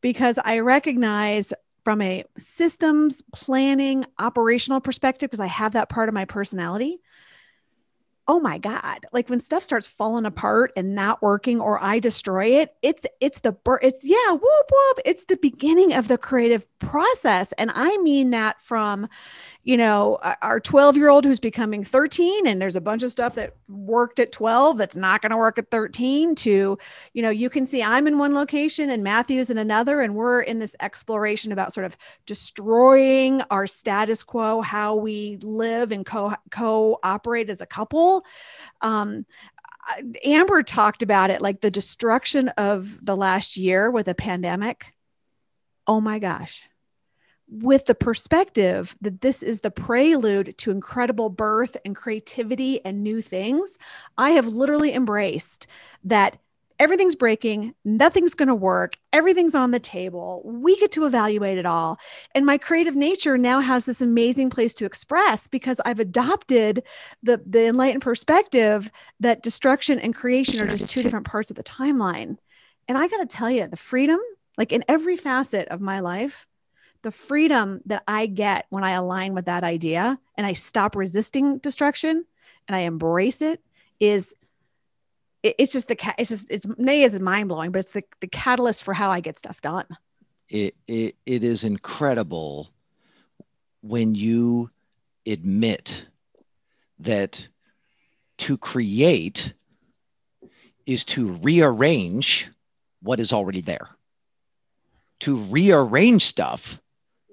because 0.00 0.38
I 0.44 0.60
recognize 0.60 1.52
from 1.84 2.00
a 2.00 2.24
systems 2.38 3.22
planning 3.32 4.06
operational 4.18 4.80
perspective 4.80 5.30
because 5.30 5.40
I 5.40 5.46
have 5.46 5.72
that 5.72 5.88
part 5.88 6.08
of 6.08 6.14
my 6.14 6.24
personality 6.24 7.00
oh 8.26 8.40
my 8.40 8.58
god 8.58 9.00
like 9.12 9.28
when 9.28 9.40
stuff 9.40 9.62
starts 9.62 9.86
falling 9.86 10.24
apart 10.24 10.72
and 10.76 10.94
not 10.94 11.20
working 11.22 11.60
or 11.60 11.82
i 11.82 11.98
destroy 11.98 12.46
it 12.46 12.72
it's 12.82 13.06
it's 13.20 13.40
the 13.40 13.54
it's 13.82 14.04
yeah 14.04 14.30
whoop 14.30 14.42
whoop 14.42 14.98
it's 15.04 15.24
the 15.24 15.36
beginning 15.36 15.92
of 15.92 16.08
the 16.08 16.18
creative 16.18 16.66
process. 16.78 17.52
And 17.52 17.70
i 17.74 17.96
mean 17.98 18.30
that 18.30 18.60
from 18.60 19.08
you 19.64 19.76
know 19.76 20.18
our 20.42 20.60
12 20.60 20.96
year 20.96 21.08
old 21.08 21.24
who's 21.24 21.40
becoming 21.40 21.82
13 21.82 22.46
and 22.46 22.60
there's 22.60 22.76
a 22.76 22.80
bunch 22.80 23.02
of 23.02 23.10
stuff 23.10 23.34
that 23.34 23.56
worked 23.68 24.18
at 24.18 24.30
12 24.30 24.76
that's 24.76 24.96
not 24.96 25.22
going 25.22 25.30
to 25.30 25.36
work 25.36 25.58
at 25.58 25.70
13 25.70 26.34
to 26.34 26.78
you 27.14 27.22
know 27.22 27.30
you 27.30 27.48
can 27.48 27.66
see 27.66 27.82
i'm 27.82 28.06
in 28.06 28.18
one 28.18 28.34
location 28.34 28.90
and 28.90 29.02
matthew's 29.02 29.50
in 29.50 29.58
another 29.58 30.00
and 30.00 30.14
we're 30.14 30.42
in 30.42 30.58
this 30.58 30.76
exploration 30.80 31.50
about 31.50 31.72
sort 31.72 31.86
of 31.86 31.96
destroying 32.26 33.40
our 33.50 33.66
status 33.66 34.22
quo 34.22 34.60
how 34.60 34.94
we 34.94 35.38
live 35.42 35.90
and 35.90 36.04
co 36.04 36.32
co-operate 36.50 37.48
as 37.48 37.60
a 37.60 37.66
couple 37.66 38.13
um, 38.80 39.24
Amber 40.24 40.62
talked 40.62 41.02
about 41.02 41.30
it 41.30 41.40
like 41.40 41.60
the 41.60 41.70
destruction 41.70 42.48
of 42.50 43.04
the 43.04 43.16
last 43.16 43.56
year 43.56 43.90
with 43.90 44.08
a 44.08 44.14
pandemic. 44.14 44.94
Oh 45.86 46.00
my 46.00 46.18
gosh. 46.18 46.68
With 47.46 47.84
the 47.84 47.94
perspective 47.94 48.96
that 49.02 49.20
this 49.20 49.42
is 49.42 49.60
the 49.60 49.70
prelude 49.70 50.56
to 50.58 50.70
incredible 50.70 51.28
birth 51.28 51.76
and 51.84 51.94
creativity 51.94 52.82
and 52.84 53.02
new 53.02 53.20
things, 53.20 53.78
I 54.16 54.30
have 54.30 54.46
literally 54.46 54.94
embraced 54.94 55.66
that 56.04 56.38
everything's 56.78 57.14
breaking, 57.14 57.74
nothing's 57.84 58.34
going 58.34 58.48
to 58.48 58.54
work, 58.54 58.96
everything's 59.12 59.54
on 59.54 59.70
the 59.70 59.78
table. 59.78 60.42
We 60.44 60.76
get 60.78 60.92
to 60.92 61.06
evaluate 61.06 61.58
it 61.58 61.66
all. 61.66 61.98
And 62.34 62.44
my 62.44 62.58
creative 62.58 62.96
nature 62.96 63.38
now 63.38 63.60
has 63.60 63.84
this 63.84 64.00
amazing 64.00 64.50
place 64.50 64.74
to 64.74 64.84
express 64.84 65.48
because 65.48 65.80
I've 65.84 66.00
adopted 66.00 66.82
the 67.22 67.42
the 67.46 67.66
enlightened 67.66 68.02
perspective 68.02 68.90
that 69.20 69.42
destruction 69.42 69.98
and 69.98 70.14
creation 70.14 70.60
are 70.60 70.66
just 70.66 70.90
two 70.90 71.02
different 71.02 71.26
parts 71.26 71.50
of 71.50 71.56
the 71.56 71.64
timeline. 71.64 72.36
And 72.88 72.98
I 72.98 73.08
got 73.08 73.18
to 73.18 73.26
tell 73.26 73.50
you, 73.50 73.66
the 73.66 73.76
freedom, 73.76 74.20
like 74.58 74.72
in 74.72 74.84
every 74.88 75.16
facet 75.16 75.68
of 75.68 75.80
my 75.80 76.00
life, 76.00 76.46
the 77.02 77.10
freedom 77.10 77.80
that 77.86 78.02
I 78.08 78.26
get 78.26 78.66
when 78.70 78.82
I 78.82 78.92
align 78.92 79.34
with 79.34 79.46
that 79.46 79.62
idea 79.62 80.18
and 80.36 80.46
I 80.46 80.54
stop 80.54 80.96
resisting 80.96 81.58
destruction 81.58 82.24
and 82.66 82.74
I 82.74 82.80
embrace 82.80 83.42
it 83.42 83.62
is 84.00 84.34
it, 85.44 85.54
it's 85.58 85.72
just 85.72 85.88
the 85.88 86.14
it's 86.18 86.30
just 86.30 86.50
it's 86.50 86.66
nay 86.78 87.02
is 87.02 87.18
mind 87.20 87.48
blowing, 87.48 87.70
but 87.70 87.80
it's 87.80 87.92
the 87.92 88.02
the 88.20 88.26
catalyst 88.26 88.82
for 88.82 88.94
how 88.94 89.10
I 89.10 89.20
get 89.20 89.38
stuff 89.38 89.60
done. 89.60 89.86
It 90.48 90.74
it 90.88 91.16
it 91.26 91.44
is 91.44 91.62
incredible 91.62 92.70
when 93.82 94.14
you 94.14 94.70
admit 95.26 96.06
that 97.00 97.46
to 98.38 98.56
create 98.56 99.52
is 100.86 101.04
to 101.04 101.32
rearrange 101.32 102.50
what 103.02 103.20
is 103.20 103.32
already 103.32 103.60
there. 103.60 103.88
To 105.20 105.36
rearrange 105.36 106.24
stuff 106.24 106.80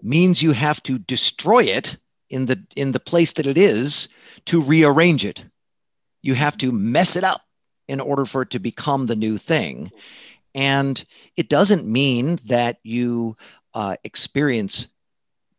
means 0.02 0.42
you 0.42 0.52
have 0.52 0.82
to 0.84 0.98
destroy 0.98 1.64
it 1.64 1.98
in 2.30 2.46
the 2.46 2.62
in 2.76 2.92
the 2.92 3.00
place 3.00 3.34
that 3.34 3.48
it 3.48 3.58
is 3.58 4.10
to 4.46 4.62
rearrange 4.62 5.26
it. 5.26 5.46
You 6.22 6.36
have 6.36 6.58
to 6.58 6.72
mess 6.72 7.16
it 7.16 7.24
up 7.24 7.42
in 7.92 8.00
order 8.00 8.26
for 8.26 8.44
it 8.44 8.52
to 8.52 8.60
become 8.60 9.06
the 9.06 9.18
new 9.18 9.38
thing. 9.38 9.92
And 10.56 11.04
it 11.36 11.50
doesn't 11.50 11.86
mean 11.86 12.40
that 12.46 12.78
you 12.84 13.36
uh, 13.74 13.98
experience 14.06 14.88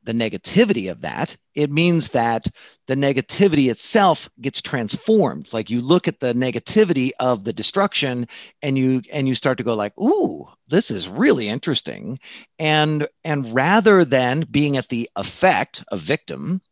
the 0.04 0.14
negativity 0.14 0.90
of 0.90 1.02
that. 1.02 1.36
It 1.54 1.70
means 1.70 2.08
that 2.08 2.48
the 2.88 2.94
negativity 2.94 3.70
itself 3.70 4.30
gets 4.40 4.62
transformed. 4.62 5.52
Like 5.52 5.68
you 5.68 5.82
look 5.82 6.08
at 6.08 6.20
the 6.20 6.32
negativity 6.32 7.10
of 7.20 7.44
the 7.44 7.52
destruction 7.52 8.26
and 8.62 8.78
you 8.78 9.02
and 9.12 9.28
you 9.28 9.34
start 9.34 9.58
to 9.58 9.64
go 9.64 9.74
like, 9.74 9.96
"Ooh, 9.98 10.48
this 10.68 10.90
is 10.90 11.08
really 11.08 11.48
interesting." 11.48 12.18
And 12.58 13.06
and 13.24 13.54
rather 13.54 14.06
than 14.06 14.46
being 14.50 14.78
at 14.78 14.88
the 14.88 15.10
effect 15.16 15.84
of 15.92 16.00
victim 16.00 16.62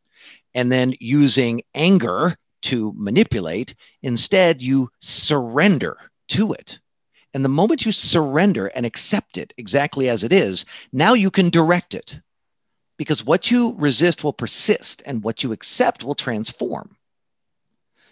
and 0.55 0.73
then 0.73 0.95
using 0.99 1.63
anger 1.75 2.35
to 2.63 2.93
manipulate. 2.97 3.75
Instead, 4.03 4.63
you 4.63 4.91
surrender 5.01 5.97
to 6.29 6.53
it. 6.53 6.79
And 7.33 7.45
the 7.45 7.49
moment 7.49 7.87
you 7.87 7.93
surrender 7.93 8.67
and 8.67 8.85
accept 8.85 9.39
it 9.39 9.53
exactly 9.57 10.09
as 10.09 10.25
it 10.25 10.33
is, 10.33 10.65
now 10.93 11.15
you 11.15 11.31
can 11.31 11.51
direct 11.51 11.95
it. 11.95 12.19
Because 12.97 13.25
what 13.25 13.51
you 13.51 13.75
resist 13.79 14.25
will 14.25 14.33
persist 14.33 15.03
and 15.07 15.23
what 15.23 15.43
you 15.43 15.53
accept 15.53 16.05
will 16.05 16.15
transform. 16.15 16.97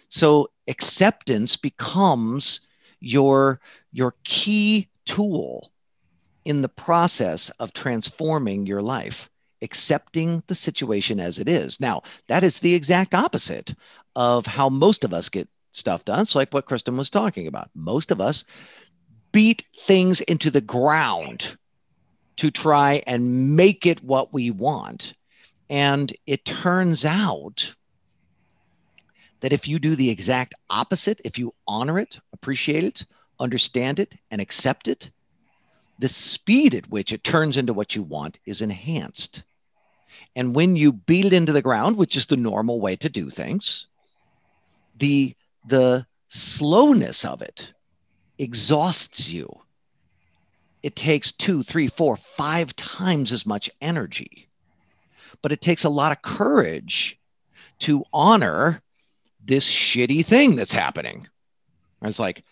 So 0.09 0.49
acceptance 0.67 1.57
becomes 1.57 2.61
your, 2.99 3.59
your 3.91 4.15
key 4.23 4.89
tool 5.05 5.71
in 6.45 6.61
the 6.61 6.69
process 6.69 7.49
of 7.59 7.73
transforming 7.73 8.65
your 8.65 8.81
life 8.81 9.29
accepting 9.61 10.43
the 10.47 10.55
situation 10.55 11.19
as 11.19 11.39
it 11.39 11.49
is. 11.49 11.79
Now, 11.79 12.03
that 12.27 12.43
is 12.43 12.59
the 12.59 12.73
exact 12.73 13.13
opposite 13.13 13.73
of 14.19 14.45
how 14.45 14.67
most 14.67 15.05
of 15.05 15.13
us 15.13 15.29
get 15.29 15.47
stuff 15.71 16.03
done. 16.03 16.23
It's 16.23 16.35
like 16.35 16.53
what 16.53 16.65
Kristen 16.65 16.97
was 16.97 17.09
talking 17.09 17.47
about. 17.47 17.69
Most 17.73 18.11
of 18.11 18.19
us 18.19 18.43
beat 19.31 19.65
things 19.85 20.19
into 20.19 20.51
the 20.51 20.59
ground 20.59 21.55
to 22.35 22.51
try 22.51 23.01
and 23.07 23.55
make 23.55 23.85
it 23.85 24.03
what 24.03 24.33
we 24.33 24.51
want. 24.51 25.13
And 25.69 26.13
it 26.27 26.43
turns 26.43 27.05
out 27.05 27.73
that 29.39 29.53
if 29.53 29.69
you 29.69 29.79
do 29.79 29.95
the 29.95 30.09
exact 30.09 30.53
opposite, 30.69 31.21
if 31.23 31.39
you 31.39 31.53
honor 31.65 31.97
it, 31.97 32.19
appreciate 32.33 32.83
it, 32.83 33.05
understand 33.39 33.99
it, 33.99 34.13
and 34.31 34.41
accept 34.41 34.89
it, 34.89 35.11
the 35.97 36.09
speed 36.09 36.75
at 36.75 36.89
which 36.89 37.13
it 37.13 37.23
turns 37.23 37.55
into 37.55 37.71
what 37.71 37.95
you 37.95 38.03
want 38.03 38.37
is 38.45 38.61
enhanced. 38.61 39.43
And 40.35 40.53
when 40.53 40.75
you 40.75 40.91
beat 40.91 41.23
it 41.23 41.31
into 41.31 41.53
the 41.53 41.61
ground, 41.61 41.95
which 41.95 42.17
is 42.17 42.25
the 42.25 42.35
normal 42.35 42.81
way 42.81 42.97
to 42.97 43.07
do 43.07 43.29
things, 43.29 43.85
the 44.99 45.35
the 45.65 46.05
slowness 46.27 47.25
of 47.25 47.41
it 47.41 47.73
exhausts 48.37 49.29
you. 49.29 49.61
It 50.81 50.95
takes 50.95 51.31
two, 51.31 51.63
three, 51.63 51.87
four, 51.87 52.15
five 52.15 52.75
times 52.75 53.31
as 53.31 53.45
much 53.45 53.69
energy. 53.81 54.47
But 55.41 55.51
it 55.51 55.61
takes 55.61 55.83
a 55.83 55.89
lot 55.89 56.11
of 56.11 56.21
courage 56.21 57.19
to 57.79 58.03
honor 58.13 58.81
this 59.43 59.67
shitty 59.67 60.25
thing 60.25 60.55
that's 60.55 60.71
happening. 60.71 61.27
It's 62.01 62.19
like, 62.19 62.43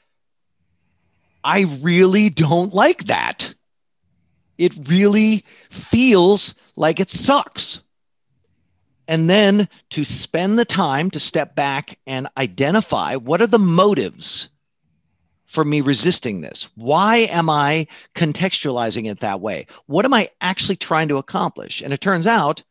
I 1.43 1.65
really 1.81 2.29
don't 2.29 2.73
like 2.73 3.05
that. 3.05 3.53
It 4.57 4.89
really 4.89 5.45
feels 5.69 6.55
like 6.75 6.99
it 6.99 7.09
sucks. 7.09 7.81
And 9.07 9.29
then 9.29 9.69
to 9.91 10.03
spend 10.03 10.59
the 10.59 10.65
time 10.65 11.11
to 11.11 11.19
step 11.19 11.55
back 11.55 11.97
and 12.05 12.27
identify 12.37 13.15
what 13.15 13.41
are 13.41 13.47
the 13.47 13.59
motives 13.59 14.49
for 15.45 15.63
me 15.63 15.81
resisting 15.81 16.41
this? 16.41 16.67
Why 16.75 17.17
am 17.31 17.49
I 17.49 17.87
contextualizing 18.13 19.09
it 19.09 19.21
that 19.21 19.41
way? 19.41 19.67
What 19.85 20.05
am 20.05 20.13
I 20.13 20.29
actually 20.41 20.75
trying 20.75 21.07
to 21.07 21.17
accomplish? 21.17 21.81
And 21.81 21.93
it 21.93 22.01
turns 22.01 22.27
out 22.27 22.63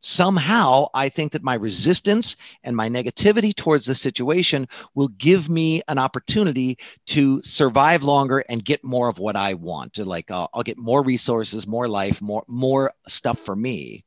somehow 0.00 0.86
I 0.94 1.08
think 1.08 1.32
that 1.32 1.42
my 1.42 1.54
resistance 1.54 2.36
and 2.62 2.76
my 2.76 2.88
negativity 2.88 3.54
towards 3.54 3.86
the 3.86 3.94
situation 3.94 4.68
will 4.94 5.08
give 5.08 5.48
me 5.48 5.82
an 5.88 5.98
opportunity 5.98 6.78
to 7.06 7.42
survive 7.42 8.04
longer 8.04 8.44
and 8.48 8.64
get 8.64 8.84
more 8.84 9.08
of 9.08 9.18
what 9.18 9.36
I 9.36 9.54
want. 9.54 9.94
To 9.94 10.04
like, 10.04 10.30
uh, 10.30 10.48
I'll 10.52 10.62
get 10.62 10.78
more 10.78 11.02
resources, 11.02 11.66
more 11.66 11.88
life, 11.88 12.20
more 12.20 12.44
more 12.48 12.92
stuff 13.06 13.38
for 13.40 13.56
me. 13.56 14.04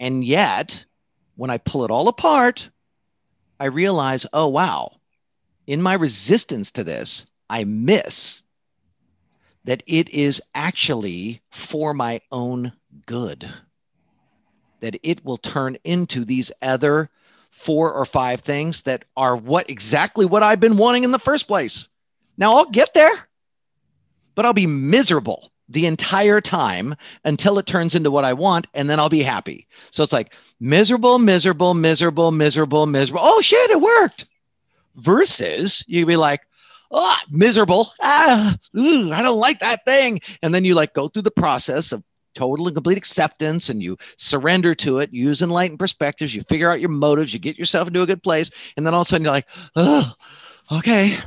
And 0.00 0.24
yet, 0.24 0.84
when 1.36 1.50
I 1.50 1.58
pull 1.58 1.84
it 1.84 1.92
all 1.92 2.08
apart, 2.08 2.68
I 3.60 3.66
realize, 3.66 4.26
oh 4.32 4.48
wow, 4.48 4.96
in 5.66 5.82
my 5.82 5.94
resistance 5.94 6.72
to 6.72 6.84
this, 6.84 7.26
I 7.48 7.64
miss 7.64 8.42
that 9.64 9.82
it 9.86 10.08
is 10.08 10.42
actually 10.54 11.42
for 11.52 11.92
my 11.94 12.22
own 12.32 12.72
good 13.06 13.48
that 14.80 14.98
it 15.02 15.24
will 15.24 15.36
turn 15.36 15.76
into 15.84 16.24
these 16.24 16.50
other 16.60 17.10
four 17.50 17.92
or 17.92 18.04
five 18.04 18.40
things 18.40 18.82
that 18.82 19.04
are 19.16 19.36
what 19.36 19.68
exactly 19.70 20.24
what 20.24 20.42
I've 20.42 20.60
been 20.60 20.76
wanting 20.78 21.04
in 21.04 21.10
the 21.10 21.18
first 21.18 21.46
place. 21.46 21.88
Now 22.38 22.54
I'll 22.54 22.70
get 22.70 22.94
there, 22.94 23.28
but 24.34 24.46
I'll 24.46 24.54
be 24.54 24.66
miserable 24.66 25.52
the 25.70 25.86
entire 25.86 26.40
time 26.40 26.94
until 27.24 27.58
it 27.58 27.66
turns 27.66 27.94
into 27.94 28.10
what 28.10 28.24
I 28.24 28.32
want, 28.32 28.66
and 28.74 28.90
then 28.90 29.00
I'll 29.00 29.08
be 29.08 29.22
happy. 29.22 29.66
So 29.90 30.02
it's 30.02 30.12
like 30.12 30.34
miserable, 30.58 31.18
miserable, 31.18 31.74
miserable, 31.74 32.32
miserable, 32.32 32.86
miserable. 32.86 33.22
Oh 33.24 33.40
shit, 33.40 33.70
it 33.70 33.80
worked. 33.80 34.26
Versus 34.96 35.84
you'd 35.86 36.08
be 36.08 36.16
like, 36.16 36.40
oh, 36.90 37.16
miserable. 37.30 37.88
Ah, 38.02 38.56
ooh, 38.76 39.12
I 39.12 39.22
don't 39.22 39.38
like 39.38 39.60
that 39.60 39.84
thing. 39.84 40.20
And 40.42 40.52
then 40.52 40.64
you 40.64 40.74
like 40.74 40.92
go 40.92 41.08
through 41.08 41.22
the 41.22 41.30
process 41.30 41.92
of 41.92 42.02
total 42.34 42.66
and 42.66 42.76
complete 42.76 42.98
acceptance 42.98 43.68
and 43.68 43.82
you 43.82 43.96
surrender 44.16 44.74
to 44.74 44.98
it, 44.98 45.12
use 45.12 45.42
enlightened 45.42 45.78
perspectives, 45.78 46.34
you 46.34 46.42
figure 46.42 46.70
out 46.70 46.80
your 46.80 46.90
motives, 46.90 47.32
you 47.32 47.38
get 47.38 47.58
yourself 47.58 47.88
into 47.88 48.02
a 48.02 48.06
good 48.06 48.22
place, 48.22 48.50
and 48.76 48.84
then 48.84 48.94
all 48.94 49.02
of 49.02 49.06
a 49.06 49.08
sudden 49.08 49.24
you're 49.24 49.32
like, 49.32 49.48
oh, 49.76 50.12
okay. 50.72 51.18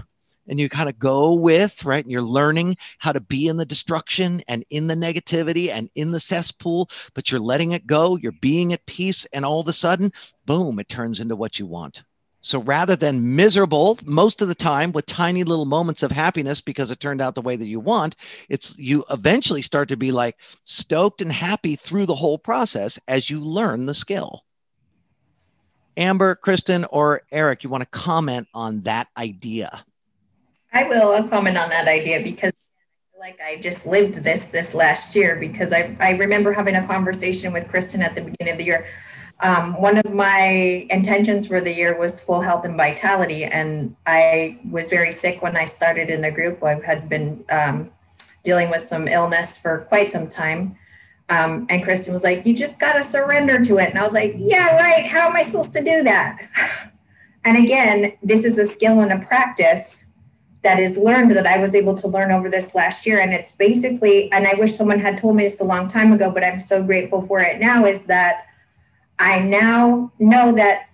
And 0.48 0.60
you 0.60 0.68
kind 0.70 0.90
of 0.90 1.00
go 1.00 1.36
with, 1.36 1.86
right? 1.86 2.04
And 2.04 2.12
you're 2.12 2.22
learning 2.22 2.78
how 2.98 3.14
to 3.14 3.22
be 3.22 3.48
in 3.48 3.58
the 3.58 3.66
destruction 3.66 4.42
and 4.48 4.66
in 4.70 4.88
the 4.88 4.96
negativity 4.96 5.70
and 5.70 5.90
in 5.96 6.12
the 6.12 6.20
cesspool, 6.20 6.90
but 7.14 7.32
you're 7.32 7.40
letting 7.40 7.72
it 7.72 7.88
go. 7.88 8.18
You're 8.18 8.34
being 8.34 8.74
at 8.74 8.86
peace. 8.86 9.26
And 9.34 9.46
all 9.46 9.62
of 9.62 9.68
a 9.68 9.74
sudden, 9.74 10.12
boom, 10.46 10.80
it 10.80 10.90
turns 10.90 11.20
into 11.20 11.36
what 11.36 11.60
you 11.60 11.66
want. 11.66 12.04
So 12.46 12.60
rather 12.60 12.98
than 12.98 13.38
miserable 13.38 13.98
most 14.04 14.42
of 14.42 14.50
the 14.50 14.56
time 14.56 14.92
with 14.92 15.06
tiny 15.06 15.46
little 15.46 15.64
moments 15.64 16.04
of 16.04 16.12
happiness 16.12 16.60
because 16.60 16.92
it 16.92 17.00
turned 17.00 17.22
out 17.22 17.36
the 17.36 17.42
way 17.42 17.56
that 17.56 17.66
you 17.66 17.80
want, 17.80 18.18
it's 18.50 18.78
you 18.78 19.06
eventually 19.10 19.62
start 19.62 19.88
to 19.90 19.98
be 19.98 20.12
like 20.12 20.36
stoked 20.66 21.22
and 21.22 21.32
happy 21.32 21.78
through 21.78 22.06
the 22.06 22.14
whole 22.14 22.38
process 22.38 23.00
as 23.08 23.30
you 23.30 23.40
learn 23.40 23.86
the 23.86 23.94
skill. 23.94 24.44
Amber, 25.96 26.36
Kristen, 26.36 26.84
or 26.84 27.22
Eric, 27.32 27.64
you 27.64 27.70
want 27.70 27.84
to 27.84 27.98
comment 27.98 28.50
on 28.54 28.82
that 28.82 29.08
idea? 29.16 29.86
I 30.74 30.88
will. 30.88 31.14
I'll 31.14 31.28
comment 31.28 31.58
on 31.58 31.70
that 31.70 31.88
idea 31.88 32.22
because 32.24 32.52
like 33.20 33.40
I 33.42 33.58
just 33.62 33.86
lived 33.86 34.16
this 34.16 34.50
this 34.50 34.74
last 34.74 35.16
year 35.16 35.38
because 35.38 35.72
I, 35.72 35.96
I 36.00 36.12
remember 36.12 36.52
having 36.52 36.76
a 36.76 36.86
conversation 36.86 37.54
with 37.54 37.70
Kristen 37.70 38.02
at 38.02 38.16
the 38.16 38.22
beginning 38.22 38.54
of 38.54 38.58
the 38.58 38.66
year 38.66 38.86
um, 39.44 39.74
one 39.82 39.98
of 39.98 40.14
my 40.14 40.88
intentions 40.90 41.48
for 41.48 41.60
the 41.60 41.74
year 41.74 41.98
was 42.00 42.24
full 42.24 42.40
health 42.40 42.64
and 42.64 42.78
vitality, 42.78 43.44
and 43.44 43.96
I 44.06 44.60
was 44.70 44.90
very 44.90 45.12
sick 45.12 45.42
when 45.42 45.58
I 45.58 45.66
started 45.66 46.10
in 46.10 46.22
the 46.22 46.32
group. 46.32 46.64
I 46.64 46.76
had 46.76 47.10
been 47.10 47.44
um, 47.50 47.92
dealing 48.44 48.70
with 48.70 48.84
some 48.84 49.08
illness 49.08 49.62
for 49.62 49.80
quite 49.90 50.14
some 50.14 50.30
time. 50.30 50.78
Um, 51.30 51.66
and 51.70 51.84
Kristen 51.84 52.14
was 52.14 52.24
like, 52.24 52.46
You 52.46 52.54
just 52.54 52.80
got 52.80 52.94
to 52.94 53.04
surrender 53.04 53.62
to 53.64 53.78
it. 53.80 53.90
And 53.90 54.00
I 54.00 54.04
was 54.04 54.14
like, 54.14 54.36
Yeah, 54.38 54.76
right. 54.78 55.06
How 55.06 55.30
am 55.30 55.36
I 55.36 55.44
supposed 55.44 55.74
to 55.74 55.84
do 55.84 56.04
that? 56.04 56.40
And 57.46 57.58
again, 57.58 58.14
this 58.24 58.46
is 58.46 58.58
a 58.58 58.66
skill 58.66 59.02
and 59.02 59.12
a 59.12 59.20
practice 59.20 60.13
that 60.64 60.80
is 60.80 60.98
learned 60.98 61.32
that 61.32 61.46
I 61.46 61.58
was 61.58 61.76
able 61.76 61.94
to 61.96 62.08
learn 62.08 62.32
over 62.32 62.50
this 62.50 62.74
last 62.74 63.06
year. 63.06 63.20
And 63.20 63.34
it's 63.34 63.52
basically, 63.52 64.32
and 64.32 64.48
I 64.48 64.54
wish 64.56 64.76
someone 64.76 65.00
had 65.00 65.18
told 65.18 65.36
me 65.36 65.44
this 65.44 65.60
a 65.60 65.66
long 65.66 65.88
time 65.88 66.14
ago, 66.14 66.32
but 66.32 66.44
I'm 66.44 66.60
so 66.60 66.84
grateful 66.84 67.22
for 67.22 67.42
it 67.42 67.60
now, 67.60 67.86
is 67.86 68.04
that 68.04 68.46
I 69.20 69.40
now 69.40 70.12
know 70.20 70.54
that 70.54 70.90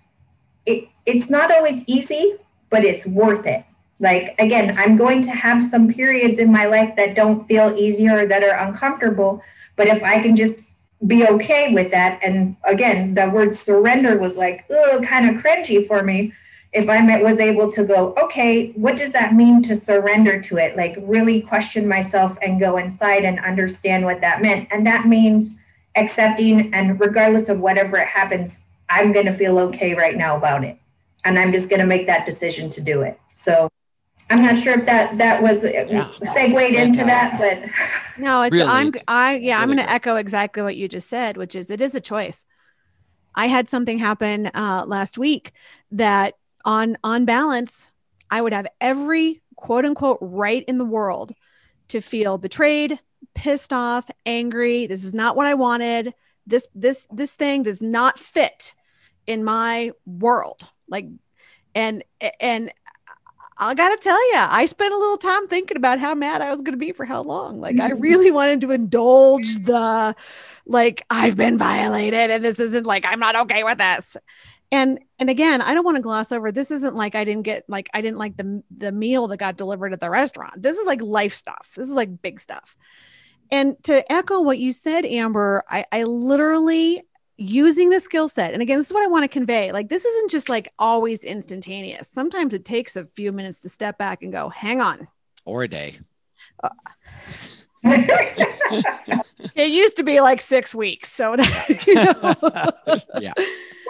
it, 0.66 0.88
it's 1.06 1.30
not 1.30 1.52
always 1.52 1.84
easy, 1.88 2.36
but 2.68 2.84
it's 2.84 3.06
worth 3.06 3.46
it. 3.46 3.64
Like, 4.00 4.34
again, 4.38 4.76
I'm 4.78 4.96
going 4.96 5.22
to 5.22 5.30
have 5.30 5.62
some 5.62 5.92
periods 5.92 6.38
in 6.38 6.50
my 6.50 6.66
life 6.66 6.96
that 6.96 7.14
don't 7.14 7.46
feel 7.46 7.74
easy 7.76 8.08
or 8.08 8.26
that 8.26 8.42
are 8.42 8.66
uncomfortable. 8.66 9.42
But 9.76 9.88
if 9.88 10.02
I 10.02 10.20
can 10.20 10.36
just 10.36 10.70
be 11.06 11.26
okay 11.26 11.72
with 11.72 11.90
that, 11.92 12.18
and 12.22 12.56
again, 12.64 13.14
the 13.14 13.30
word 13.30 13.54
surrender 13.54 14.18
was 14.18 14.36
like, 14.36 14.68
kind 15.04 15.28
of 15.28 15.42
cringy 15.42 15.86
for 15.86 16.02
me. 16.02 16.32
If 16.72 16.88
I 16.88 17.20
was 17.20 17.40
able 17.40 17.70
to 17.72 17.84
go, 17.84 18.14
okay, 18.22 18.70
what 18.72 18.96
does 18.96 19.12
that 19.12 19.34
mean 19.34 19.60
to 19.64 19.74
surrender 19.74 20.40
to 20.40 20.56
it? 20.56 20.76
Like, 20.76 20.96
really 21.00 21.40
question 21.40 21.88
myself 21.88 22.38
and 22.42 22.60
go 22.60 22.76
inside 22.76 23.24
and 23.24 23.40
understand 23.40 24.04
what 24.04 24.20
that 24.20 24.40
meant. 24.40 24.68
And 24.70 24.86
that 24.86 25.06
means 25.06 25.60
accepting 25.96 26.72
and 26.72 27.00
regardless 27.00 27.48
of 27.48 27.60
whatever 27.60 27.96
it 27.96 28.06
happens 28.06 28.60
i'm 28.88 29.12
going 29.12 29.26
to 29.26 29.32
feel 29.32 29.58
okay 29.58 29.94
right 29.94 30.16
now 30.16 30.36
about 30.36 30.62
it 30.62 30.78
and 31.24 31.38
i'm 31.38 31.52
just 31.52 31.68
going 31.68 31.80
to 31.80 31.86
make 31.86 32.06
that 32.06 32.24
decision 32.24 32.68
to 32.68 32.80
do 32.80 33.02
it 33.02 33.18
so 33.28 33.68
i'm 34.30 34.40
not 34.40 34.56
sure 34.56 34.78
if 34.78 34.86
that 34.86 35.16
that 35.18 35.42
was 35.42 35.64
yeah. 35.64 36.08
segued 36.22 36.74
into 36.74 37.04
that 37.04 37.36
but 37.38 37.68
no 38.18 38.42
it's 38.42 38.54
really? 38.54 38.68
i'm 38.68 38.92
i 39.08 39.34
yeah 39.36 39.54
really 39.54 39.62
i'm 39.62 39.66
going 39.66 39.78
to 39.78 39.90
echo 39.90 40.14
exactly 40.14 40.62
what 40.62 40.76
you 40.76 40.88
just 40.88 41.08
said 41.08 41.36
which 41.36 41.56
is 41.56 41.70
it 41.70 41.80
is 41.80 41.92
a 41.94 42.00
choice 42.00 42.44
i 43.34 43.48
had 43.48 43.68
something 43.68 43.98
happen 43.98 44.46
uh, 44.54 44.84
last 44.86 45.18
week 45.18 45.50
that 45.90 46.34
on 46.64 46.96
on 47.04 47.24
balance 47.24 47.92
i 48.30 48.40
would 48.40 48.52
have 48.52 48.66
every 48.80 49.42
quote 49.56 49.84
unquote 49.84 50.18
right 50.20 50.64
in 50.66 50.78
the 50.78 50.84
world 50.84 51.32
to 51.88 52.00
feel 52.00 52.38
betrayed 52.38 52.98
pissed 53.34 53.72
off, 53.72 54.10
angry. 54.26 54.86
This 54.86 55.04
is 55.04 55.14
not 55.14 55.36
what 55.36 55.46
I 55.46 55.54
wanted. 55.54 56.14
This 56.46 56.66
this 56.74 57.06
this 57.10 57.34
thing 57.34 57.62
does 57.62 57.82
not 57.82 58.18
fit 58.18 58.74
in 59.26 59.44
my 59.44 59.92
world. 60.06 60.68
Like 60.88 61.06
and 61.74 62.02
and 62.40 62.72
I 63.62 63.74
gotta 63.74 63.98
tell 63.98 64.32
you, 64.32 64.38
I 64.38 64.64
spent 64.64 64.92
a 64.92 64.96
little 64.96 65.18
time 65.18 65.46
thinking 65.46 65.76
about 65.76 65.98
how 65.98 66.14
mad 66.14 66.40
I 66.40 66.50
was 66.50 66.62
gonna 66.62 66.76
be 66.76 66.92
for 66.92 67.04
how 67.04 67.22
long. 67.22 67.60
Like 67.60 67.78
I 67.78 67.90
mm-hmm. 67.90 68.00
really 68.00 68.30
wanted 68.30 68.62
to 68.62 68.70
indulge 68.70 69.58
the 69.58 70.16
like 70.66 71.04
I've 71.10 71.36
been 71.36 71.58
violated 71.58 72.30
and 72.30 72.44
this 72.44 72.58
isn't 72.58 72.86
like 72.86 73.04
I'm 73.06 73.20
not 73.20 73.36
okay 73.36 73.64
with 73.64 73.78
this 73.78 74.16
and 74.72 75.00
and 75.18 75.28
again 75.30 75.60
i 75.60 75.74
don't 75.74 75.84
want 75.84 75.96
to 75.96 76.02
gloss 76.02 76.32
over 76.32 76.52
this 76.52 76.70
isn't 76.70 76.94
like 76.94 77.14
i 77.14 77.24
didn't 77.24 77.42
get 77.42 77.64
like 77.68 77.88
i 77.94 78.00
didn't 78.00 78.18
like 78.18 78.36
the 78.36 78.62
the 78.70 78.92
meal 78.92 79.26
that 79.26 79.38
got 79.38 79.56
delivered 79.56 79.92
at 79.92 80.00
the 80.00 80.10
restaurant 80.10 80.62
this 80.62 80.76
is 80.76 80.86
like 80.86 81.02
life 81.02 81.34
stuff 81.34 81.72
this 81.76 81.88
is 81.88 81.94
like 81.94 82.22
big 82.22 82.38
stuff 82.38 82.76
and 83.50 83.82
to 83.84 84.10
echo 84.12 84.40
what 84.40 84.58
you 84.58 84.72
said, 84.72 85.04
Amber, 85.04 85.64
I, 85.68 85.84
I 85.90 86.04
literally 86.04 87.02
using 87.36 87.90
the 87.90 88.00
skill 88.00 88.28
set. 88.28 88.52
And 88.52 88.62
again, 88.62 88.78
this 88.78 88.86
is 88.88 88.92
what 88.92 89.02
I 89.02 89.08
want 89.08 89.24
to 89.24 89.28
convey. 89.28 89.72
Like, 89.72 89.88
this 89.88 90.04
isn't 90.04 90.30
just 90.30 90.48
like 90.48 90.72
always 90.78 91.24
instantaneous. 91.24 92.08
Sometimes 92.08 92.54
it 92.54 92.64
takes 92.64 92.96
a 92.96 93.04
few 93.04 93.32
minutes 93.32 93.62
to 93.62 93.68
step 93.68 93.98
back 93.98 94.22
and 94.22 94.30
go, 94.32 94.48
hang 94.48 94.80
on. 94.80 95.08
Or 95.44 95.64
a 95.64 95.68
day. 95.68 95.98
Uh, 96.62 96.68
it 99.54 99.70
used 99.70 99.96
to 99.96 100.02
be 100.04 100.20
like 100.20 100.40
six 100.40 100.74
weeks. 100.74 101.10
So, 101.10 101.34
you 101.86 101.94
know. 101.94 102.34
yeah. 103.20 103.32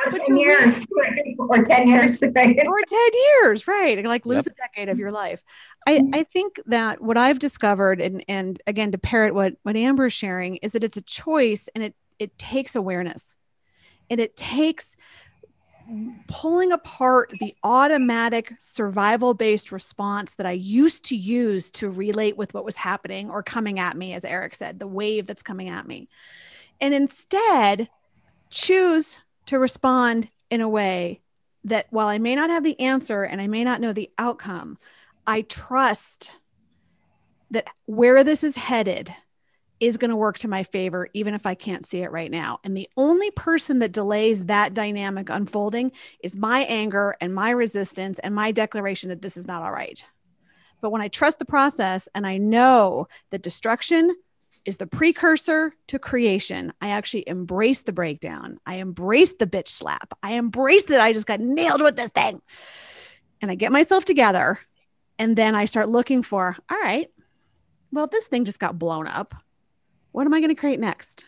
Or 0.06 0.12
10 0.12 0.36
years, 0.36 0.86
or 1.38 1.62
10 1.62 1.88
years, 1.88 2.22
right? 2.22 2.58
or 2.66 2.80
10 2.86 3.00
years, 3.14 3.68
right? 3.68 4.04
Like 4.04 4.26
lose 4.26 4.46
yep. 4.46 4.54
a 4.54 4.56
decade 4.56 4.88
of 4.88 4.98
your 4.98 5.12
life. 5.12 5.42
I, 5.86 5.98
mm-hmm. 5.98 6.14
I 6.14 6.22
think 6.24 6.60
that 6.66 7.00
what 7.00 7.16
I've 7.16 7.38
discovered, 7.38 8.00
and, 8.00 8.24
and 8.28 8.60
again, 8.66 8.92
to 8.92 8.98
parrot 8.98 9.34
what, 9.34 9.54
what 9.62 9.76
Amber 9.76 10.06
is 10.06 10.12
sharing, 10.12 10.56
is 10.56 10.72
that 10.72 10.84
it's 10.84 10.96
a 10.96 11.02
choice 11.02 11.68
and 11.74 11.84
it, 11.84 11.94
it 12.18 12.38
takes 12.38 12.74
awareness 12.76 13.36
and 14.08 14.20
it 14.20 14.36
takes 14.36 14.96
pulling 16.28 16.72
apart 16.72 17.32
the 17.40 17.54
automatic 17.64 18.54
survival 18.60 19.34
based 19.34 19.72
response 19.72 20.34
that 20.34 20.46
I 20.46 20.52
used 20.52 21.06
to 21.06 21.16
use 21.16 21.70
to 21.72 21.90
relate 21.90 22.36
with 22.36 22.54
what 22.54 22.64
was 22.64 22.76
happening 22.76 23.30
or 23.30 23.42
coming 23.42 23.78
at 23.78 23.96
me, 23.96 24.14
as 24.14 24.24
Eric 24.24 24.54
said, 24.54 24.78
the 24.78 24.86
wave 24.86 25.26
that's 25.26 25.42
coming 25.42 25.68
at 25.68 25.86
me. 25.86 26.08
And 26.80 26.94
instead, 26.94 27.88
choose 28.50 29.20
to 29.50 29.58
respond 29.58 30.30
in 30.48 30.60
a 30.60 30.68
way 30.68 31.20
that 31.64 31.86
while 31.90 32.06
I 32.06 32.18
may 32.18 32.36
not 32.36 32.50
have 32.50 32.62
the 32.62 32.78
answer 32.78 33.24
and 33.24 33.40
I 33.40 33.48
may 33.48 33.64
not 33.64 33.80
know 33.80 33.92
the 33.92 34.10
outcome, 34.16 34.78
I 35.26 35.42
trust 35.42 36.32
that 37.50 37.66
where 37.86 38.22
this 38.22 38.44
is 38.44 38.56
headed 38.56 39.12
is 39.80 39.96
going 39.96 40.10
to 40.10 40.16
work 40.16 40.38
to 40.38 40.48
my 40.48 40.62
favor, 40.62 41.08
even 41.14 41.34
if 41.34 41.46
I 41.46 41.56
can't 41.56 41.84
see 41.84 42.02
it 42.02 42.12
right 42.12 42.30
now. 42.30 42.60
And 42.62 42.76
the 42.76 42.88
only 42.96 43.32
person 43.32 43.80
that 43.80 43.90
delays 43.90 44.44
that 44.44 44.72
dynamic 44.72 45.28
unfolding 45.28 45.90
is 46.22 46.36
my 46.36 46.60
anger 46.60 47.16
and 47.20 47.34
my 47.34 47.50
resistance 47.50 48.20
and 48.20 48.32
my 48.32 48.52
declaration 48.52 49.08
that 49.08 49.20
this 49.20 49.36
is 49.36 49.48
not 49.48 49.62
all 49.62 49.72
right. 49.72 50.06
But 50.80 50.90
when 50.90 51.02
I 51.02 51.08
trust 51.08 51.40
the 51.40 51.44
process 51.44 52.08
and 52.14 52.24
I 52.24 52.38
know 52.38 53.08
that 53.30 53.42
destruction 53.42 54.14
is 54.64 54.76
the 54.76 54.86
precursor 54.86 55.74
to 55.88 55.98
creation, 55.98 56.72
I 56.80 56.90
actually 56.90 57.28
embrace 57.28 57.80
the 57.80 57.92
breakdown. 57.92 58.58
I 58.66 58.76
embrace 58.76 59.34
the 59.34 59.46
bitch 59.46 59.68
slap. 59.68 60.12
I 60.22 60.32
embrace 60.32 60.84
that 60.84 61.00
I 61.00 61.12
just 61.12 61.26
got 61.26 61.40
nailed 61.40 61.80
with 61.80 61.96
this 61.96 62.12
thing. 62.12 62.42
And 63.40 63.50
I 63.50 63.54
get 63.54 63.72
myself 63.72 64.04
together. 64.04 64.58
And 65.18 65.36
then 65.36 65.54
I 65.54 65.64
start 65.64 65.88
looking 65.88 66.22
for, 66.22 66.56
all 66.70 66.80
right, 66.80 67.08
well, 67.92 68.06
this 68.06 68.26
thing 68.26 68.44
just 68.44 68.60
got 68.60 68.78
blown 68.78 69.06
up 69.06 69.34
what 70.12 70.26
am 70.26 70.34
I 70.34 70.40
going 70.40 70.50
to 70.50 70.60
create 70.60 70.80
next? 70.80 71.24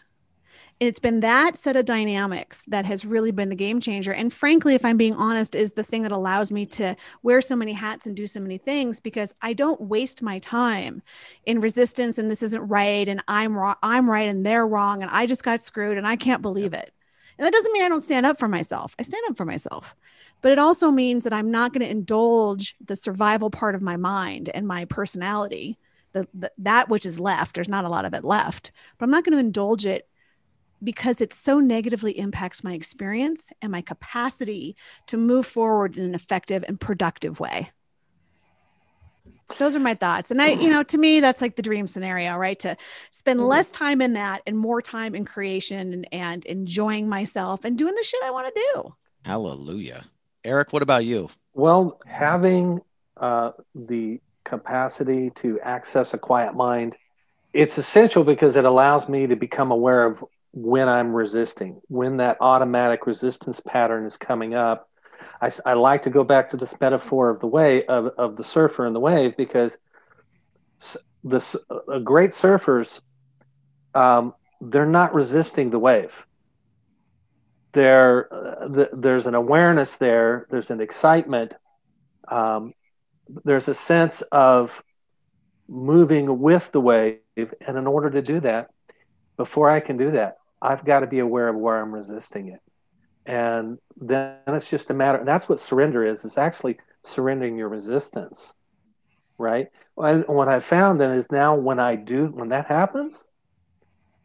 It's 0.80 0.98
been 0.98 1.20
that 1.20 1.56
set 1.56 1.76
of 1.76 1.84
dynamics 1.84 2.64
that 2.66 2.84
has 2.84 3.04
really 3.04 3.30
been 3.30 3.48
the 3.48 3.54
game 3.54 3.80
changer. 3.80 4.12
And 4.12 4.32
frankly, 4.32 4.74
if 4.74 4.84
I'm 4.84 4.96
being 4.96 5.14
honest, 5.14 5.54
is 5.54 5.72
the 5.72 5.84
thing 5.84 6.02
that 6.02 6.12
allows 6.12 6.50
me 6.50 6.66
to 6.66 6.96
wear 7.22 7.40
so 7.40 7.54
many 7.54 7.72
hats 7.72 8.06
and 8.06 8.16
do 8.16 8.26
so 8.26 8.40
many 8.40 8.58
things 8.58 8.98
because 8.98 9.34
I 9.42 9.52
don't 9.52 9.80
waste 9.80 10.22
my 10.22 10.38
time 10.40 11.02
in 11.46 11.60
resistance 11.60 12.18
and 12.18 12.30
this 12.30 12.42
isn't 12.42 12.66
right 12.68 13.08
and 13.08 13.22
I'm 13.28 13.56
wrong, 13.56 13.76
I'm 13.82 14.10
right 14.10 14.28
and 14.28 14.44
they're 14.44 14.66
wrong 14.66 15.02
and 15.02 15.10
I 15.10 15.26
just 15.26 15.44
got 15.44 15.62
screwed 15.62 15.98
and 15.98 16.06
I 16.06 16.16
can't 16.16 16.42
believe 16.42 16.74
it. 16.74 16.92
And 17.38 17.46
that 17.46 17.52
doesn't 17.52 17.72
mean 17.72 17.82
I 17.82 17.88
don't 17.88 18.02
stand 18.02 18.26
up 18.26 18.38
for 18.38 18.48
myself. 18.48 18.94
I 18.98 19.02
stand 19.02 19.24
up 19.28 19.36
for 19.36 19.44
myself. 19.44 19.96
But 20.42 20.52
it 20.52 20.58
also 20.58 20.90
means 20.90 21.24
that 21.24 21.32
I'm 21.32 21.50
not 21.50 21.72
going 21.72 21.84
to 21.84 21.90
indulge 21.90 22.76
the 22.84 22.96
survival 22.96 23.50
part 23.50 23.74
of 23.74 23.82
my 23.82 23.96
mind 23.96 24.50
and 24.52 24.66
my 24.66 24.84
personality 24.84 25.78
the, 26.12 26.28
the, 26.34 26.52
that 26.58 26.88
which 26.88 27.06
is 27.06 27.18
left 27.18 27.54
there's 27.54 27.68
not 27.68 27.84
a 27.84 27.88
lot 27.88 28.04
of 28.04 28.14
it 28.14 28.24
left 28.24 28.70
but 28.98 29.04
i'm 29.04 29.10
not 29.10 29.24
going 29.24 29.32
to 29.32 29.38
indulge 29.38 29.86
it 29.86 30.08
because 30.83 31.20
it 31.20 31.33
so 31.33 31.61
negatively 31.61 32.18
impacts 32.18 32.64
my 32.64 32.74
experience 32.74 33.51
and 33.61 33.70
my 33.70 33.80
capacity 33.80 34.76
to 35.07 35.16
move 35.16 35.47
forward 35.47 35.97
in 35.97 36.05
an 36.05 36.14
effective 36.14 36.64
and 36.66 36.80
productive 36.80 37.41
way. 37.41 37.70
Those 39.59 39.76
are 39.76 39.80
my 39.80 39.95
thoughts. 39.95 40.30
And 40.30 40.41
i 40.41 40.53
you 40.53 40.70
know 40.70 40.83
to 40.83 40.99
me 40.99 41.20
that's 41.20 41.41
like 41.41 41.57
the 41.57 41.62
dream 41.62 41.87
scenario 41.87 42.37
right? 42.37 42.59
To 42.61 42.76
spend 43.11 43.41
mm-hmm. 43.41 43.49
less 43.49 43.70
time 43.70 44.01
in 44.01 44.14
that 44.14 44.43
and 44.47 44.59
more 44.59 44.80
time 44.80 45.14
in 45.14 45.24
creation 45.24 45.93
and, 45.93 46.09
and 46.11 46.45
enjoying 46.47 47.09
myself 47.09 47.64
and 47.64 47.76
doing 47.76 47.95
the 47.95 48.03
shit 48.03 48.20
i 48.24 48.30
want 48.30 48.55
to 48.55 48.68
do. 48.74 48.95
Hallelujah. 49.24 50.05
Eric 50.45 50.72
what 50.72 50.83
about 50.83 51.05
you? 51.05 51.28
Well 51.53 52.01
having 52.07 52.80
uh, 53.18 53.53
the 53.74 54.20
capacity 54.45 55.30
to 55.30 55.61
access 55.61 56.14
a 56.14 56.18
quiet 56.18 56.55
mind. 56.55 56.97
It's 57.53 57.76
essential 57.76 58.24
because 58.24 58.57
it 58.57 58.64
allows 58.64 59.09
me 59.09 59.26
to 59.26 59.37
become 59.37 59.70
aware 59.70 60.05
of 60.07 60.24
when 60.53 60.88
I'm 60.88 61.12
resisting, 61.12 61.80
when 61.88 62.18
that 62.18 62.36
automatic 62.40 63.07
resistance 63.07 63.61
pattern 63.61 64.05
is 64.05 64.16
coming 64.16 64.55
up. 64.55 64.88
I, 65.40 65.50
I 65.64 65.74
like 65.74 66.03
to 66.03 66.11
go 66.11 66.24
back 66.24 66.50
to 66.50 66.57
this 66.57 66.78
metaphor 66.80 67.30
of 67.30 67.40
the 67.40 67.46
way 67.46 67.84
of, 67.86 68.07
of 68.18 68.36
the 68.36 68.44
surfer 68.44 68.86
and 68.86 68.94
the 68.94 69.00
wave 69.00 69.36
because 69.36 69.78
the 71.24 71.61
uh, 71.70 71.98
great 72.00 72.30
surfers 72.30 73.00
um, 73.94 74.34
they're 74.61 74.86
not 74.86 75.14
resisting 75.14 75.70
the 75.70 75.78
wave. 75.78 76.26
There, 77.72 78.32
uh, 78.32 78.68
the, 78.68 78.90
there's 78.92 79.26
an 79.26 79.34
awareness 79.34 79.96
there. 79.96 80.46
There's 80.50 80.70
an 80.70 80.80
excitement. 80.80 81.55
Um, 82.28 82.74
there's 83.44 83.68
a 83.68 83.74
sense 83.74 84.22
of 84.32 84.82
moving 85.68 86.40
with 86.40 86.70
the 86.72 86.80
wave. 86.80 87.20
And 87.36 87.76
in 87.76 87.86
order 87.86 88.11
to 88.11 88.22
do 88.22 88.40
that, 88.40 88.70
before 89.36 89.68
I 89.70 89.80
can 89.80 89.96
do 89.96 90.12
that, 90.12 90.36
I've 90.62 90.84
got 90.84 91.00
to 91.00 91.06
be 91.08 91.18
aware 91.18 91.48
of 91.48 91.56
where 91.56 91.80
I'm 91.80 91.92
resisting 91.92 92.48
it. 92.48 92.60
And 93.26 93.78
then 93.96 94.38
it's 94.46 94.70
just 94.70 94.90
a 94.90 94.94
matter, 94.94 95.24
that's 95.24 95.48
what 95.48 95.60
surrender 95.60 96.06
is, 96.06 96.24
is 96.24 96.38
actually 96.38 96.78
surrendering 97.04 97.56
your 97.56 97.68
resistance, 97.68 98.54
right? 99.38 99.68
And 99.96 100.24
what 100.26 100.48
I 100.48 100.60
found 100.60 101.00
then 101.00 101.16
is 101.16 101.30
now 101.30 101.56
when 101.56 101.78
I 101.78 101.96
do, 101.96 102.26
when 102.26 102.48
that 102.48 102.66
happens, 102.66 103.22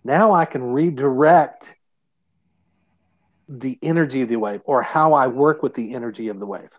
now 0.04 0.34
I 0.34 0.46
can 0.46 0.64
redirect 0.64 1.76
the 3.50 3.78
energy 3.82 4.22
of 4.22 4.30
the 4.30 4.36
wave 4.36 4.62
or 4.66 4.82
how 4.82 5.14
I 5.14 5.28
work 5.28 5.64
with 5.64 5.74
the 5.74 5.94
energy 5.94 6.28
of 6.28 6.40
the 6.40 6.46
wave 6.46 6.70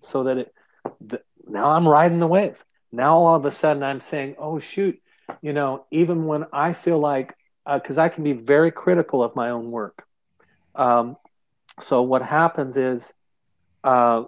so 0.00 0.24
that 0.24 0.38
it, 0.38 0.54
the, 1.00 1.22
now 1.46 1.70
I'm 1.70 1.88
riding 1.88 2.18
the 2.18 2.26
wave. 2.26 2.62
Now 2.90 3.18
all 3.18 3.36
of 3.36 3.44
a 3.44 3.50
sudden 3.50 3.82
I'm 3.82 4.00
saying, 4.00 4.36
oh, 4.38 4.58
shoot, 4.58 5.00
you 5.40 5.52
know, 5.52 5.86
even 5.90 6.26
when 6.26 6.46
I 6.52 6.72
feel 6.72 6.98
like, 6.98 7.34
because 7.70 7.98
uh, 7.98 8.02
I 8.02 8.08
can 8.08 8.24
be 8.24 8.32
very 8.32 8.70
critical 8.70 9.22
of 9.22 9.36
my 9.36 9.50
own 9.50 9.70
work. 9.70 10.04
Um, 10.74 11.16
so 11.80 12.02
what 12.02 12.22
happens 12.22 12.76
is 12.76 13.14
uh, 13.84 14.24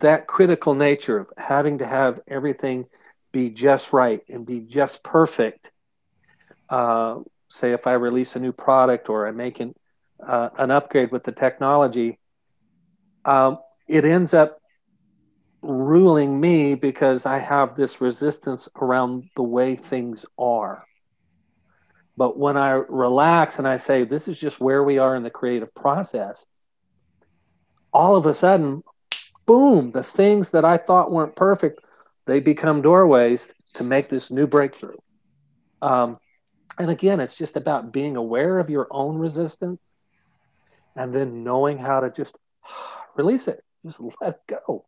that 0.00 0.26
critical 0.26 0.74
nature 0.74 1.18
of 1.18 1.28
having 1.36 1.78
to 1.78 1.86
have 1.86 2.20
everything 2.26 2.86
be 3.32 3.50
just 3.50 3.92
right 3.92 4.22
and 4.28 4.46
be 4.46 4.60
just 4.60 5.02
perfect. 5.02 5.70
Uh, 6.68 7.20
say 7.48 7.72
if 7.72 7.86
I 7.86 7.94
release 7.94 8.36
a 8.36 8.40
new 8.40 8.52
product 8.52 9.08
or 9.08 9.26
I'm 9.26 9.36
making 9.36 9.74
uh, 10.20 10.50
an 10.58 10.70
upgrade 10.70 11.12
with 11.12 11.24
the 11.24 11.32
technology, 11.32 12.18
um, 13.24 13.58
it 13.86 14.04
ends 14.04 14.34
up 14.34 14.60
ruling 15.62 16.40
me 16.40 16.74
because 16.74 17.26
I 17.26 17.38
have 17.38 17.74
this 17.74 18.00
resistance 18.00 18.68
around 18.76 19.30
the 19.34 19.42
way 19.42 19.76
things 19.76 20.24
are. 20.38 20.87
But 22.18 22.36
when 22.36 22.56
I 22.56 22.70
relax 22.70 23.60
and 23.60 23.68
I 23.68 23.76
say, 23.76 24.02
this 24.02 24.26
is 24.26 24.40
just 24.40 24.60
where 24.60 24.82
we 24.82 24.98
are 24.98 25.14
in 25.14 25.22
the 25.22 25.30
creative 25.30 25.72
process, 25.72 26.44
all 27.92 28.16
of 28.16 28.26
a 28.26 28.34
sudden, 28.34 28.82
boom, 29.46 29.92
the 29.92 30.02
things 30.02 30.50
that 30.50 30.64
I 30.64 30.78
thought 30.78 31.12
weren't 31.12 31.36
perfect, 31.36 31.80
they 32.26 32.40
become 32.40 32.82
doorways 32.82 33.54
to 33.74 33.84
make 33.84 34.08
this 34.08 34.32
new 34.32 34.48
breakthrough. 34.48 34.96
Um, 35.80 36.18
and 36.76 36.90
again, 36.90 37.20
it's 37.20 37.36
just 37.36 37.56
about 37.56 37.92
being 37.92 38.16
aware 38.16 38.58
of 38.58 38.68
your 38.68 38.88
own 38.90 39.16
resistance 39.16 39.94
and 40.96 41.14
then 41.14 41.44
knowing 41.44 41.78
how 41.78 42.00
to 42.00 42.10
just 42.10 42.36
release 43.16 43.46
it, 43.46 43.62
just 43.86 44.00
let 44.20 44.34
it 44.34 44.58
go. 44.66 44.84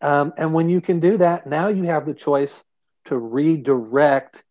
Um, 0.00 0.32
and 0.36 0.54
when 0.54 0.68
you 0.68 0.80
can 0.80 1.00
do 1.00 1.16
that, 1.16 1.48
now 1.48 1.66
you 1.66 1.82
have 1.82 2.06
the 2.06 2.14
choice 2.14 2.62
to 3.06 3.18
redirect 3.18 4.43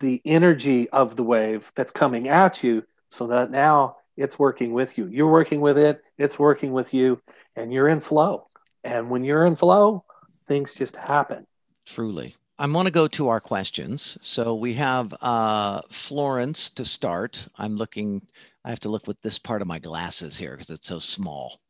the 0.00 0.20
energy 0.24 0.88
of 0.90 1.16
the 1.16 1.22
wave 1.22 1.72
that's 1.74 1.92
coming 1.92 2.28
at 2.28 2.62
you 2.62 2.84
so 3.10 3.28
that 3.28 3.50
now 3.50 3.96
it's 4.16 4.38
working 4.38 4.72
with 4.72 4.98
you. 4.98 5.06
You're 5.06 5.30
working 5.30 5.60
with 5.60 5.78
it, 5.78 6.02
it's 6.18 6.38
working 6.38 6.72
with 6.72 6.94
you, 6.94 7.20
and 7.54 7.72
you're 7.72 7.88
in 7.88 8.00
flow. 8.00 8.48
And 8.84 9.10
when 9.10 9.24
you're 9.24 9.44
in 9.44 9.56
flow, 9.56 10.04
things 10.46 10.74
just 10.74 10.96
happen. 10.96 11.46
Truly. 11.86 12.36
I 12.58 12.66
want 12.66 12.86
to 12.86 12.92
go 12.92 13.06
to 13.08 13.28
our 13.28 13.40
questions. 13.40 14.16
So 14.22 14.54
we 14.54 14.74
have 14.74 15.14
uh, 15.20 15.82
Florence 15.90 16.70
to 16.70 16.84
start. 16.84 17.46
I'm 17.56 17.76
looking, 17.76 18.26
I 18.64 18.70
have 18.70 18.80
to 18.80 18.88
look 18.88 19.06
with 19.06 19.20
this 19.20 19.38
part 19.38 19.60
of 19.60 19.68
my 19.68 19.78
glasses 19.78 20.38
here 20.38 20.52
because 20.52 20.70
it's 20.70 20.88
so 20.88 20.98
small. 20.98 21.60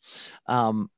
Um, 0.47 0.89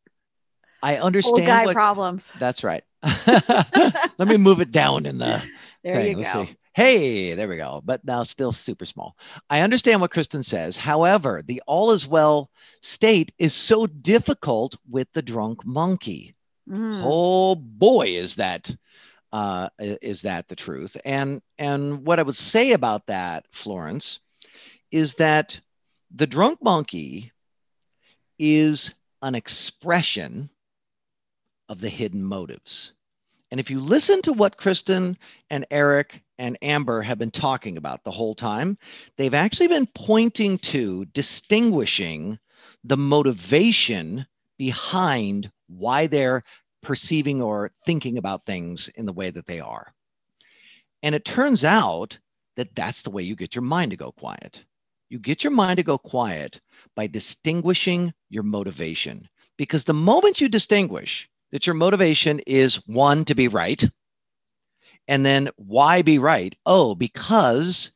I 0.83 0.99
understand. 0.99 1.41
Old 1.41 1.47
guy 1.47 1.64
what, 1.64 1.74
problems. 1.74 2.33
That's 2.39 2.62
right. 2.62 2.85
Let 3.26 4.29
me 4.29 4.37
move 4.37 4.61
it 4.61 4.70
down 4.70 5.07
in 5.07 5.18
the 5.18 5.43
there 5.83 5.97
thing. 5.97 6.11
you 6.11 6.16
Let's 6.18 6.33
go. 6.33 6.45
See. 6.45 6.57
Hey, 6.74 7.34
there 7.34 7.48
we 7.48 7.56
go. 7.56 7.82
But 7.84 8.04
now 8.04 8.22
still 8.22 8.52
super 8.52 8.86
small. 8.86 9.16
I 9.50 9.60
understand 9.60 10.00
what 10.00 10.10
Kristen 10.10 10.42
says. 10.42 10.76
However, 10.76 11.42
the 11.44 11.62
all 11.66 11.90
is 11.92 12.06
well 12.06 12.50
state 12.82 13.32
is 13.38 13.54
so 13.54 13.86
difficult 13.86 14.76
with 14.88 15.08
the 15.12 15.22
drunk 15.22 15.66
monkey. 15.66 16.34
Mm. 16.68 17.02
Oh 17.04 17.54
boy, 17.54 18.08
is 18.08 18.36
that 18.36 18.74
uh, 19.32 19.68
is 19.78 20.22
that 20.22 20.48
the 20.48 20.56
truth? 20.56 20.96
And 21.04 21.42
and 21.58 22.04
what 22.06 22.18
I 22.18 22.22
would 22.22 22.36
say 22.36 22.72
about 22.72 23.06
that, 23.06 23.46
Florence, 23.52 24.20
is 24.90 25.14
that 25.14 25.60
the 26.14 26.26
drunk 26.26 26.62
monkey 26.62 27.32
is 28.38 28.94
an 29.22 29.34
expression 29.34 30.48
of 31.68 31.80
the 31.80 31.88
hidden 31.88 32.22
motives. 32.22 32.92
And 33.51 33.61
if 33.61 33.70
you 33.70 33.80
listen 33.80 34.20
to 34.22 34.32
what 34.32 34.59
Kristen 34.59 35.16
and 35.49 35.66
Eric 35.70 36.22
and 36.38 36.59
Amber 36.61 37.01
have 37.03 37.18
been 37.18 37.30
talking 37.30 37.76
about 37.76 38.05
the 38.05 38.11
whole 38.11 38.34
time, 38.34 38.76
they've 39.16 39.34
actually 39.34 39.68
been 39.68 39.88
pointing 39.94 40.59
to 40.59 41.07
distinguishing 41.07 42.38
the 42.84 42.96
motivation 42.96 44.26
behind 44.59 45.51
why 45.68 46.07
they're 46.07 46.44
perceiving 46.82 47.42
or 47.42 47.72
thinking 47.84 48.18
about 48.18 48.46
things 48.46 48.88
in 48.88 49.07
the 49.07 49.12
way 49.12 49.30
that 49.30 49.46
they 49.46 49.61
are. 49.61 49.92
And 51.03 51.14
it 51.14 51.24
turns 51.24 51.64
out 51.64 52.18
that 52.57 52.74
that's 52.74 53.03
the 53.03 53.11
way 53.11 53.22
you 53.22 53.36
get 53.36 53.55
your 53.55 53.62
mind 53.62 53.92
to 53.92 53.96
go 53.96 54.12
quiet. 54.12 54.64
You 55.09 55.18
get 55.18 55.42
your 55.42 55.53
mind 55.53 55.78
to 55.78 55.82
go 55.82 55.96
quiet 55.96 56.61
by 56.94 57.07
distinguishing 57.07 58.12
your 58.28 58.42
motivation. 58.42 59.28
Because 59.57 59.84
the 59.84 59.94
moment 59.94 60.40
you 60.40 60.49
distinguish 60.49 61.28
that 61.53 61.66
your 61.66 61.74
motivation 61.74 62.40
is 62.46 62.76
one, 62.86 63.24
to 63.26 63.34
be 63.34 63.49
right, 63.49 63.84
and 65.09 65.24
then 65.24 65.49
why 65.57 66.03
be 66.03 66.18
right? 66.18 66.55
Oh, 66.66 66.94
because 66.94 67.92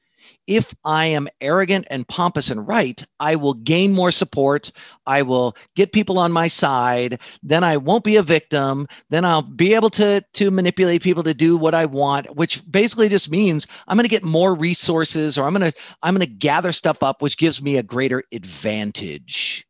if 0.46 0.74
I 0.84 1.06
am 1.06 1.28
arrogant 1.40 1.86
and 1.90 2.08
pompous 2.08 2.50
and 2.50 2.66
right, 2.66 3.04
I 3.20 3.36
will 3.36 3.54
gain 3.54 3.92
more 3.92 4.10
support. 4.10 4.72
I 5.06 5.22
will 5.22 5.56
get 5.76 5.92
people 5.92 6.18
on 6.18 6.32
my 6.32 6.48
side. 6.48 7.20
Then 7.42 7.62
I 7.62 7.76
won't 7.76 8.02
be 8.02 8.16
a 8.16 8.22
victim. 8.22 8.88
Then 9.08 9.24
I'll 9.24 9.42
be 9.42 9.74
able 9.74 9.90
to, 9.90 10.24
to 10.34 10.50
manipulate 10.50 11.02
people 11.02 11.22
to 11.22 11.34
do 11.34 11.56
what 11.56 11.74
I 11.74 11.84
want, 11.86 12.34
which 12.34 12.60
basically 12.70 13.08
just 13.08 13.30
means 13.30 13.66
I'm 13.86 13.96
going 13.96 14.04
to 14.04 14.08
get 14.08 14.24
more 14.24 14.54
resources 14.54 15.38
or 15.38 15.44
I'm 15.44 15.54
going 15.54 15.70
to 15.70 15.78
I'm 16.02 16.14
going 16.14 16.26
to 16.26 16.34
gather 16.34 16.72
stuff 16.72 17.02
up, 17.02 17.22
which 17.22 17.38
gives 17.38 17.62
me 17.62 17.76
a 17.76 17.82
greater 17.82 18.24
advantage. 18.32 19.66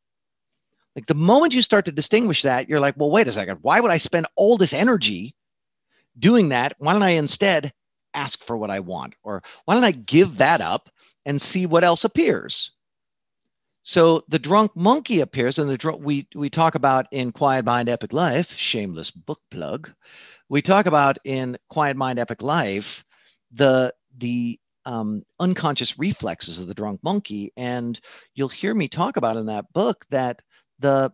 Like 0.95 1.07
the 1.07 1.15
moment 1.15 1.55
you 1.55 1.63
start 1.63 1.87
to 1.87 1.93
distinguish 1.93 2.43
that, 2.43 2.69
you're 2.69 2.81
like, 2.81 2.97
well, 2.97 3.11
wait 3.11 3.29
a 3.29 3.33
second. 3.33 3.59
Why 3.63 3.81
would 3.81 3.91
I 3.91 3.97
spend 3.97 4.27
all 4.37 4.57
this 4.57 4.73
energy 4.73 5.35
doing 6.19 6.51
that? 6.51 6.75
Why 6.79 6.93
don't 6.93 7.03
I 7.03 7.11
instead 7.11 7.73
ask 8.15 8.43
for 8.45 8.57
what 8.57 8.71
I 8.71 8.81
want? 8.81 9.15
Or 9.23 9.43
why 9.65 9.75
don't 9.75 9.85
I 9.85 9.93
give 9.93 10.39
that 10.39 10.61
up 10.61 10.91
and 11.25 11.41
see 11.41 11.67
what 11.67 11.85
else 11.85 12.05
appears? 12.05 12.73
So 13.85 14.23
the 14.29 14.39
drunk 14.39 14.77
monkey 14.77 15.21
appears, 15.21 15.59
and 15.59 15.69
the 15.69 15.77
drunk 15.77 16.03
we 16.05 16.29
we 16.37 16.51
talk 16.51 16.77
about 16.77 17.07
in 17.11 17.33
Quiet 17.33 17.65
Mind 17.65 17.89
Epic 17.89 18.13
Life, 18.13 18.57
shameless 18.57 19.11
book 19.11 19.41
plug. 19.51 19.91
We 20.49 20.63
talk 20.63 20.87
about 20.87 21.19
in 21.25 21.59
Quiet 21.69 21.97
Mind 21.97 22.21
Epic 22.21 22.43
Life 22.43 23.05
the 23.51 23.93
the 24.19 24.61
um, 24.85 25.23
unconscious 25.41 25.99
reflexes 25.99 26.61
of 26.61 26.69
the 26.69 26.75
drunk 26.75 27.01
monkey, 27.03 27.53
and 27.57 27.99
you'll 28.35 28.49
hear 28.49 28.73
me 28.75 28.87
talk 28.87 29.17
about 29.17 29.37
in 29.37 29.47
that 29.47 29.73
book 29.73 30.05
that 30.11 30.43
the 30.83 31.13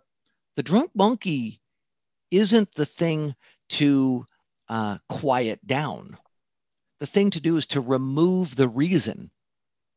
the 0.56 0.62
drunk 0.62 0.90
monkey 0.94 1.60
isn't 2.30 2.74
the 2.74 2.86
thing 2.86 3.34
to 3.68 4.26
uh, 4.68 4.98
quiet 5.08 5.64
down 5.66 6.18
the 7.00 7.06
thing 7.06 7.30
to 7.30 7.40
do 7.40 7.56
is 7.56 7.66
to 7.68 7.80
remove 7.80 8.56
the 8.56 8.68
reason 8.68 9.30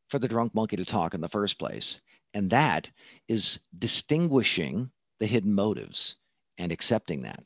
for 0.08 0.18
the 0.18 0.28
drunk 0.28 0.54
monkey 0.54 0.76
to 0.76 0.84
talk 0.84 1.14
in 1.14 1.20
the 1.20 1.28
first 1.28 1.58
place. 1.58 2.00
And 2.34 2.50
that 2.50 2.90
is 3.28 3.60
distinguishing 3.76 4.90
the 5.20 5.26
hidden 5.26 5.54
motives 5.54 6.16
and 6.58 6.72
accepting 6.72 7.22
that. 7.22 7.42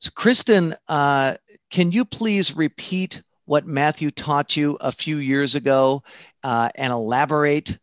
So, 0.00 0.10
Kristen, 0.14 0.74
uh, 0.88 1.36
can 1.70 1.92
you 1.92 2.04
please 2.04 2.56
repeat 2.56 3.22
what 3.44 3.66
Matthew 3.66 4.10
taught 4.10 4.56
you 4.56 4.78
a 4.80 4.92
few 4.92 5.18
years 5.18 5.54
ago 5.54 6.02
uh, 6.42 6.70
and 6.74 6.92
elaborate 6.92 7.78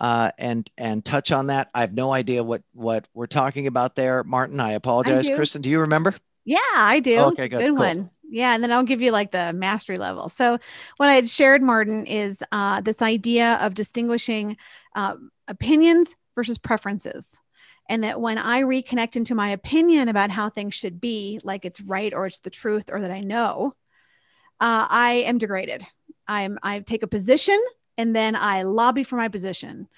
uh, 0.00 0.30
and 0.38 0.70
and 0.78 1.04
touch 1.04 1.32
on 1.32 1.48
that? 1.48 1.70
I 1.74 1.80
have 1.80 1.92
no 1.92 2.12
idea 2.12 2.42
what 2.42 2.62
what 2.72 3.08
we're 3.14 3.26
talking 3.26 3.66
about 3.66 3.94
there, 3.94 4.24
Martin. 4.24 4.60
I 4.60 4.72
apologize, 4.72 5.28
I 5.28 5.36
Kristen. 5.36 5.62
Do 5.62 5.68
you 5.68 5.80
remember? 5.80 6.14
Yeah, 6.44 6.58
I 6.74 7.00
do. 7.00 7.18
Okay, 7.18 7.48
good, 7.48 7.58
good 7.58 7.66
cool. 7.68 7.76
one. 7.76 8.10
Yeah, 8.30 8.54
and 8.54 8.62
then 8.62 8.72
I'll 8.72 8.84
give 8.84 9.00
you 9.00 9.10
like 9.10 9.30
the 9.30 9.52
mastery 9.52 9.98
level. 9.98 10.28
So, 10.28 10.58
what 10.98 11.08
I 11.08 11.14
had 11.14 11.28
shared, 11.28 11.62
Martin, 11.62 12.06
is 12.06 12.42
uh, 12.52 12.80
this 12.80 13.02
idea 13.02 13.58
of 13.60 13.74
distinguishing 13.74 14.56
uh, 14.94 15.16
opinions 15.46 16.14
versus 16.34 16.58
preferences. 16.58 17.40
And 17.90 18.04
that 18.04 18.20
when 18.20 18.36
I 18.36 18.62
reconnect 18.62 19.16
into 19.16 19.34
my 19.34 19.48
opinion 19.48 20.08
about 20.08 20.30
how 20.30 20.50
things 20.50 20.74
should 20.74 21.00
be, 21.00 21.40
like 21.42 21.64
it's 21.64 21.80
right 21.80 22.12
or 22.12 22.26
it's 22.26 22.40
the 22.40 22.50
truth 22.50 22.90
or 22.92 23.00
that 23.00 23.10
I 23.10 23.20
know, 23.20 23.74
uh, 24.60 24.86
I 24.90 25.24
am 25.26 25.38
degraded. 25.38 25.84
I'm 26.26 26.58
I 26.62 26.80
take 26.80 27.02
a 27.02 27.08
position 27.08 27.58
and 27.98 28.16
then 28.16 28.34
I 28.34 28.62
lobby 28.62 29.02
for 29.02 29.16
my 29.16 29.28
position. 29.28 29.88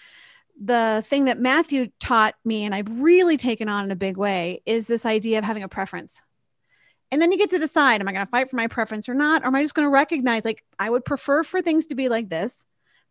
The 0.61 1.05
thing 1.07 1.27
that 1.27 1.39
Matthew 1.39 1.87
taught 2.01 2.35
me, 2.45 2.65
and 2.65 2.75
I've 2.75 3.01
really 3.01 3.37
taken 3.37 3.69
on 3.69 3.85
in 3.85 3.91
a 3.93 3.97
big 3.97 4.17
way, 4.17 4.63
is 4.67 4.89
this 4.89 5.07
idea 5.07 5.39
of 5.39 5.45
having 5.45 5.63
a 5.63 5.69
preference 5.69 6.23
and 7.11 7.21
then 7.21 7.33
you 7.33 7.39
get 7.39 7.51
to 7.51 7.59
decide 7.59 8.01
am 8.01 8.09
I 8.09 8.13
going 8.13 8.25
to 8.25 8.31
fight 8.31 8.49
for 8.49 8.57
my 8.57 8.69
preference 8.69 9.09
or 9.09 9.15
not? 9.15 9.43
Or 9.43 9.47
am 9.47 9.55
I 9.55 9.63
just 9.63 9.75
going 9.75 9.87
to 9.87 9.93
recognize, 9.93 10.45
like, 10.45 10.65
I 10.79 10.89
would 10.89 11.05
prefer 11.05 11.43
for 11.43 11.61
things 11.61 11.87
to 11.87 11.95
be 11.95 12.09
like 12.09 12.29
this, 12.29 12.67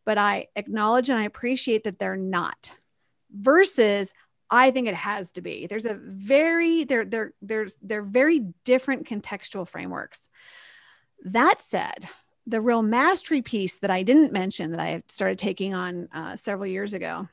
but 0.06 0.18
I 0.18 0.48
acknowledge 0.56 1.10
and 1.10 1.20
I 1.20 1.24
appreciate 1.24 1.84
that 1.84 2.00
they're 2.00 2.16
not 2.16 2.78
versus 3.32 4.14
I 4.50 4.72
think 4.72 4.88
it 4.88 4.96
has 4.96 5.34
to 5.34 5.42
be. 5.42 5.68
There's 5.68 5.86
a 5.86 5.94
very, 5.94 6.86
there, 6.86 7.06
there, 7.06 7.34
there's, 7.42 7.78
they're 7.82 8.02
very 8.02 8.40
different 8.64 9.06
contextual 9.06 9.68
frameworks. 9.68 10.30
That 11.26 11.62
said, 11.62 12.10
the 12.50 12.62
real 12.62 12.82
mastery 12.82 13.42
piece 13.42 13.78
that 13.80 13.92
I 13.92 14.02
didn't 14.02 14.34
mention 14.34 14.72
that 14.72 14.80
I 14.80 15.04
started 15.08 15.38
taking 15.38 15.76
on 15.76 16.10
uh, 16.12 16.36
several 16.36 16.66
years 16.66 16.94
ago 16.94 17.28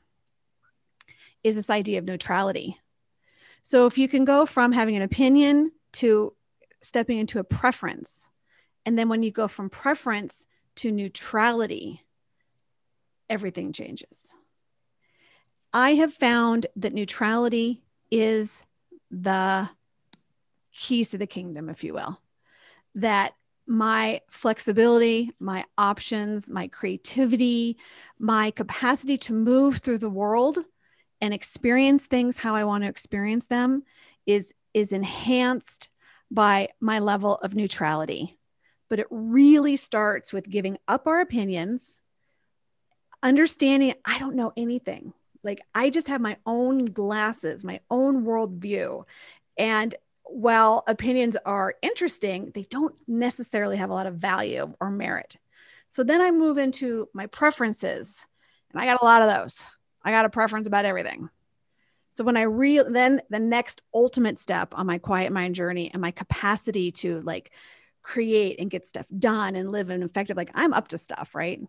is 1.43 1.57
this 1.57 1.71
idea 1.71 1.99
of 1.99 2.05
neutrality. 2.05 2.79
So 3.62 3.87
if 3.87 3.97
you 3.97 4.09
can 4.09 4.25
go 4.25 4.45
from 4.45 4.73
having 4.73 4.95
an 4.95 5.03
opinion 5.03 5.73
to 5.93 6.35
stepping 6.83 7.19
into 7.19 7.39
a 7.39 7.45
preference. 7.45 8.29
And 8.85 8.99
then 8.99 9.09
when 9.09 9.23
you 9.23 9.31
go 9.31 9.49
from 9.49 9.71
preference 9.71 10.47
to 10.77 10.93
neutrality, 10.93 12.05
everything 13.31 13.73
changes. 13.73 14.35
I 15.73 15.95
have 15.95 16.12
found 16.12 16.67
that 16.77 16.93
neutrality 16.93 17.83
is 18.11 18.64
the 19.11 19.69
keys 20.73 21.11
to 21.11 21.19
the 21.19 21.27
kingdom, 21.27 21.71
if 21.71 21.83
you 21.83 21.95
will. 21.95 22.21
That 22.95 23.35
my 23.67 24.21
flexibility, 24.29 25.33
my 25.41 25.64
options, 25.77 26.49
my 26.51 26.69
creativity, 26.69 27.77
my 28.19 28.51
capacity 28.53 29.17
to 29.19 29.33
move 29.33 29.79
through 29.79 29.99
the 29.99 30.11
world 30.11 30.59
and 31.21 31.35
experience 31.35 32.05
things 32.05 32.37
how 32.37 32.55
I 32.55 32.64
want 32.64 32.85
to 32.85 32.91
experience 32.91 33.47
them 33.47 33.83
is 34.27 34.55
is 34.75 34.93
enhanced 34.93 35.89
by 36.31 36.69
my 36.81 36.99
level 36.99 37.37
of 37.37 37.55
neutrality. 37.55 38.39
But 38.89 38.99
it 38.99 39.07
really 39.11 39.77
starts 39.77 40.33
with 40.33 40.49
giving 40.49 40.79
up 40.87 41.07
our 41.07 41.21
opinions, 41.21 42.03
understanding 43.23 43.95
I 44.05 44.19
don't 44.19 44.37
know 44.37 44.53
anything. 44.57 45.12
Like 45.43 45.61
I 45.75 45.91
just 45.91 46.09
have 46.09 46.21
my 46.21 46.37
own 46.45 46.87
glasses, 46.87 47.64
my 47.64 47.81
own 47.91 48.25
worldview. 48.25 49.05
And 49.57 49.95
while 50.29 50.85
opinions 50.87 51.37
are 51.45 51.74
interesting, 51.83 52.51
they 52.55 52.62
don't 52.62 52.95
necessarily 53.07 53.77
have 53.77 53.91
a 53.91 53.95
lot 53.95 54.07
of 54.07 54.16
value 54.16 54.72
or 54.81 54.91
merit. 54.91 55.37
So 55.89 56.03
then 56.03 56.20
I 56.20 56.31
move 56.31 56.59
into 56.59 57.09
my 57.14 57.27
preferences, 57.27 58.27
and 58.72 58.81
I 58.81 58.87
got 58.87 59.01
a 59.01 59.05
lot 59.05 59.22
of 59.22 59.35
those. 59.35 59.70
I 60.03 60.11
got 60.11 60.24
a 60.24 60.31
preference 60.31 60.66
about 60.66 60.85
everything. 60.85 61.31
So 62.12 62.24
when 62.24 62.37
I 62.37 62.43
real 62.43 62.91
then 62.91 63.20
the 63.29 63.39
next 63.39 63.83
ultimate 63.93 64.39
step 64.39 64.72
on 64.74 64.87
my 64.87 64.99
quiet 64.99 65.33
mind 65.33 65.55
journey 65.55 65.91
and 65.93 66.01
my 66.01 66.12
capacity 66.12 66.91
to 66.93 67.20
like 67.20 67.53
create 68.03 68.59
and 68.59 68.70
get 68.70 68.87
stuff 68.87 69.07
done 69.18 69.55
and 69.55 69.70
live 69.70 69.91
an 69.91 70.03
effective 70.03 70.37
like 70.37 70.51
I'm 70.55 70.72
up 70.72 70.89
to 70.89 70.99
stuff, 70.99 71.35
right? 71.35 71.61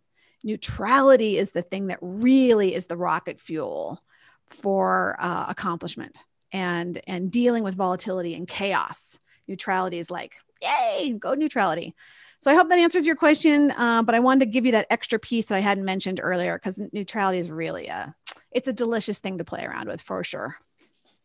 Neutrality 0.44 1.38
is 1.38 1.52
the 1.52 1.64
thing 1.64 1.88
that 1.88 2.00
really 2.02 2.74
is 2.74 2.86
the 2.86 2.96
rocket 2.96 3.40
fuel 3.40 4.00
for 4.46 5.18
uh, 5.20 5.48
accomplishment 5.50 6.24
and 6.52 7.02
and 7.08 7.32
dealing 7.32 7.64
with 7.64 7.76
volatility 7.76 8.34
and 8.34 8.48
chaos. 8.48 9.20
Neutrality 9.48 10.00
is 10.00 10.12
like, 10.12 10.36
yay, 10.62 11.14
go 11.18 11.34
neutrality. 11.34 11.96
So 12.40 12.52
I 12.52 12.56
hope 12.56 12.70
that 12.70 12.80
answers 12.80 13.06
your 13.06 13.16
question. 13.16 13.72
Uh, 13.72 14.04
but 14.04 14.14
I 14.14 14.20
wanted 14.20 14.46
to 14.46 14.52
give 14.52 14.66
you 14.66 14.74
that 14.74 14.88
extra 14.90 15.18
piece 15.18 15.48
that 15.48 15.56
I 15.56 15.62
hadn't 15.62 15.86
mentioned 15.86 16.20
earlier 16.22 16.58
because 16.58 16.82
neutrality 16.92 17.40
is 17.40 17.50
really 17.50 17.88
a 17.88 18.16
it's 18.52 18.68
a 18.68 18.74
delicious 18.74 19.20
thing 19.20 19.38
to 19.40 19.44
play 19.44 19.66
around 19.66 19.88
with 19.88 20.02
for 20.02 20.24
sure. 20.24 20.56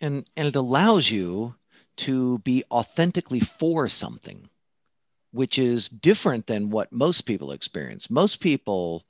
And 0.00 0.28
and 0.36 0.48
it 0.48 0.56
allows 0.56 1.10
you 1.10 1.54
to 1.98 2.38
be 2.38 2.64
authentically 2.70 3.40
for 3.40 3.88
something, 3.88 4.48
which 5.32 5.58
is 5.58 5.88
different 5.88 6.46
than 6.46 6.70
what 6.70 6.92
most 6.92 7.22
people 7.22 7.52
experience. 7.52 8.10
Most 8.10 8.40
people 8.40 9.04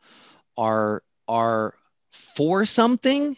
are 0.56 1.02
are 1.28 1.74
for 2.10 2.66
something, 2.66 3.36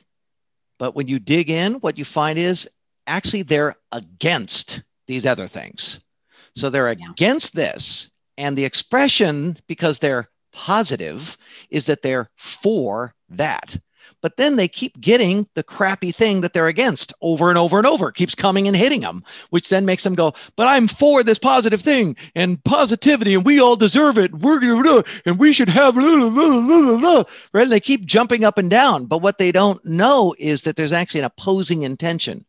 but 0.78 0.94
when 0.94 1.08
you 1.08 1.18
dig 1.18 1.50
in, 1.50 1.74
what 1.74 1.98
you 1.98 2.04
find 2.04 2.38
is 2.38 2.68
actually 3.06 3.42
they're 3.42 3.76
against 3.92 4.82
these 5.06 5.26
other 5.26 5.46
things. 5.46 6.00
So 6.56 6.70
they're 6.70 6.92
yeah. 6.92 7.10
against 7.10 7.54
this. 7.54 8.10
And 8.36 8.56
the 8.56 8.64
expression, 8.64 9.58
because 9.66 9.98
they're 9.98 10.28
positive, 10.52 11.36
is 11.70 11.86
that 11.86 12.02
they're 12.02 12.30
for 12.36 13.14
that 13.30 13.76
but 14.24 14.38
then 14.38 14.56
they 14.56 14.68
keep 14.68 14.98
getting 14.98 15.46
the 15.52 15.62
crappy 15.62 16.10
thing 16.10 16.40
that 16.40 16.54
they're 16.54 16.66
against 16.66 17.12
over 17.20 17.50
and 17.50 17.58
over 17.58 17.76
and 17.76 17.86
over. 17.86 18.08
It 18.08 18.14
keeps 18.14 18.34
coming 18.34 18.66
and 18.66 18.74
hitting 18.74 19.02
them 19.02 19.22
which 19.50 19.68
then 19.68 19.84
makes 19.84 20.02
them 20.02 20.14
go 20.14 20.32
but 20.56 20.66
i'm 20.66 20.88
for 20.88 21.22
this 21.22 21.38
positive 21.38 21.82
thing 21.82 22.16
and 22.34 22.64
positivity 22.64 23.34
and 23.34 23.44
we 23.44 23.60
all 23.60 23.76
deserve 23.76 24.16
it. 24.16 24.32
We're 24.32 24.60
gonna 24.60 25.04
and 25.26 25.38
we 25.38 25.52
should 25.52 25.68
have 25.68 25.98
right? 25.98 27.26
And 27.52 27.70
they 27.70 27.80
keep 27.80 28.06
jumping 28.06 28.44
up 28.44 28.56
and 28.56 28.70
down 28.70 29.04
but 29.04 29.18
what 29.18 29.36
they 29.36 29.52
don't 29.52 29.84
know 29.84 30.34
is 30.38 30.62
that 30.62 30.76
there's 30.76 30.92
actually 30.92 31.20
an 31.20 31.26
opposing 31.26 31.82
intention 31.82 32.46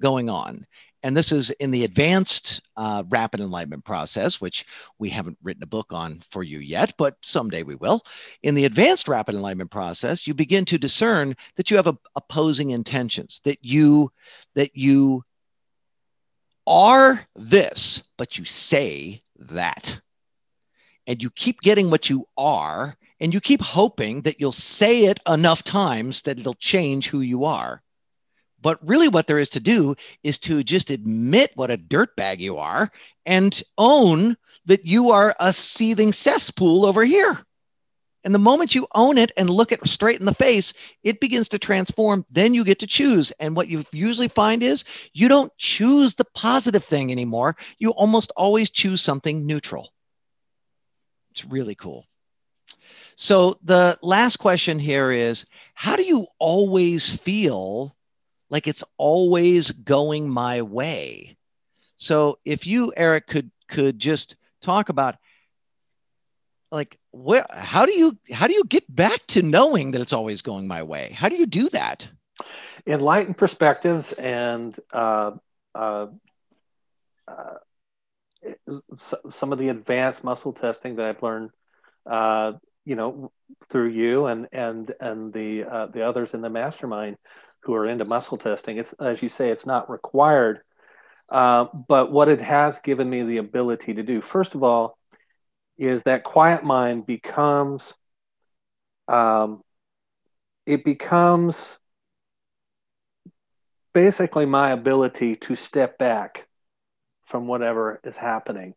going 0.00 0.30
on 0.30 0.66
and 1.04 1.14
this 1.14 1.32
is 1.32 1.50
in 1.50 1.70
the 1.70 1.84
advanced 1.84 2.62
uh, 2.78 3.04
rapid 3.10 3.40
enlightenment 3.40 3.84
process, 3.84 4.40
which 4.40 4.64
we 4.98 5.10
haven't 5.10 5.36
written 5.42 5.62
a 5.62 5.66
book 5.66 5.92
on 5.92 6.22
for 6.30 6.42
you 6.42 6.60
yet, 6.60 6.94
but 6.96 7.18
someday 7.20 7.62
we 7.62 7.74
will. 7.74 8.02
In 8.42 8.54
the 8.54 8.64
advanced 8.64 9.06
rapid 9.06 9.34
enlightenment 9.34 9.70
process, 9.70 10.26
you 10.26 10.32
begin 10.32 10.64
to 10.64 10.78
discern 10.78 11.36
that 11.56 11.70
you 11.70 11.76
have 11.76 11.88
a, 11.88 11.98
opposing 12.16 12.70
intentions, 12.70 13.42
that 13.44 13.58
you 13.62 14.12
that 14.54 14.74
you 14.78 15.22
are 16.66 17.26
this, 17.36 18.02
but 18.16 18.38
you 18.38 18.46
say 18.46 19.22
that. 19.40 20.00
And 21.06 21.22
you 21.22 21.28
keep 21.28 21.60
getting 21.60 21.90
what 21.90 22.08
you 22.08 22.26
are, 22.38 22.96
and 23.20 23.34
you 23.34 23.42
keep 23.42 23.60
hoping 23.60 24.22
that 24.22 24.40
you'll 24.40 24.52
say 24.52 25.04
it 25.04 25.20
enough 25.28 25.62
times 25.64 26.22
that 26.22 26.40
it'll 26.40 26.54
change 26.54 27.08
who 27.08 27.20
you 27.20 27.44
are. 27.44 27.82
But 28.64 28.78
really, 28.88 29.08
what 29.08 29.26
there 29.26 29.38
is 29.38 29.50
to 29.50 29.60
do 29.60 29.94
is 30.22 30.38
to 30.40 30.64
just 30.64 30.88
admit 30.88 31.52
what 31.54 31.70
a 31.70 31.76
dirtbag 31.76 32.38
you 32.38 32.56
are 32.56 32.90
and 33.26 33.62
own 33.76 34.38
that 34.64 34.86
you 34.86 35.10
are 35.10 35.36
a 35.38 35.52
seething 35.52 36.14
cesspool 36.14 36.86
over 36.86 37.04
here. 37.04 37.38
And 38.24 38.34
the 38.34 38.38
moment 38.38 38.74
you 38.74 38.86
own 38.94 39.18
it 39.18 39.32
and 39.36 39.50
look 39.50 39.70
it 39.70 39.86
straight 39.86 40.18
in 40.18 40.24
the 40.24 40.32
face, 40.32 40.72
it 41.02 41.20
begins 41.20 41.50
to 41.50 41.58
transform. 41.58 42.24
Then 42.30 42.54
you 42.54 42.64
get 42.64 42.78
to 42.78 42.86
choose. 42.86 43.32
And 43.32 43.54
what 43.54 43.68
you 43.68 43.84
usually 43.92 44.28
find 44.28 44.62
is 44.62 44.86
you 45.12 45.28
don't 45.28 45.52
choose 45.58 46.14
the 46.14 46.24
positive 46.34 46.84
thing 46.84 47.12
anymore. 47.12 47.56
You 47.78 47.90
almost 47.90 48.32
always 48.34 48.70
choose 48.70 49.02
something 49.02 49.44
neutral. 49.44 49.92
It's 51.32 51.44
really 51.44 51.74
cool. 51.74 52.06
So 53.14 53.58
the 53.62 53.98
last 54.00 54.38
question 54.38 54.78
here 54.78 55.10
is 55.10 55.44
how 55.74 55.96
do 55.96 56.02
you 56.02 56.26
always 56.38 57.14
feel 57.14 57.94
like 58.54 58.68
it's 58.68 58.84
always 58.98 59.72
going 59.72 60.30
my 60.30 60.62
way. 60.62 61.36
So 61.96 62.38
if 62.44 62.68
you, 62.68 62.92
Eric, 62.96 63.26
could 63.26 63.50
could 63.66 63.98
just 63.98 64.36
talk 64.62 64.90
about 64.90 65.16
like 66.70 66.96
where 67.10 67.44
how 67.50 67.84
do 67.84 67.98
you 67.98 68.16
how 68.32 68.46
do 68.46 68.54
you 68.54 68.62
get 68.62 68.84
back 68.94 69.26
to 69.28 69.42
knowing 69.42 69.90
that 69.90 70.00
it's 70.00 70.12
always 70.12 70.40
going 70.40 70.68
my 70.68 70.84
way? 70.84 71.10
How 71.10 71.28
do 71.28 71.34
you 71.34 71.46
do 71.46 71.68
that? 71.70 72.08
Enlightened 72.86 73.36
perspectives 73.36 74.12
and 74.12 74.78
uh, 74.92 75.32
uh, 75.74 76.06
uh, 77.26 77.54
some 79.30 79.52
of 79.52 79.58
the 79.58 79.68
advanced 79.68 80.22
muscle 80.22 80.52
testing 80.52 80.94
that 80.94 81.06
I've 81.06 81.24
learned, 81.24 81.50
uh, 82.08 82.52
you 82.84 82.94
know, 82.94 83.32
through 83.68 83.88
you 83.88 84.26
and 84.26 84.46
and 84.52 84.94
and 85.00 85.32
the 85.32 85.64
uh, 85.64 85.86
the 85.86 86.06
others 86.06 86.34
in 86.34 86.40
the 86.40 86.50
mastermind 86.50 87.16
who 87.64 87.74
are 87.74 87.86
into 87.86 88.04
muscle 88.04 88.38
testing. 88.38 88.78
It's 88.78 88.92
as 88.94 89.22
you 89.22 89.28
say, 89.28 89.50
it's 89.50 89.66
not 89.66 89.90
required, 89.90 90.60
uh, 91.28 91.66
but 91.88 92.12
what 92.12 92.28
it 92.28 92.40
has 92.40 92.80
given 92.80 93.08
me 93.08 93.22
the 93.22 93.38
ability 93.38 93.94
to 93.94 94.02
do, 94.02 94.20
first 94.20 94.54
of 94.54 94.62
all, 94.62 94.98
is 95.76 96.04
that 96.04 96.24
quiet 96.24 96.62
mind 96.64 97.06
becomes, 97.06 97.94
um, 99.08 99.62
it 100.66 100.84
becomes 100.84 101.78
basically 103.92 104.46
my 104.46 104.70
ability 104.70 105.36
to 105.36 105.54
step 105.54 105.98
back 105.98 106.46
from 107.26 107.46
whatever 107.46 108.00
is 108.04 108.16
happening 108.16 108.74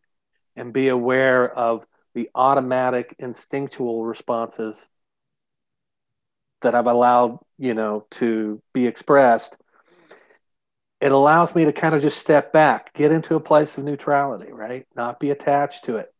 and 0.56 0.72
be 0.72 0.88
aware 0.88 1.48
of 1.48 1.86
the 2.14 2.30
automatic 2.34 3.14
instinctual 3.18 4.04
responses 4.04 4.88
that 6.62 6.74
I've 6.74 6.86
allowed, 6.86 7.38
you 7.58 7.74
know, 7.74 8.06
to 8.12 8.60
be 8.72 8.86
expressed, 8.86 9.56
it 11.00 11.12
allows 11.12 11.54
me 11.54 11.64
to 11.64 11.72
kind 11.72 11.94
of 11.94 12.02
just 12.02 12.18
step 12.18 12.52
back, 12.52 12.92
get 12.94 13.12
into 13.12 13.36
a 13.36 13.40
place 13.40 13.78
of 13.78 13.84
neutrality, 13.84 14.52
right? 14.52 14.86
Not 14.96 15.20
be 15.20 15.30
attached 15.30 15.84
to 15.84 15.98
it. 15.98 16.12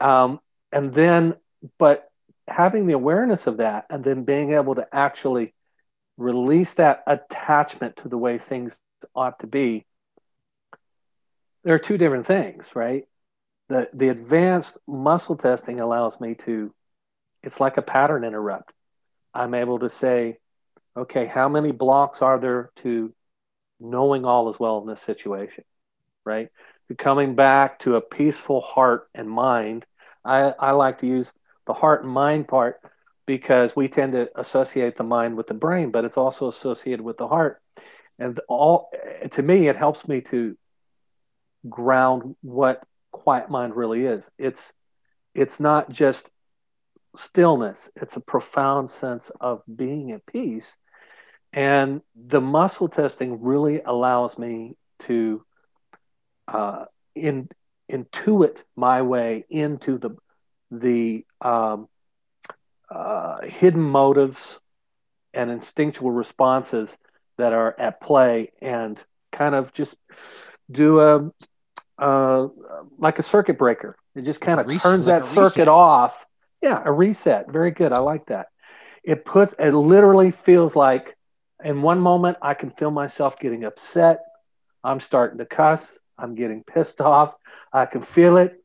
Um, 0.00 0.40
and 0.72 0.92
then, 0.92 1.34
but 1.78 2.08
having 2.48 2.86
the 2.86 2.94
awareness 2.94 3.46
of 3.46 3.58
that 3.58 3.86
and 3.88 4.02
then 4.02 4.24
being 4.24 4.52
able 4.52 4.74
to 4.74 4.86
actually 4.92 5.54
release 6.16 6.74
that 6.74 7.04
attachment 7.06 7.96
to 7.98 8.08
the 8.08 8.18
way 8.18 8.38
things 8.38 8.76
ought 9.14 9.38
to 9.40 9.46
be, 9.46 9.86
there 11.62 11.74
are 11.74 11.78
two 11.78 11.96
different 11.96 12.26
things, 12.26 12.72
right? 12.74 13.04
The, 13.68 13.88
the 13.92 14.08
advanced 14.08 14.78
muscle 14.88 15.36
testing 15.36 15.78
allows 15.78 16.20
me 16.20 16.34
to, 16.46 16.74
it's 17.44 17.60
like 17.60 17.76
a 17.76 17.82
pattern 17.82 18.24
interrupt 18.24 18.72
I'm 19.34 19.54
able 19.54 19.78
to 19.80 19.88
say, 19.88 20.38
okay, 20.96 21.26
how 21.26 21.48
many 21.48 21.72
blocks 21.72 22.22
are 22.22 22.38
there 22.38 22.70
to 22.76 23.14
knowing 23.80 24.24
all 24.24 24.48
is 24.48 24.60
well 24.60 24.80
in 24.80 24.86
this 24.86 25.00
situation, 25.00 25.64
right? 26.24 26.48
To 26.88 26.94
coming 26.94 27.34
back 27.34 27.80
to 27.80 27.96
a 27.96 28.00
peaceful 28.00 28.60
heart 28.60 29.08
and 29.14 29.28
mind. 29.28 29.84
I, 30.24 30.54
I 30.58 30.70
like 30.72 30.98
to 30.98 31.06
use 31.06 31.32
the 31.66 31.72
heart 31.72 32.04
and 32.04 32.12
mind 32.12 32.48
part 32.48 32.80
because 33.26 33.74
we 33.74 33.88
tend 33.88 34.12
to 34.12 34.30
associate 34.38 34.96
the 34.96 35.04
mind 35.04 35.36
with 35.36 35.46
the 35.46 35.54
brain, 35.54 35.90
but 35.90 36.04
it's 36.04 36.16
also 36.16 36.48
associated 36.48 37.02
with 37.02 37.16
the 37.16 37.28
heart. 37.28 37.60
And 38.18 38.40
all 38.48 38.90
to 39.30 39.42
me, 39.42 39.68
it 39.68 39.76
helps 39.76 40.06
me 40.06 40.20
to 40.22 40.56
ground 41.68 42.36
what 42.42 42.82
quiet 43.10 43.50
mind 43.50 43.74
really 43.74 44.04
is. 44.04 44.30
It's 44.38 44.72
it's 45.34 45.58
not 45.58 45.90
just 45.90 46.30
stillness. 47.14 47.90
It's 47.96 48.16
a 48.16 48.20
profound 48.20 48.90
sense 48.90 49.30
of 49.40 49.62
being 49.74 50.12
at 50.12 50.26
peace. 50.26 50.78
And 51.52 52.00
the 52.14 52.40
muscle 52.40 52.88
testing 52.88 53.42
really 53.42 53.82
allows 53.82 54.38
me 54.38 54.76
to 55.00 55.44
uh, 56.48 56.86
in, 57.14 57.48
intuit 57.90 58.62
my 58.76 59.02
way 59.02 59.44
into 59.50 59.98
the 59.98 60.16
the 60.70 61.26
um, 61.42 61.88
uh, 62.90 63.42
hidden 63.42 63.82
motives 63.82 64.58
and 65.34 65.50
instinctual 65.50 66.10
responses 66.10 66.96
that 67.36 67.52
are 67.52 67.74
at 67.78 68.00
play, 68.00 68.50
and 68.62 69.02
kind 69.30 69.54
of 69.54 69.72
just 69.74 69.98
do 70.70 71.00
a 71.00 71.30
uh, 71.98 72.48
like 72.98 73.18
a 73.18 73.22
circuit 73.22 73.58
breaker. 73.58 73.96
It 74.14 74.22
just 74.22 74.40
kind 74.40 74.58
of 74.58 74.66
turns 74.80 75.06
like 75.06 75.22
that 75.22 75.26
circuit 75.26 75.68
off 75.68 76.24
yeah, 76.62 76.80
a 76.84 76.92
reset. 76.92 77.50
Very 77.50 77.72
good. 77.72 77.92
I 77.92 78.00
like 78.00 78.26
that. 78.26 78.46
It 79.02 79.24
puts 79.24 79.54
it 79.58 79.72
literally 79.72 80.30
feels 80.30 80.76
like 80.76 81.16
in 81.64 81.82
one 81.82 82.00
moment 82.00 82.38
I 82.40 82.54
can 82.54 82.70
feel 82.70 82.90
myself 82.90 83.38
getting 83.38 83.64
upset. 83.64 84.20
I'm 84.84 85.00
starting 85.00 85.38
to 85.38 85.46
cuss. 85.46 85.98
I'm 86.16 86.34
getting 86.34 86.62
pissed 86.62 87.00
off. 87.00 87.34
I 87.72 87.86
can 87.86 88.02
feel 88.02 88.36
it. 88.36 88.62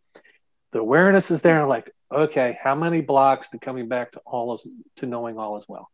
The 0.72 0.80
awareness 0.80 1.32
is 1.32 1.42
there. 1.42 1.62
I'm 1.62 1.70
like, 1.70 1.92
okay, 2.12 2.58
how 2.62 2.76
many 2.76 3.02
blocks 3.02 3.50
to 3.50 3.60
coming 3.60 3.88
back 3.88 4.12
to 4.12 4.22
all 4.26 4.54
is 4.54 4.68
to 4.98 5.06
knowing 5.06 5.40
all 5.40 5.58
as 5.58 5.66
well? 5.68 5.90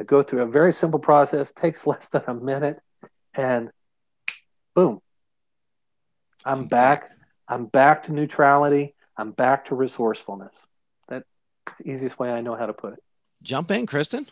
I 0.00 0.04
go 0.04 0.22
through 0.22 0.42
a 0.42 0.46
very 0.46 0.72
simple 0.72 1.00
process, 1.00 1.52
takes 1.52 1.86
less 1.86 2.08
than 2.08 2.22
a 2.26 2.34
minute, 2.34 2.80
and 3.34 3.70
boom. 4.74 5.00
I'm 6.44 6.66
back. 6.66 7.10
I'm 7.46 7.66
back 7.66 8.04
to 8.04 8.12
neutrality. 8.12 8.94
I'm 9.16 9.32
back 9.32 9.66
to 9.66 9.74
resourcefulness. 9.74 10.54
It's 11.68 11.78
the 11.78 11.90
easiest 11.90 12.18
way 12.18 12.30
I 12.30 12.40
know 12.40 12.54
how 12.54 12.66
to 12.66 12.72
put 12.72 12.94
it. 12.94 13.02
Jump 13.42 13.70
in, 13.70 13.86
Kristen. 13.86 14.26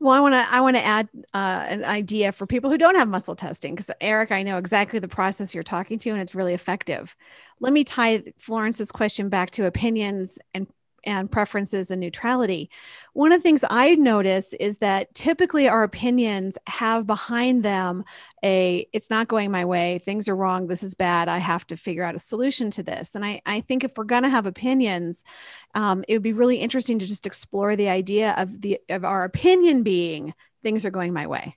Well, 0.00 0.12
I 0.12 0.20
want 0.20 0.34
to 0.34 0.46
I 0.48 0.60
want 0.60 0.76
to 0.76 0.84
add 0.84 1.08
uh, 1.34 1.66
an 1.68 1.84
idea 1.84 2.30
for 2.30 2.46
people 2.46 2.70
who 2.70 2.78
don't 2.78 2.94
have 2.94 3.08
muscle 3.08 3.34
testing 3.34 3.74
because 3.74 3.90
Eric, 4.00 4.30
I 4.30 4.44
know 4.44 4.56
exactly 4.56 5.00
the 5.00 5.08
process 5.08 5.54
you're 5.54 5.64
talking 5.64 5.98
to, 6.00 6.10
and 6.10 6.20
it's 6.20 6.36
really 6.36 6.54
effective. 6.54 7.16
Let 7.58 7.72
me 7.72 7.82
tie 7.82 8.22
Florence's 8.38 8.92
question 8.92 9.28
back 9.28 9.50
to 9.52 9.66
opinions 9.66 10.38
and 10.54 10.68
and 11.04 11.30
preferences 11.30 11.90
and 11.90 12.00
neutrality. 12.00 12.70
One 13.12 13.32
of 13.32 13.38
the 13.38 13.42
things 13.42 13.64
I 13.68 13.94
notice 13.94 14.52
is 14.54 14.78
that 14.78 15.14
typically 15.14 15.68
our 15.68 15.82
opinions 15.82 16.58
have 16.66 17.06
behind 17.06 17.62
them 17.62 18.04
a 18.44 18.86
it's 18.92 19.10
not 19.10 19.28
going 19.28 19.50
my 19.50 19.64
way, 19.64 19.98
things 19.98 20.28
are 20.28 20.36
wrong, 20.36 20.66
this 20.66 20.82
is 20.82 20.94
bad, 20.94 21.28
I 21.28 21.38
have 21.38 21.66
to 21.68 21.76
figure 21.76 22.04
out 22.04 22.14
a 22.14 22.20
solution 22.20 22.70
to 22.72 22.82
this. 22.82 23.14
And 23.14 23.24
I, 23.24 23.40
I 23.46 23.60
think 23.60 23.84
if 23.84 23.96
we're 23.96 24.04
going 24.04 24.22
to 24.22 24.28
have 24.28 24.46
opinions, 24.46 25.24
um, 25.74 26.04
it 26.08 26.14
would 26.14 26.22
be 26.22 26.32
really 26.32 26.58
interesting 26.58 26.98
to 26.98 27.06
just 27.06 27.26
explore 27.26 27.76
the 27.76 27.88
idea 27.88 28.34
of 28.36 28.60
the 28.60 28.78
of 28.88 29.04
our 29.04 29.24
opinion 29.24 29.82
being 29.82 30.34
things 30.62 30.84
are 30.84 30.90
going 30.90 31.12
my 31.12 31.26
way 31.26 31.56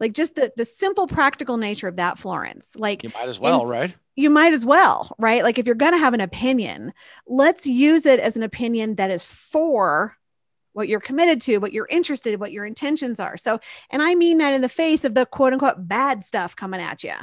like 0.00 0.12
just 0.12 0.34
the 0.34 0.52
the 0.56 0.64
simple 0.64 1.06
practical 1.06 1.56
nature 1.56 1.86
of 1.86 1.96
that 1.96 2.18
florence 2.18 2.74
like 2.76 3.04
you 3.04 3.10
might 3.14 3.28
as 3.28 3.38
well 3.38 3.62
in, 3.62 3.68
right 3.68 3.94
you 4.16 4.30
might 4.30 4.52
as 4.52 4.64
well 4.64 5.14
right 5.18 5.44
like 5.44 5.58
if 5.58 5.66
you're 5.66 5.74
going 5.74 5.92
to 5.92 5.98
have 5.98 6.14
an 6.14 6.20
opinion 6.20 6.92
let's 7.26 7.66
use 7.66 8.06
it 8.06 8.18
as 8.18 8.36
an 8.36 8.42
opinion 8.42 8.96
that 8.96 9.10
is 9.10 9.24
for 9.24 10.16
what 10.72 10.88
you're 10.88 11.00
committed 11.00 11.40
to, 11.42 11.58
what 11.58 11.72
you're 11.72 11.88
interested 11.90 12.34
in, 12.34 12.40
what 12.40 12.52
your 12.52 12.64
intentions 12.64 13.20
are. 13.20 13.36
So, 13.36 13.58
and 13.90 14.02
I 14.02 14.14
mean 14.14 14.38
that 14.38 14.54
in 14.54 14.60
the 14.60 14.68
face 14.68 15.04
of 15.04 15.14
the 15.14 15.26
quote 15.26 15.52
unquote 15.52 15.88
bad 15.88 16.24
stuff 16.24 16.56
coming 16.56 16.80
at 16.80 17.02
you. 17.02 17.14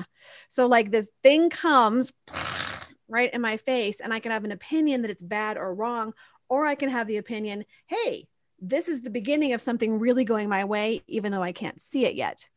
So, 0.49 0.67
like 0.67 0.91
this 0.91 1.11
thing 1.23 1.49
comes 1.49 2.11
right 3.07 3.33
in 3.33 3.41
my 3.41 3.57
face, 3.57 3.99
and 3.99 4.13
I 4.13 4.19
can 4.19 4.31
have 4.31 4.43
an 4.43 4.51
opinion 4.51 5.01
that 5.03 5.11
it's 5.11 5.23
bad 5.23 5.57
or 5.57 5.73
wrong, 5.73 6.13
or 6.49 6.65
I 6.65 6.75
can 6.75 6.89
have 6.89 7.07
the 7.07 7.17
opinion, 7.17 7.65
hey, 7.87 8.27
this 8.59 8.87
is 8.87 9.01
the 9.01 9.09
beginning 9.09 9.53
of 9.53 9.61
something 9.61 9.99
really 9.99 10.25
going 10.25 10.49
my 10.49 10.65
way, 10.65 11.03
even 11.07 11.31
though 11.31 11.43
I 11.43 11.51
can't 11.51 11.81
see 11.81 12.05
it 12.05 12.15
yet. 12.15 12.47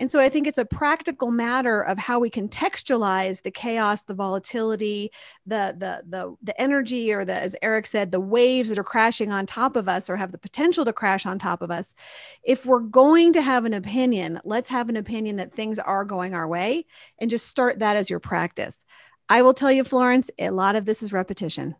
And 0.00 0.10
so 0.10 0.18
I 0.18 0.28
think 0.28 0.46
it's 0.46 0.58
a 0.58 0.64
practical 0.64 1.30
matter 1.30 1.80
of 1.80 1.98
how 1.98 2.18
we 2.18 2.28
contextualize 2.28 3.42
the 3.42 3.50
chaos, 3.50 4.02
the 4.02 4.14
volatility, 4.14 5.12
the 5.46 5.74
the 5.78 6.02
the 6.08 6.34
the 6.42 6.60
energy, 6.60 7.12
or 7.12 7.24
the 7.24 7.34
as 7.34 7.54
Eric 7.62 7.86
said, 7.86 8.10
the 8.10 8.20
waves 8.20 8.70
that 8.70 8.78
are 8.78 8.84
crashing 8.84 9.30
on 9.30 9.46
top 9.46 9.76
of 9.76 9.88
us 9.88 10.10
or 10.10 10.16
have 10.16 10.32
the 10.32 10.38
potential 10.38 10.84
to 10.84 10.92
crash 10.92 11.26
on 11.26 11.38
top 11.38 11.62
of 11.62 11.70
us. 11.70 11.94
If 12.42 12.66
we're 12.66 12.80
going 12.80 13.32
to 13.34 13.42
have 13.42 13.64
an 13.64 13.74
opinion, 13.74 14.40
let's 14.44 14.68
have 14.68 14.88
an 14.88 14.96
opinion 14.96 15.36
that 15.36 15.52
things 15.52 15.78
are 15.78 16.04
going 16.04 16.34
our 16.34 16.48
way 16.48 16.86
and 17.18 17.30
just 17.30 17.46
start 17.46 17.78
that 17.78 17.96
as 17.96 18.10
your 18.10 18.20
practice. 18.20 18.84
I 19.28 19.42
will 19.42 19.54
tell 19.54 19.72
you, 19.72 19.84
Florence, 19.84 20.30
a 20.38 20.50
lot 20.50 20.76
of 20.76 20.86
this 20.86 21.02
is 21.02 21.12
repetition. 21.12 21.76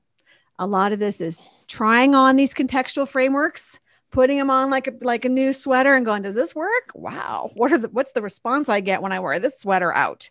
A 0.59 0.67
lot 0.67 0.93
of 0.93 1.01
this 1.01 1.21
is 1.21 1.43
trying 1.67 2.15
on 2.15 2.37
these 2.37 2.55
contextual 2.55 3.09
frameworks 3.09 3.81
putting 4.15 4.39
them 4.39 4.49
on 4.49 4.71
like 4.71 4.87
a 4.87 4.93
like 5.01 5.25
a 5.25 5.29
new 5.29 5.53
sweater 5.53 5.93
and 5.93 6.07
going, 6.07 6.23
does 6.23 6.37
this 6.37 6.55
work? 6.55 6.93
Wow. 6.95 7.51
What 7.55 7.73
are 7.73 7.79
the 7.79 7.89
what's 7.89 8.13
the 8.13 8.23
response 8.23 8.69
I 8.69 8.79
get 8.79 9.03
when 9.03 9.11
I 9.11 9.19
wear 9.19 9.41
this 9.41 9.59
sweater 9.59 9.93
out? 9.93 10.31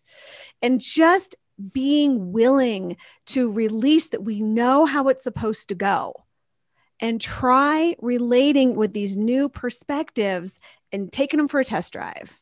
And 0.61 0.79
just 0.79 1.35
being 1.71 2.31
willing 2.31 2.95
to 3.25 3.51
release 3.51 4.07
that 4.07 4.23
we 4.23 4.41
know 4.41 4.85
how 4.85 5.09
it's 5.09 5.21
supposed 5.21 5.67
to 5.67 5.75
go 5.75 6.13
and 7.01 7.19
try 7.19 7.93
relating 7.99 8.75
with 8.75 8.93
these 8.93 9.17
new 9.17 9.49
perspectives 9.49 10.61
and 10.93 11.11
taking 11.11 11.37
them 11.37 11.49
for 11.49 11.59
a 11.59 11.65
test 11.65 11.91
drive. 11.91 12.39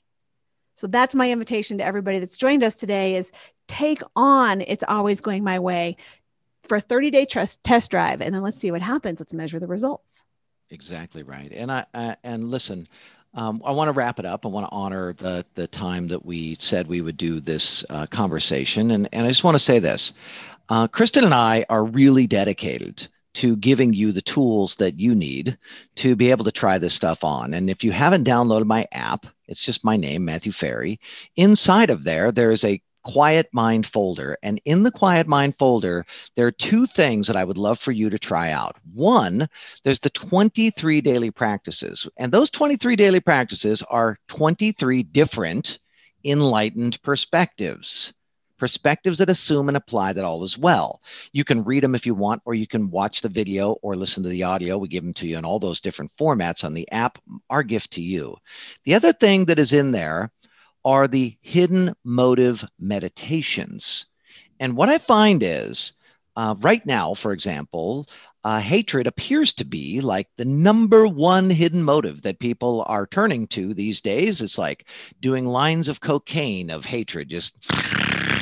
So 0.75 0.85
that's 0.85 1.15
my 1.15 1.31
invitation 1.31 1.79
to 1.79 1.85
everybody 1.85 2.19
that's 2.19 2.37
joined 2.37 2.63
us 2.63 2.75
today 2.75 3.15
is 3.15 3.31
take 3.67 4.03
on 4.15 4.61
it's 4.61 4.83
always 4.87 5.21
going 5.21 5.43
my 5.43 5.57
way 5.57 5.97
for 6.61 6.77
a 6.77 6.81
30 6.81 7.09
day 7.09 7.25
test 7.25 7.63
test 7.63 7.89
drive 7.89 8.21
and 8.21 8.35
then 8.35 8.43
let's 8.43 8.57
see 8.57 8.69
what 8.69 8.83
happens. 8.83 9.19
Let's 9.19 9.33
measure 9.33 9.59
the 9.59 9.65
results. 9.65 10.23
Exactly 10.71 11.21
right. 11.23 11.51
And 11.53 11.71
I, 11.71 11.85
I 11.93 12.15
and 12.23 12.49
listen, 12.49 12.87
um, 13.33 13.61
I 13.65 13.71
want 13.73 13.89
to 13.89 13.93
wrap 13.93 14.19
it 14.19 14.25
up. 14.25 14.45
I 14.45 14.49
want 14.49 14.67
to 14.67 14.71
honor 14.71 15.13
the 15.13 15.45
the 15.55 15.67
time 15.67 16.07
that 16.07 16.25
we 16.25 16.55
said 16.55 16.87
we 16.87 17.01
would 17.01 17.17
do 17.17 17.39
this 17.41 17.85
uh, 17.89 18.05
conversation, 18.07 18.91
and 18.91 19.07
and 19.11 19.25
I 19.25 19.29
just 19.29 19.43
want 19.43 19.55
to 19.55 19.59
say 19.59 19.79
this: 19.79 20.13
uh, 20.69 20.87
Kristen 20.87 21.25
and 21.25 21.33
I 21.33 21.65
are 21.69 21.83
really 21.83 22.25
dedicated 22.25 23.07
to 23.33 23.55
giving 23.57 23.93
you 23.93 24.11
the 24.13 24.21
tools 24.21 24.75
that 24.75 24.99
you 24.99 25.13
need 25.15 25.57
to 25.95 26.15
be 26.15 26.31
able 26.31 26.45
to 26.45 26.51
try 26.51 26.77
this 26.77 26.93
stuff 26.93 27.23
on. 27.23 27.53
And 27.53 27.69
if 27.69 27.83
you 27.83 27.91
haven't 27.91 28.27
downloaded 28.27 28.65
my 28.65 28.87
app, 28.91 29.25
it's 29.47 29.65
just 29.65 29.85
my 29.85 29.97
name, 29.97 30.25
Matthew 30.25 30.51
Ferry. 30.53 30.99
Inside 31.37 31.89
of 31.89 32.03
there, 32.03 32.31
there 32.31 32.51
is 32.51 32.63
a 32.65 32.81
Quiet 33.03 33.49
Mind 33.51 33.85
folder. 33.85 34.37
And 34.43 34.61
in 34.65 34.83
the 34.83 34.91
Quiet 34.91 35.27
Mind 35.27 35.57
folder, 35.57 36.05
there 36.35 36.47
are 36.47 36.51
two 36.51 36.85
things 36.85 37.27
that 37.27 37.35
I 37.35 37.43
would 37.43 37.57
love 37.57 37.79
for 37.79 37.91
you 37.91 38.09
to 38.09 38.19
try 38.19 38.51
out. 38.51 38.75
One, 38.93 39.47
there's 39.83 39.99
the 39.99 40.09
23 40.09 41.01
daily 41.01 41.31
practices. 41.31 42.07
And 42.17 42.31
those 42.31 42.51
23 42.51 42.95
daily 42.95 43.19
practices 43.19 43.83
are 43.83 44.17
23 44.27 45.03
different 45.03 45.79
enlightened 46.23 47.01
perspectives. 47.01 48.13
Perspectives 48.57 49.17
that 49.17 49.29
assume 49.31 49.69
and 49.69 49.77
apply 49.77 50.13
that 50.13 50.23
all 50.23 50.43
is 50.43 50.55
well. 50.55 51.01
You 51.31 51.43
can 51.43 51.63
read 51.63 51.83
them 51.83 51.95
if 51.95 52.05
you 52.05 52.13
want, 52.13 52.43
or 52.45 52.53
you 52.53 52.67
can 52.67 52.91
watch 52.91 53.21
the 53.21 53.29
video 53.29 53.71
or 53.81 53.95
listen 53.95 54.21
to 54.21 54.29
the 54.29 54.43
audio. 54.43 54.77
We 54.77 54.87
give 54.87 55.03
them 55.03 55.13
to 55.13 55.25
you 55.25 55.39
in 55.39 55.45
all 55.45 55.57
those 55.57 55.81
different 55.81 56.11
formats 56.15 56.63
on 56.63 56.75
the 56.75 56.89
app. 56.91 57.17
Our 57.49 57.63
gift 57.63 57.93
to 57.93 58.01
you. 58.01 58.37
The 58.83 58.93
other 58.93 59.13
thing 59.13 59.45
that 59.45 59.57
is 59.57 59.73
in 59.73 59.91
there 59.91 60.31
are 60.83 61.07
the 61.07 61.37
hidden 61.41 61.95
motive 62.03 62.65
meditations. 62.79 64.05
And 64.59 64.75
what 64.75 64.89
I 64.89 64.97
find 64.97 65.41
is 65.43 65.93
uh, 66.35 66.55
right 66.59 66.85
now, 66.85 67.13
for 67.13 67.33
example, 67.33 68.07
uh, 68.43 68.59
hatred 68.59 69.05
appears 69.05 69.53
to 69.53 69.65
be 69.65 70.01
like 70.01 70.27
the 70.37 70.45
number 70.45 71.07
one 71.07 71.49
hidden 71.49 71.83
motive 71.83 72.23
that 72.23 72.39
people 72.39 72.83
are 72.87 73.05
turning 73.05 73.45
to 73.47 73.73
these 73.73 74.01
days. 74.01 74.41
It's 74.41 74.57
like 74.57 74.87
doing 75.19 75.45
lines 75.45 75.87
of 75.87 76.01
cocaine 76.01 76.71
of 76.71 76.85
hatred, 76.85 77.29
just, 77.29 77.55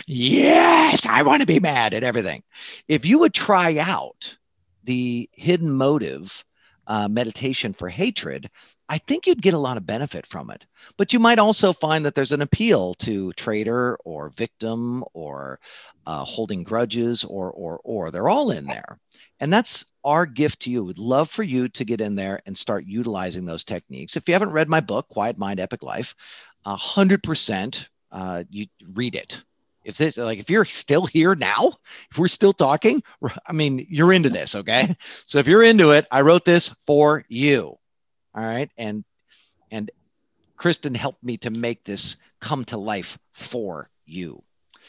yes, 0.07 1.05
I 1.05 1.23
want 1.23 1.41
to 1.41 1.47
be 1.47 1.59
mad 1.59 1.93
at 1.93 2.03
everything. 2.03 2.43
If 2.87 3.05
you 3.05 3.19
would 3.19 3.33
try 3.33 3.77
out 3.77 4.37
the 4.83 5.29
hidden 5.33 5.71
motive 5.71 6.45
uh, 6.87 7.09
meditation 7.09 7.73
for 7.73 7.89
hatred, 7.89 8.49
I 8.89 8.97
think 8.97 9.27
you'd 9.27 9.41
get 9.41 9.53
a 9.53 9.59
lot 9.59 9.77
of 9.77 9.85
benefit 9.85 10.25
from 10.25 10.49
it. 10.49 10.65
But 10.97 11.13
you 11.13 11.19
might 11.19 11.37
also 11.37 11.73
find 11.73 12.03
that 12.05 12.15
there's 12.15 12.31
an 12.31 12.41
appeal 12.41 12.95
to 12.95 13.31
traitor 13.33 13.97
or 14.03 14.31
victim 14.31 15.05
or 15.13 15.59
uh, 16.07 16.25
holding 16.25 16.63
grudges 16.63 17.23
or 17.23 17.51
or 17.51 17.79
or 17.83 18.09
they're 18.09 18.29
all 18.29 18.49
in 18.49 18.65
there, 18.65 18.97
and 19.39 19.53
that's 19.53 19.85
our 20.03 20.25
gift 20.25 20.61
to 20.61 20.71
you. 20.71 20.83
We'd 20.83 20.97
love 20.97 21.29
for 21.29 21.43
you 21.43 21.69
to 21.69 21.85
get 21.85 22.01
in 22.01 22.15
there 22.15 22.41
and 22.47 22.57
start 22.57 22.85
utilizing 22.85 23.45
those 23.45 23.63
techniques. 23.63 24.17
If 24.17 24.27
you 24.27 24.33
haven't 24.33 24.51
read 24.51 24.69
my 24.69 24.79
book, 24.79 25.07
Quiet 25.09 25.37
Mind, 25.37 25.59
Epic 25.59 25.83
Life, 25.83 26.15
a 26.65 26.75
hundred 26.75 27.21
percent, 27.21 27.89
uh, 28.11 28.43
you 28.49 28.65
read 28.93 29.15
it 29.15 29.43
if 29.85 29.97
this 29.97 30.17
like 30.17 30.39
if 30.39 30.49
you're 30.49 30.65
still 30.65 31.05
here 31.05 31.35
now 31.35 31.71
if 32.11 32.17
we're 32.17 32.27
still 32.27 32.51
talking 32.51 33.01
i 33.47 33.53
mean 33.53 33.85
you're 33.89 34.11
into 34.11 34.29
this 34.29 34.53
okay 34.53 34.93
so 35.25 35.39
if 35.39 35.47
you're 35.47 35.63
into 35.63 35.91
it 35.91 36.05
i 36.11 36.19
wrote 36.19 36.43
this 36.43 36.75
for 36.85 37.23
you 37.29 37.78
all 38.35 38.43
right 38.43 38.69
and 38.77 39.03
and 39.71 39.91
kristen 40.57 40.95
helped 40.95 41.23
me 41.23 41.37
to 41.37 41.49
make 41.49 41.83
this 41.83 42.17
come 42.39 42.63
to 42.65 42.77
life 42.77 43.17
for 43.33 43.89
you 44.05 44.41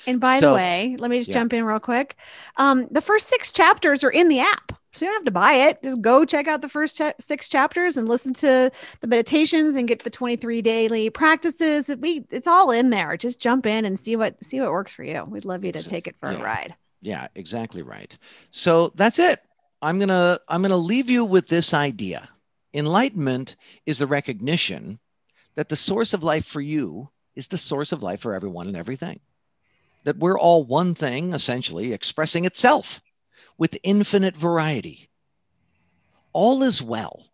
and 0.06 0.20
by 0.20 0.40
so, 0.40 0.50
the 0.50 0.54
way 0.54 0.96
let 0.98 1.10
me 1.10 1.18
just 1.18 1.30
yeah. 1.30 1.34
jump 1.34 1.52
in 1.52 1.64
real 1.64 1.80
quick 1.80 2.16
um, 2.56 2.86
the 2.90 3.00
first 3.00 3.28
six 3.28 3.52
chapters 3.52 4.02
are 4.02 4.10
in 4.10 4.28
the 4.28 4.40
app 4.40 4.72
so 4.92 5.04
you 5.04 5.10
don't 5.12 5.20
have 5.20 5.26
to 5.26 5.30
buy 5.30 5.52
it. 5.52 5.82
Just 5.82 6.00
go 6.00 6.24
check 6.24 6.48
out 6.48 6.62
the 6.62 6.68
first 6.68 7.00
ch- 7.00 7.20
six 7.20 7.48
chapters 7.48 7.96
and 7.96 8.08
listen 8.08 8.32
to 8.34 8.70
the 9.00 9.06
meditations 9.06 9.76
and 9.76 9.86
get 9.86 10.02
the 10.02 10.10
23 10.10 10.62
daily 10.62 11.10
practices. 11.10 11.88
We 11.98 12.24
it's 12.30 12.48
all 12.48 12.72
in 12.72 12.90
there. 12.90 13.16
Just 13.16 13.40
jump 13.40 13.66
in 13.66 13.84
and 13.84 13.98
see 13.98 14.16
what 14.16 14.42
see 14.42 14.60
what 14.60 14.72
works 14.72 14.92
for 14.92 15.04
you. 15.04 15.24
We'd 15.24 15.44
love 15.44 15.64
you 15.64 15.72
to 15.72 15.82
take 15.82 16.08
it 16.08 16.16
for 16.18 16.30
yeah. 16.30 16.40
a 16.40 16.42
ride. 16.42 16.74
Yeah, 17.02 17.28
exactly 17.36 17.82
right. 17.82 18.16
So 18.50 18.88
that's 18.96 19.18
it. 19.18 19.40
I'm 19.80 19.98
going 19.98 20.08
to 20.08 20.40
I'm 20.48 20.60
going 20.60 20.70
to 20.70 20.76
leave 20.76 21.08
you 21.08 21.24
with 21.24 21.46
this 21.46 21.72
idea. 21.72 22.28
Enlightenment 22.72 23.56
is 23.86 23.98
the 23.98 24.06
recognition 24.06 24.98
that 25.54 25.68
the 25.68 25.76
source 25.76 26.14
of 26.14 26.22
life 26.22 26.46
for 26.46 26.60
you 26.60 27.10
is 27.34 27.48
the 27.48 27.58
source 27.58 27.92
of 27.92 28.02
life 28.02 28.20
for 28.20 28.34
everyone 28.34 28.68
and 28.68 28.76
everything. 28.76 29.20
That 30.04 30.16
we're 30.16 30.38
all 30.38 30.64
one 30.64 30.94
thing 30.94 31.34
essentially 31.34 31.92
expressing 31.92 32.44
itself 32.44 33.00
with 33.58 33.78
infinite 33.82 34.36
variety. 34.36 35.10
All 36.32 36.62
is 36.62 36.80
well. 36.80 37.26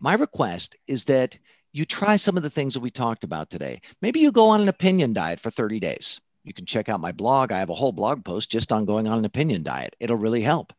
My 0.00 0.14
request 0.14 0.76
is 0.86 1.04
that 1.04 1.38
you 1.72 1.84
try 1.84 2.16
some 2.16 2.36
of 2.36 2.42
the 2.42 2.50
things 2.50 2.74
that 2.74 2.80
we 2.80 2.90
talked 2.90 3.22
about 3.22 3.50
today. 3.50 3.82
Maybe 4.00 4.20
you 4.20 4.32
go 4.32 4.48
on 4.48 4.62
an 4.62 4.68
opinion 4.68 5.12
diet 5.12 5.40
for 5.40 5.50
30 5.50 5.78
days. 5.78 6.20
You 6.46 6.52
can 6.54 6.64
check 6.64 6.88
out 6.88 7.00
my 7.00 7.10
blog. 7.10 7.50
I 7.50 7.58
have 7.58 7.70
a 7.70 7.74
whole 7.74 7.90
blog 7.90 8.24
post 8.24 8.52
just 8.52 8.70
on 8.70 8.84
going 8.84 9.08
on 9.08 9.18
an 9.18 9.24
opinion 9.24 9.64
diet. 9.64 9.96
It'll 9.98 10.16
really 10.16 10.42
help. 10.42 10.72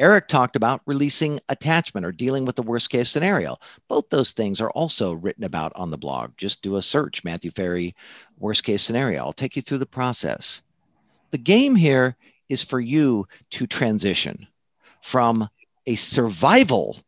Eric 0.00 0.26
talked 0.26 0.56
about 0.56 0.82
releasing 0.84 1.38
attachment 1.48 2.04
or 2.04 2.10
dealing 2.10 2.44
with 2.44 2.56
the 2.56 2.62
worst 2.64 2.90
case 2.90 3.08
scenario. 3.08 3.56
Both 3.86 4.10
those 4.10 4.32
things 4.32 4.60
are 4.60 4.72
also 4.72 5.12
written 5.12 5.44
about 5.44 5.74
on 5.76 5.92
the 5.92 5.96
blog. 5.96 6.32
Just 6.36 6.60
do 6.60 6.74
a 6.74 6.82
search, 6.82 7.22
Matthew 7.22 7.52
Ferry, 7.52 7.94
worst 8.36 8.64
case 8.64 8.82
scenario. 8.82 9.20
I'll 9.20 9.32
take 9.32 9.54
you 9.54 9.62
through 9.62 9.78
the 9.78 9.86
process. 9.86 10.60
The 11.30 11.38
game 11.38 11.76
here 11.76 12.16
is 12.48 12.64
for 12.64 12.80
you 12.80 13.28
to 13.50 13.68
transition 13.68 14.48
from 15.02 15.48
a 15.86 15.94
survival 15.94 16.98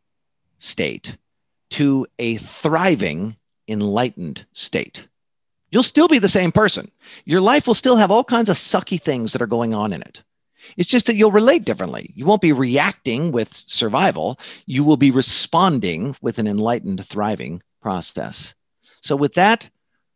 state 0.57 1.17
to 1.71 2.07
a 2.17 2.37
thriving, 2.37 3.35
enlightened 3.67 4.45
state. 4.53 5.05
You'll 5.75 5.83
still 5.83 6.07
be 6.07 6.19
the 6.19 6.29
same 6.29 6.53
person. 6.53 6.89
Your 7.25 7.41
life 7.41 7.67
will 7.67 7.73
still 7.73 7.97
have 7.97 8.09
all 8.09 8.23
kinds 8.23 8.49
of 8.49 8.55
sucky 8.55 8.97
things 8.97 9.33
that 9.33 9.41
are 9.41 9.45
going 9.45 9.73
on 9.73 9.91
in 9.91 10.01
it. 10.01 10.23
It's 10.77 10.87
just 10.87 11.07
that 11.07 11.17
you'll 11.17 11.33
relate 11.33 11.65
differently. 11.65 12.13
You 12.15 12.25
won't 12.25 12.41
be 12.41 12.53
reacting 12.53 13.33
with 13.33 13.53
survival, 13.53 14.39
you 14.65 14.85
will 14.85 14.95
be 14.95 15.11
responding 15.11 16.15
with 16.21 16.39
an 16.39 16.47
enlightened, 16.47 17.05
thriving 17.05 17.61
process. 17.81 18.55
So, 19.01 19.17
with 19.17 19.33
that, 19.33 19.67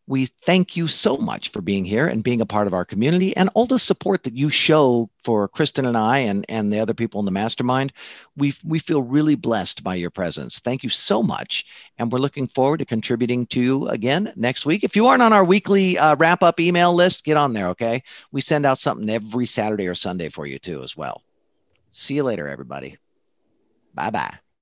we 0.10 0.26
thank 0.26 0.76
you 0.76 0.88
so 0.88 1.18
much 1.18 1.49
for 1.49 1.62
being 1.62 1.86
here 1.86 2.07
and 2.07 2.24
being 2.24 2.41
a 2.41 2.45
part 2.47 2.66
of 2.66 2.74
our 2.74 2.84
community 2.84 3.38
and 3.38 3.47
all 3.53 3.68
the 3.68 3.78
support 3.78 4.24
that 4.24 4.34
you 4.34 4.49
show 4.49 5.07
for 5.24 5.47
Kristen 5.47 5.86
and 5.86 5.95
I 5.95 6.20
and, 6.20 6.47
and 6.49 6.74
the 6.74 6.80
other 6.80 6.95
people 6.95 7.20
in 7.20 7.26
the 7.26 7.32
mastermind. 7.32 7.93
We, 8.36 8.55
we 8.66 8.80
feel 8.80 9.03
really 9.03 9.36
blessed 9.36 9.84
by 9.84 9.93
your 9.95 10.10
presence. 10.10 10.57
Thank 10.57 10.84
you 10.84 10.89
so 10.89 11.22
much. 11.22 11.68
And 11.99 12.12
we're 12.12 12.18
looking 12.18 12.47
forward 12.47 12.80
to 12.80 12.86
contributing 12.86 13.45
to 13.47 13.62
you 13.62 13.88
again 13.88 14.34
next 14.36 14.66
week. 14.66 14.84
If 14.84 14.95
you 14.95 15.05
aren't 15.05 15.22
on 15.22 15.32
our 15.32 15.45
weekly 15.45 15.99
uh, 15.99 16.16
wrap 16.16 16.41
up 16.41 16.60
email 16.60 16.91
list, 16.91 17.24
get 17.24 17.38
on 17.38 17.53
there, 17.53 17.68
okay? 17.68 18.01
We 18.32 18.41
send 18.41 18.66
out 18.66 18.80
something 18.80 19.07
every 19.12 19.45
Saturday 19.45 19.88
or 19.88 19.93
Sunday 19.93 20.30
for 20.30 20.47
you 20.47 20.57
too, 20.57 20.82
as 20.82 20.97
well. 20.97 21.22
See 21.91 22.16
you 22.16 22.24
later, 22.24 22.47
everybody. 22.47 22.97
Bye 23.93 24.10
bye. 24.10 24.39